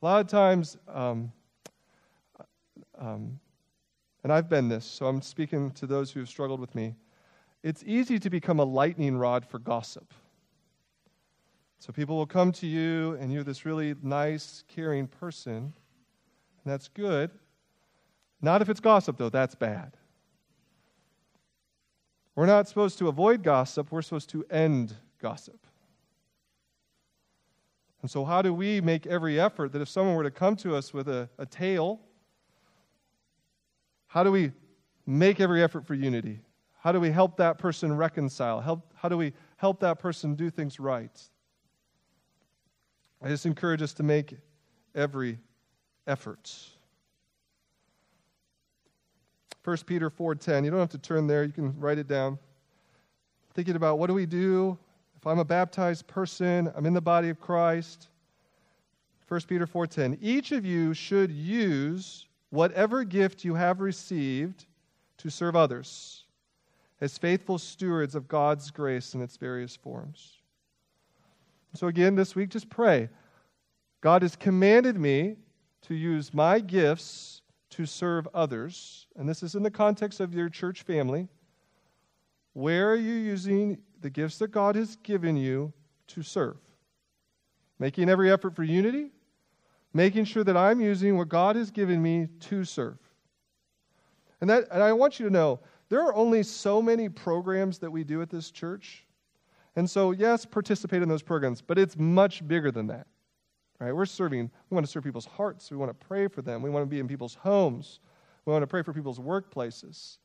A 0.00 0.04
lot 0.04 0.20
of 0.20 0.26
times, 0.26 0.76
um, 0.88 1.32
um, 2.98 3.38
and 4.24 4.32
I've 4.32 4.48
been 4.48 4.68
this, 4.68 4.84
so 4.84 5.06
I'm 5.06 5.22
speaking 5.22 5.70
to 5.72 5.86
those 5.86 6.10
who 6.10 6.20
have 6.20 6.28
struggled 6.28 6.60
with 6.60 6.74
me 6.74 6.94
it's 7.62 7.82
easy 7.86 8.18
to 8.18 8.30
become 8.30 8.58
a 8.58 8.64
lightning 8.64 9.16
rod 9.16 9.46
for 9.46 9.58
gossip. 9.58 10.12
So 11.78 11.92
people 11.92 12.16
will 12.16 12.26
come 12.26 12.52
to 12.52 12.66
you, 12.66 13.16
and 13.20 13.32
you're 13.32 13.42
this 13.42 13.64
really 13.64 13.94
nice, 14.02 14.64
caring 14.68 15.06
person, 15.06 15.56
and 15.56 16.72
that's 16.72 16.88
good. 16.88 17.30
Not 18.40 18.62
if 18.62 18.68
it's 18.68 18.80
gossip, 18.80 19.16
though, 19.16 19.28
that's 19.28 19.54
bad. 19.54 19.96
We're 22.34 22.46
not 22.46 22.68
supposed 22.68 22.98
to 22.98 23.08
avoid 23.08 23.42
gossip, 23.42 23.92
we're 23.92 24.02
supposed 24.02 24.30
to 24.30 24.44
end 24.50 24.94
gossip. 25.20 25.66
And 28.00 28.10
so, 28.10 28.24
how 28.24 28.42
do 28.42 28.52
we 28.52 28.80
make 28.80 29.06
every 29.06 29.38
effort 29.38 29.72
that 29.72 29.82
if 29.82 29.88
someone 29.88 30.16
were 30.16 30.24
to 30.24 30.30
come 30.30 30.56
to 30.56 30.74
us 30.74 30.92
with 30.92 31.08
a, 31.08 31.28
a 31.38 31.46
tale, 31.46 32.00
how 34.08 34.24
do 34.24 34.32
we 34.32 34.52
make 35.06 35.40
every 35.40 35.62
effort 35.62 35.86
for 35.86 35.94
unity? 35.94 36.40
How 36.82 36.90
do 36.90 36.98
we 36.98 37.12
help 37.12 37.36
that 37.36 37.58
person 37.58 37.96
reconcile? 37.96 38.60
Help, 38.60 38.92
how 38.96 39.08
do 39.08 39.16
we 39.16 39.32
help 39.56 39.78
that 39.80 40.00
person 40.00 40.34
do 40.34 40.50
things 40.50 40.80
right? 40.80 41.16
I 43.22 43.28
just 43.28 43.46
encourage 43.46 43.82
us 43.82 43.92
to 43.94 44.02
make 44.02 44.34
every 44.92 45.38
effort. 46.08 46.52
1 49.62 49.76
Peter 49.86 50.10
4:10. 50.10 50.64
You 50.64 50.72
don't 50.72 50.80
have 50.80 50.88
to 50.88 50.98
turn 50.98 51.28
there, 51.28 51.44
you 51.44 51.52
can 51.52 51.78
write 51.78 51.98
it 51.98 52.08
down. 52.08 52.36
Thinking 53.54 53.76
about 53.76 54.00
what 54.00 54.08
do 54.08 54.14
we 54.14 54.26
do 54.26 54.76
if 55.16 55.24
I'm 55.24 55.38
a 55.38 55.44
baptized 55.44 56.08
person, 56.08 56.68
I'm 56.74 56.84
in 56.84 56.94
the 56.94 57.00
body 57.00 57.28
of 57.28 57.38
Christ. 57.38 58.08
1 59.28 59.46
Peter 59.46 59.68
4:10. 59.68 60.18
Each 60.20 60.50
of 60.50 60.66
you 60.66 60.94
should 60.94 61.30
use 61.30 62.26
whatever 62.50 63.04
gift 63.04 63.44
you 63.44 63.54
have 63.54 63.78
received 63.78 64.66
to 65.18 65.30
serve 65.30 65.54
others 65.54 66.21
as 67.02 67.18
faithful 67.18 67.58
stewards 67.58 68.14
of 68.14 68.28
God's 68.28 68.70
grace 68.70 69.12
in 69.14 69.22
its 69.22 69.36
various 69.36 69.74
forms. 69.74 70.38
So 71.74 71.88
again 71.88 72.14
this 72.14 72.36
week 72.36 72.50
just 72.50 72.70
pray. 72.70 73.08
God 74.00 74.22
has 74.22 74.36
commanded 74.36 74.96
me 74.96 75.34
to 75.82 75.94
use 75.96 76.32
my 76.32 76.60
gifts 76.60 77.42
to 77.70 77.86
serve 77.86 78.28
others, 78.32 79.08
and 79.16 79.28
this 79.28 79.42
is 79.42 79.56
in 79.56 79.64
the 79.64 79.70
context 79.70 80.20
of 80.20 80.32
your 80.32 80.48
church 80.48 80.82
family. 80.82 81.26
Where 82.52 82.92
are 82.92 82.96
you 82.96 83.14
using 83.14 83.78
the 84.00 84.10
gifts 84.10 84.38
that 84.38 84.52
God 84.52 84.76
has 84.76 84.94
given 84.96 85.36
you 85.36 85.72
to 86.08 86.22
serve? 86.22 86.58
Making 87.80 88.10
every 88.10 88.30
effort 88.30 88.54
for 88.54 88.62
unity, 88.62 89.10
making 89.92 90.26
sure 90.26 90.44
that 90.44 90.56
I'm 90.56 90.80
using 90.80 91.16
what 91.16 91.28
God 91.28 91.56
has 91.56 91.72
given 91.72 92.00
me 92.00 92.28
to 92.40 92.64
serve. 92.64 92.98
And 94.40 94.48
that 94.50 94.68
and 94.70 94.82
I 94.82 94.92
want 94.92 95.18
you 95.18 95.26
to 95.26 95.32
know 95.32 95.58
there 95.92 96.00
are 96.00 96.14
only 96.14 96.42
so 96.42 96.80
many 96.80 97.10
programs 97.10 97.78
that 97.80 97.90
we 97.90 98.02
do 98.02 98.22
at 98.22 98.30
this 98.30 98.50
church. 98.50 99.04
And 99.76 99.90
so 99.90 100.12
yes, 100.12 100.46
participate 100.46 101.02
in 101.02 101.08
those 101.10 101.20
programs, 101.20 101.60
but 101.60 101.78
it's 101.78 101.98
much 101.98 102.48
bigger 102.48 102.70
than 102.70 102.86
that. 102.86 103.06
Right? 103.78 103.94
We're 103.94 104.06
serving, 104.06 104.50
we 104.70 104.74
want 104.74 104.86
to 104.86 104.90
serve 104.90 105.04
people's 105.04 105.26
hearts. 105.26 105.70
We 105.70 105.76
want 105.76 105.90
to 105.90 106.06
pray 106.06 106.28
for 106.28 106.40
them. 106.40 106.62
We 106.62 106.70
want 106.70 106.82
to 106.82 106.88
be 106.88 106.98
in 106.98 107.06
people's 107.06 107.34
homes. 107.34 108.00
We 108.46 108.54
want 108.54 108.62
to 108.62 108.66
pray 108.66 108.80
for 108.80 108.94
people's 108.94 109.18
workplaces. 109.18 110.16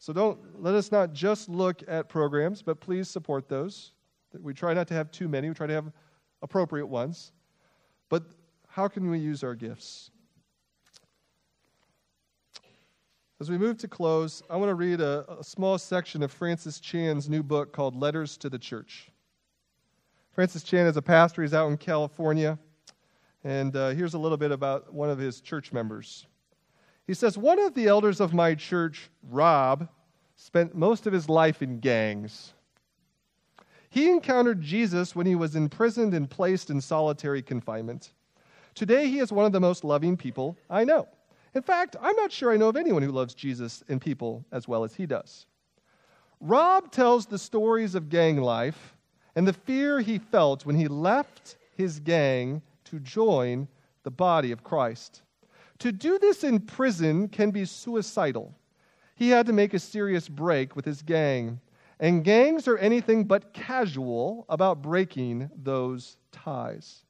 So 0.00 0.12
don't 0.12 0.60
let 0.60 0.74
us 0.74 0.90
not 0.90 1.12
just 1.12 1.48
look 1.48 1.84
at 1.86 2.08
programs, 2.08 2.60
but 2.60 2.80
please 2.80 3.08
support 3.08 3.48
those. 3.48 3.92
We 4.36 4.54
try 4.54 4.74
not 4.74 4.88
to 4.88 4.94
have 4.94 5.12
too 5.12 5.28
many. 5.28 5.48
We 5.48 5.54
try 5.54 5.68
to 5.68 5.74
have 5.74 5.92
appropriate 6.42 6.86
ones. 6.86 7.30
But 8.08 8.24
how 8.66 8.88
can 8.88 9.08
we 9.08 9.20
use 9.20 9.44
our 9.44 9.54
gifts? 9.54 10.10
As 13.38 13.50
we 13.50 13.58
move 13.58 13.76
to 13.78 13.88
close, 13.88 14.42
I 14.48 14.56
want 14.56 14.70
to 14.70 14.74
read 14.74 15.02
a, 15.02 15.26
a, 15.40 15.44
small 15.44 15.76
section 15.76 16.22
of 16.22 16.32
Francis 16.32 16.80
Chan's 16.80 17.28
new 17.28 17.42
book 17.42 17.70
called 17.70 17.94
Letters 17.94 18.38
to 18.38 18.48
the 18.48 18.58
Church. 18.58 19.10
Francis 20.32 20.62
Chan 20.62 20.86
is 20.86 20.96
a 20.96 21.02
pastor, 21.02 21.42
he's 21.42 21.52
out 21.52 21.68
in 21.68 21.76
California. 21.76 22.58
And 23.44 23.76
uh, 23.76 23.90
here's 23.90 24.14
a 24.14 24.18
little 24.18 24.38
bit 24.38 24.52
about 24.52 24.90
one 24.90 25.10
of 25.10 25.18
his 25.18 25.42
church 25.42 25.70
members. 25.70 26.26
He 27.06 27.12
says, 27.12 27.36
One 27.36 27.58
of 27.60 27.74
the 27.74 27.88
elders 27.88 28.22
of 28.22 28.32
my 28.32 28.54
church, 28.54 29.10
Rob, 29.28 29.86
spent 30.36 30.74
most 30.74 31.06
of 31.06 31.12
his 31.12 31.28
life 31.28 31.60
in 31.60 31.78
gangs. 31.78 32.54
He 33.90 34.08
encountered 34.08 34.62
Jesus 34.62 35.14
when 35.14 35.26
he 35.26 35.34
was 35.34 35.56
imprisoned 35.56 36.14
and 36.14 36.30
placed 36.30 36.70
in 36.70 36.80
solitary 36.80 37.42
confinement. 37.42 38.14
Today, 38.74 39.10
he 39.10 39.18
is 39.18 39.30
one 39.30 39.44
of 39.44 39.52
the 39.52 39.60
most 39.60 39.84
loving 39.84 40.16
people 40.16 40.56
I 40.70 40.84
know. 40.84 41.06
In 41.56 41.62
fact, 41.62 41.96
I'm 42.02 42.14
not 42.16 42.30
sure 42.30 42.52
I 42.52 42.58
know 42.58 42.68
of 42.68 42.76
anyone 42.76 43.02
who 43.02 43.10
loves 43.10 43.34
Jesus 43.34 43.82
and 43.88 43.98
people 43.98 44.44
as 44.52 44.68
well 44.68 44.84
as 44.84 44.94
he 44.94 45.06
does. 45.06 45.46
Rob 46.38 46.92
tells 46.92 47.24
the 47.24 47.38
stories 47.38 47.94
of 47.94 48.10
gang 48.10 48.36
life 48.42 48.94
and 49.34 49.48
the 49.48 49.54
fear 49.54 50.00
he 50.00 50.18
felt 50.18 50.66
when 50.66 50.76
he 50.76 50.86
left 50.86 51.56
his 51.74 51.98
gang 51.98 52.60
to 52.84 53.00
join 53.00 53.68
the 54.02 54.10
body 54.10 54.52
of 54.52 54.62
Christ. 54.62 55.22
To 55.78 55.92
do 55.92 56.18
this 56.18 56.44
in 56.44 56.60
prison 56.60 57.26
can 57.26 57.50
be 57.52 57.64
suicidal. 57.64 58.54
He 59.14 59.30
had 59.30 59.46
to 59.46 59.54
make 59.54 59.72
a 59.72 59.78
serious 59.78 60.28
break 60.28 60.76
with 60.76 60.84
his 60.84 61.00
gang, 61.00 61.58
and 61.98 62.22
gangs 62.22 62.68
are 62.68 62.76
anything 62.76 63.24
but 63.24 63.54
casual 63.54 64.44
about 64.50 64.82
breaking 64.82 65.50
those 65.56 66.18
ties. 66.32 67.06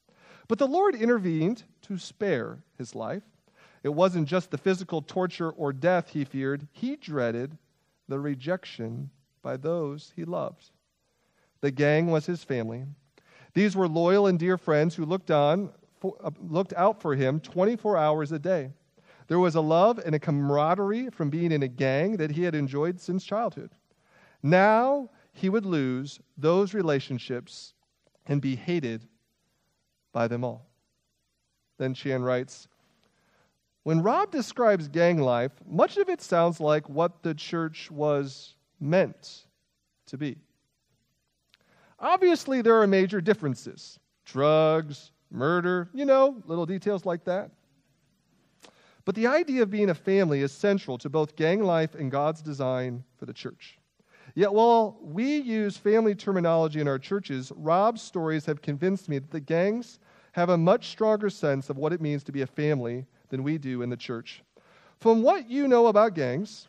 But 0.46 0.60
the 0.60 0.68
Lord 0.68 0.94
intervened 0.94 1.64
to 1.82 1.98
spare 1.98 2.58
his 2.78 2.94
life. 2.94 3.24
It 3.86 3.94
wasn't 3.94 4.26
just 4.26 4.50
the 4.50 4.58
physical 4.58 5.00
torture 5.00 5.50
or 5.50 5.72
death 5.72 6.08
he 6.08 6.24
feared, 6.24 6.66
he 6.72 6.96
dreaded 6.96 7.56
the 8.08 8.18
rejection 8.18 9.10
by 9.42 9.56
those 9.56 10.12
he 10.16 10.24
loved. 10.24 10.72
The 11.60 11.70
gang 11.70 12.08
was 12.08 12.26
his 12.26 12.42
family. 12.42 12.84
These 13.54 13.76
were 13.76 13.86
loyal 13.86 14.26
and 14.26 14.40
dear 14.40 14.58
friends 14.58 14.96
who 14.96 15.04
looked 15.04 15.30
on, 15.30 15.70
for, 16.00 16.16
uh, 16.20 16.32
looked 16.40 16.72
out 16.72 17.00
for 17.00 17.14
him 17.14 17.38
24 17.38 17.96
hours 17.96 18.32
a 18.32 18.40
day. 18.40 18.72
There 19.28 19.38
was 19.38 19.54
a 19.54 19.60
love 19.60 20.00
and 20.04 20.16
a 20.16 20.18
camaraderie 20.18 21.10
from 21.10 21.30
being 21.30 21.52
in 21.52 21.62
a 21.62 21.68
gang 21.68 22.16
that 22.16 22.32
he 22.32 22.42
had 22.42 22.56
enjoyed 22.56 23.00
since 23.00 23.22
childhood. 23.22 23.70
Now 24.42 25.10
he 25.32 25.48
would 25.48 25.64
lose 25.64 26.18
those 26.36 26.74
relationships 26.74 27.72
and 28.26 28.42
be 28.42 28.56
hated 28.56 29.06
by 30.12 30.26
them 30.26 30.42
all. 30.42 30.66
Then 31.78 31.94
Chan 31.94 32.24
writes 32.24 32.66
When 33.86 34.02
Rob 34.02 34.32
describes 34.32 34.88
gang 34.88 35.18
life, 35.18 35.52
much 35.64 35.96
of 35.96 36.08
it 36.08 36.20
sounds 36.20 36.58
like 36.58 36.88
what 36.88 37.22
the 37.22 37.34
church 37.34 37.88
was 37.88 38.56
meant 38.80 39.44
to 40.06 40.18
be. 40.18 40.38
Obviously, 42.00 42.62
there 42.62 42.82
are 42.82 42.88
major 42.88 43.20
differences 43.20 44.00
drugs, 44.24 45.12
murder, 45.30 45.88
you 45.94 46.04
know, 46.04 46.42
little 46.46 46.66
details 46.66 47.06
like 47.06 47.22
that. 47.26 47.52
But 49.04 49.14
the 49.14 49.28
idea 49.28 49.62
of 49.62 49.70
being 49.70 49.90
a 49.90 49.94
family 49.94 50.40
is 50.40 50.50
central 50.50 50.98
to 50.98 51.08
both 51.08 51.36
gang 51.36 51.62
life 51.62 51.94
and 51.94 52.10
God's 52.10 52.42
design 52.42 53.04
for 53.16 53.26
the 53.26 53.32
church. 53.32 53.78
Yet, 54.34 54.52
while 54.52 54.98
we 55.00 55.36
use 55.36 55.76
family 55.76 56.16
terminology 56.16 56.80
in 56.80 56.88
our 56.88 56.98
churches, 56.98 57.52
Rob's 57.54 58.02
stories 58.02 58.46
have 58.46 58.62
convinced 58.62 59.08
me 59.08 59.20
that 59.20 59.30
the 59.30 59.38
gangs 59.38 60.00
have 60.32 60.48
a 60.48 60.58
much 60.58 60.88
stronger 60.88 61.30
sense 61.30 61.70
of 61.70 61.76
what 61.76 61.92
it 61.92 62.00
means 62.00 62.24
to 62.24 62.32
be 62.32 62.42
a 62.42 62.48
family 62.48 63.06
than 63.28 63.42
we 63.42 63.58
do 63.58 63.82
in 63.82 63.90
the 63.90 63.96
church. 63.96 64.42
From 64.98 65.22
what 65.22 65.50
you 65.50 65.68
know 65.68 65.86
about 65.86 66.14
gangs, 66.14 66.68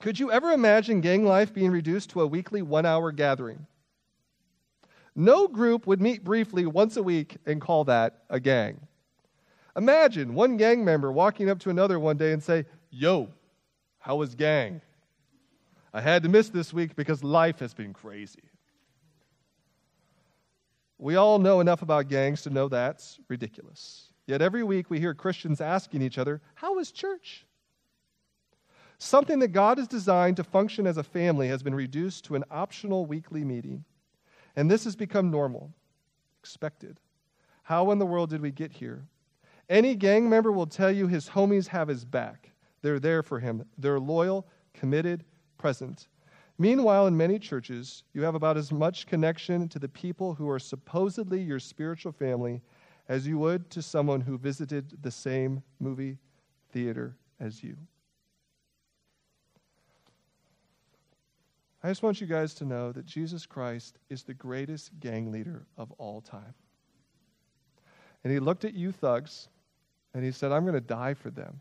could 0.00 0.18
you 0.18 0.30
ever 0.30 0.50
imagine 0.50 1.00
gang 1.00 1.24
life 1.24 1.54
being 1.54 1.70
reduced 1.70 2.10
to 2.10 2.20
a 2.20 2.26
weekly 2.26 2.62
one 2.62 2.84
hour 2.84 3.10
gathering? 3.12 3.66
No 5.16 5.46
group 5.48 5.86
would 5.86 6.00
meet 6.00 6.24
briefly 6.24 6.66
once 6.66 6.96
a 6.96 7.02
week 7.02 7.36
and 7.46 7.60
call 7.60 7.84
that 7.84 8.24
a 8.28 8.40
gang. 8.40 8.80
Imagine 9.76 10.34
one 10.34 10.56
gang 10.56 10.84
member 10.84 11.10
walking 11.10 11.48
up 11.48 11.58
to 11.60 11.70
another 11.70 11.98
one 11.98 12.16
day 12.16 12.32
and 12.32 12.42
say, 12.42 12.66
Yo, 12.90 13.28
how 13.98 14.16
was 14.16 14.34
gang? 14.34 14.80
I 15.92 16.00
had 16.00 16.22
to 16.24 16.28
miss 16.28 16.48
this 16.48 16.72
week 16.72 16.96
because 16.96 17.22
life 17.22 17.60
has 17.60 17.72
been 17.72 17.92
crazy. 17.92 18.42
We 20.98 21.16
all 21.16 21.38
know 21.38 21.60
enough 21.60 21.82
about 21.82 22.08
gangs 22.08 22.42
to 22.42 22.50
know 22.50 22.68
that's 22.68 23.18
ridiculous. 23.28 24.12
Yet 24.26 24.40
every 24.40 24.62
week 24.62 24.90
we 24.90 25.00
hear 25.00 25.14
Christians 25.14 25.60
asking 25.60 26.02
each 26.02 26.18
other, 26.18 26.40
How 26.54 26.78
is 26.78 26.90
church? 26.90 27.46
Something 28.98 29.40
that 29.40 29.48
God 29.48 29.78
has 29.78 29.88
designed 29.88 30.36
to 30.36 30.44
function 30.44 30.86
as 30.86 30.96
a 30.96 31.02
family 31.02 31.48
has 31.48 31.62
been 31.62 31.74
reduced 31.74 32.24
to 32.26 32.36
an 32.36 32.44
optional 32.50 33.06
weekly 33.06 33.44
meeting. 33.44 33.84
And 34.56 34.70
this 34.70 34.84
has 34.84 34.96
become 34.96 35.30
normal, 35.30 35.72
expected. 36.40 37.00
How 37.64 37.90
in 37.90 37.98
the 37.98 38.06
world 38.06 38.30
did 38.30 38.40
we 38.40 38.50
get 38.50 38.72
here? 38.72 39.04
Any 39.68 39.94
gang 39.94 40.28
member 40.28 40.52
will 40.52 40.66
tell 40.66 40.90
you 40.90 41.08
his 41.08 41.28
homies 41.28 41.68
have 41.68 41.88
his 41.88 42.04
back. 42.04 42.50
They're 42.82 43.00
there 43.00 43.22
for 43.22 43.40
him. 43.40 43.64
They're 43.78 44.00
loyal, 44.00 44.46
committed, 44.74 45.24
present. 45.58 46.08
Meanwhile, 46.58 47.08
in 47.08 47.16
many 47.16 47.38
churches, 47.38 48.04
you 48.12 48.22
have 48.22 48.34
about 48.34 48.56
as 48.56 48.70
much 48.70 49.06
connection 49.06 49.68
to 49.70 49.78
the 49.78 49.88
people 49.88 50.34
who 50.34 50.48
are 50.48 50.58
supposedly 50.58 51.40
your 51.42 51.58
spiritual 51.58 52.12
family 52.12 52.62
as 53.08 53.26
you 53.26 53.38
would 53.38 53.70
to 53.70 53.82
someone 53.82 54.20
who 54.20 54.38
visited 54.38 55.02
the 55.02 55.10
same 55.10 55.62
movie 55.78 56.18
theater 56.72 57.16
as 57.40 57.62
you. 57.62 57.76
I 61.82 61.88
just 61.88 62.02
want 62.02 62.20
you 62.20 62.26
guys 62.26 62.54
to 62.54 62.64
know 62.64 62.92
that 62.92 63.04
Jesus 63.04 63.44
Christ 63.44 63.98
is 64.08 64.22
the 64.22 64.32
greatest 64.32 64.98
gang 65.00 65.30
leader 65.30 65.66
of 65.76 65.92
all 65.98 66.22
time. 66.22 66.54
And 68.24 68.32
he 68.32 68.38
looked 68.38 68.64
at 68.64 68.72
you 68.72 68.90
thugs 68.90 69.48
and 70.14 70.24
he 70.24 70.32
said, 70.32 70.50
I'm 70.50 70.62
going 70.62 70.72
to 70.74 70.80
die 70.80 71.12
for 71.12 71.30
them 71.30 71.60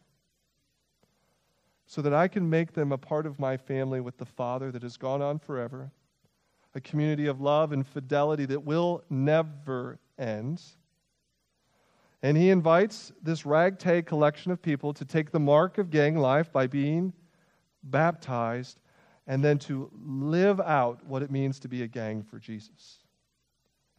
so 1.85 2.01
that 2.01 2.13
I 2.13 2.29
can 2.29 2.49
make 2.49 2.73
them 2.73 2.93
a 2.93 2.97
part 2.97 3.25
of 3.25 3.37
my 3.37 3.57
family 3.57 3.99
with 3.99 4.17
the 4.17 4.25
Father 4.25 4.71
that 4.71 4.81
has 4.83 4.95
gone 4.95 5.21
on 5.21 5.39
forever, 5.39 5.91
a 6.73 6.79
community 6.79 7.27
of 7.27 7.41
love 7.41 7.73
and 7.73 7.85
fidelity 7.85 8.45
that 8.45 8.63
will 8.63 9.03
never 9.09 9.99
end. 10.17 10.61
And 12.24 12.38
he 12.38 12.49
invites 12.51 13.11
this 13.21 13.45
ragtag 13.45 14.05
collection 14.05 14.53
of 14.53 14.61
people 14.61 14.93
to 14.93 15.03
take 15.03 15.32
the 15.32 15.41
mark 15.41 15.78
of 15.78 15.89
gang 15.89 16.15
life 16.15 16.53
by 16.53 16.67
being 16.67 17.11
baptized 17.84 18.80
and 19.28 19.43
then 19.43 19.59
to 19.59 19.91
live 20.05 20.61
out 20.61 21.05
what 21.05 21.21
it 21.21 21.30
means 21.30 21.59
to 21.59 21.67
be 21.67 21.84
a 21.84 21.88
gang 21.88 22.24
for 22.24 22.39
Jesus, 22.39 22.99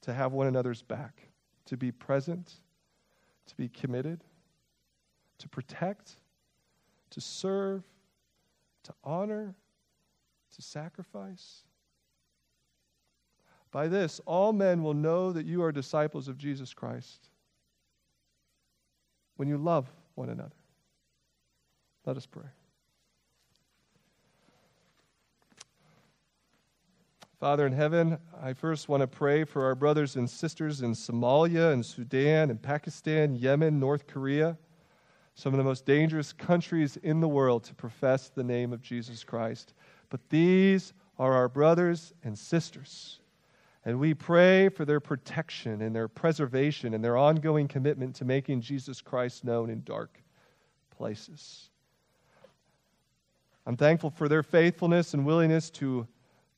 to 0.01 0.15
have 0.15 0.33
one 0.33 0.47
another's 0.47 0.81
back, 0.81 1.29
to 1.67 1.77
be 1.77 1.93
present, 1.93 2.55
to 3.47 3.55
be 3.57 3.69
committed, 3.69 4.25
to 5.37 5.49
protect, 5.49 6.17
to 7.11 7.21
serve, 7.21 7.83
to 8.85 8.95
honor, 9.05 9.55
to 10.57 10.63
sacrifice. 10.63 11.65
By 13.71 13.87
this, 13.89 14.19
all 14.25 14.55
men 14.55 14.83
will 14.83 14.95
know 14.95 15.31
that 15.33 15.45
you 15.45 15.63
are 15.63 15.73
disciples 15.73 16.27
of 16.27 16.39
Jesus 16.39 16.73
Christ 16.73 17.29
when 19.37 19.49
you 19.49 19.57
love 19.57 19.91
one 20.15 20.29
another. 20.29 20.55
Let 22.07 22.17
us 22.17 22.27
pray. 22.27 22.45
Father 27.41 27.67
in 27.67 27.73
heaven, 27.73 28.19
I 28.41 28.53
first 28.55 28.89
want 28.89 29.03
to 29.03 29.07
pray 29.07 29.45
for 29.45 29.65
our 29.65 29.75
brothers 29.75 30.17
and 30.17 30.31
sisters 30.31 30.81
in 30.81 30.93
Somalia 30.93 31.73
and 31.73 31.85
Sudan 31.85 32.49
and 32.49 32.63
Pakistan, 32.63 33.35
Yemen, 33.35 33.79
North 33.79 34.07
Korea, 34.07 34.57
some 35.35 35.53
of 35.53 35.59
the 35.59 35.65
most 35.65 35.85
dangerous 35.85 36.33
countries 36.33 36.97
in 37.03 37.21
the 37.21 37.29
world 37.29 37.65
to 37.65 37.75
profess 37.75 38.29
the 38.29 38.45
name 38.45 38.73
of 38.73 38.81
Jesus 38.81 39.25
Christ. 39.25 39.75
But 40.09 40.21
these 40.31 40.95
are 41.19 41.33
our 41.33 41.49
brothers 41.49 42.15
and 42.23 42.39
sisters. 42.39 43.21
And 43.85 44.01
we 44.01 44.15
pray 44.15 44.71
for 44.71 44.85
their 44.85 45.01
protection 45.01 45.83
and 45.83 45.95
their 45.95 46.09
preservation 46.09 46.95
and 46.95 47.05
their 47.05 47.17
ongoing 47.17 47.69
commitment 47.69 48.17
to 48.17 48.25
making 48.25 48.63
Jesus 48.63 49.03
Christ 49.03 49.45
known 49.45 49.69
in 49.69 49.83
dark 49.85 50.23
places. 50.91 51.69
I'm 53.67 53.77
thankful 53.77 54.11
for 54.11 54.29
their 54.29 54.43
faithfulness 54.43 55.15
and 55.15 55.27
willingness 55.27 55.71
to 55.71 56.07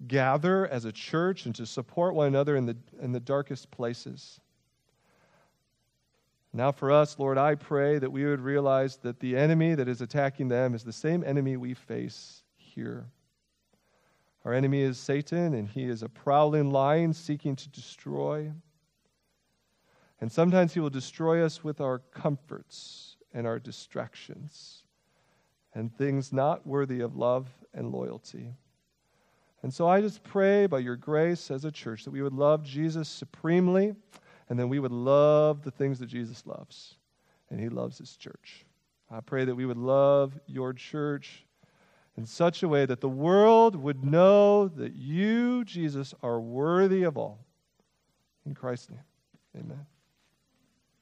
gather 0.07 0.67
as 0.69 0.85
a 0.85 0.93
church 0.93 1.47
and 1.47 1.55
to 1.55 1.67
support 1.67 2.15
one 2.15 2.29
another 2.29 2.57
in 2.57 2.67
the, 2.67 2.77
in 3.01 3.13
the 3.13 3.21
darkest 3.21 3.71
places. 3.71 4.41
Now, 6.53 6.73
for 6.73 6.91
us, 6.91 7.19
Lord, 7.19 7.39
I 7.39 7.55
pray 7.55 7.99
that 7.99 8.11
we 8.11 8.25
would 8.25 8.41
realize 8.41 8.97
that 8.99 9.21
the 9.21 9.37
enemy 9.37 9.75
that 9.75 9.89
is 9.89 10.01
attacking 10.01 10.49
them 10.49 10.75
is 10.75 10.85
the 10.85 10.93
same 10.93 11.23
enemy 11.25 11.57
we 11.57 11.75
face 11.75 12.43
here. 12.57 13.07
Our 14.47 14.55
enemy 14.55 14.81
is 14.81 14.97
Satan, 14.97 15.55
and 15.55 15.69
he 15.69 15.87
is 15.87 16.05
a 16.05 16.09
prowling 16.09 16.71
lion 16.71 17.13
seeking 17.13 17.57
to 17.57 17.69
destroy. 17.69 18.53
And 20.21 20.31
sometimes 20.31 20.73
he 20.73 20.79
will 20.79 20.89
destroy 20.89 21.45
us 21.45 21.65
with 21.65 21.81
our 21.81 21.99
comforts 21.99 23.17
and 23.35 23.45
our 23.45 23.59
distractions 23.59 24.85
and 25.75 25.93
things 25.93 26.33
not 26.33 26.65
worthy 26.65 27.01
of 27.01 27.17
love 27.17 27.49
and 27.75 27.91
loyalty. 27.91 28.55
And 29.65 29.75
so 29.75 29.89
I 29.89 30.01
just 30.01 30.23
pray 30.23 30.67
by 30.67 30.79
your 30.79 30.95
grace 30.95 31.51
as 31.51 31.65
a 31.65 31.73
church 31.73 32.05
that 32.05 32.13
we 32.13 32.23
would 32.23 32.33
love 32.33 32.63
Jesus 32.63 33.09
supremely 33.09 33.97
and 34.49 34.57
then 34.57 34.69
we 34.69 34.79
would 34.79 34.93
love 34.93 35.65
the 35.65 35.73
things 35.73 35.99
that 35.99 36.07
Jesus 36.07 36.47
loves. 36.47 36.95
And 37.51 37.59
he 37.59 37.69
loves 37.69 37.99
his 37.99 38.17
church. 38.17 38.65
I 39.11 39.19
pray 39.23 39.45
that 39.45 39.57
we 39.57 39.67
would 39.67 39.77
love 39.77 40.39
your 40.47 40.73
church 40.73 41.46
in 42.17 42.27
such 42.27 42.63
a 42.63 42.69
way 42.69 42.87
that 42.87 43.01
the 43.01 43.09
world 43.09 43.77
would 43.77 44.05
know 44.05 44.69
that 44.69 44.95
you, 44.95 45.65
Jesus, 45.65 46.15
are 46.23 46.41
worthy 46.41 47.03
of 47.03 47.17
all. 47.19 47.45
In 48.45 48.55
Christ's 48.55 48.91
name, 48.91 49.01
amen. 49.57 49.87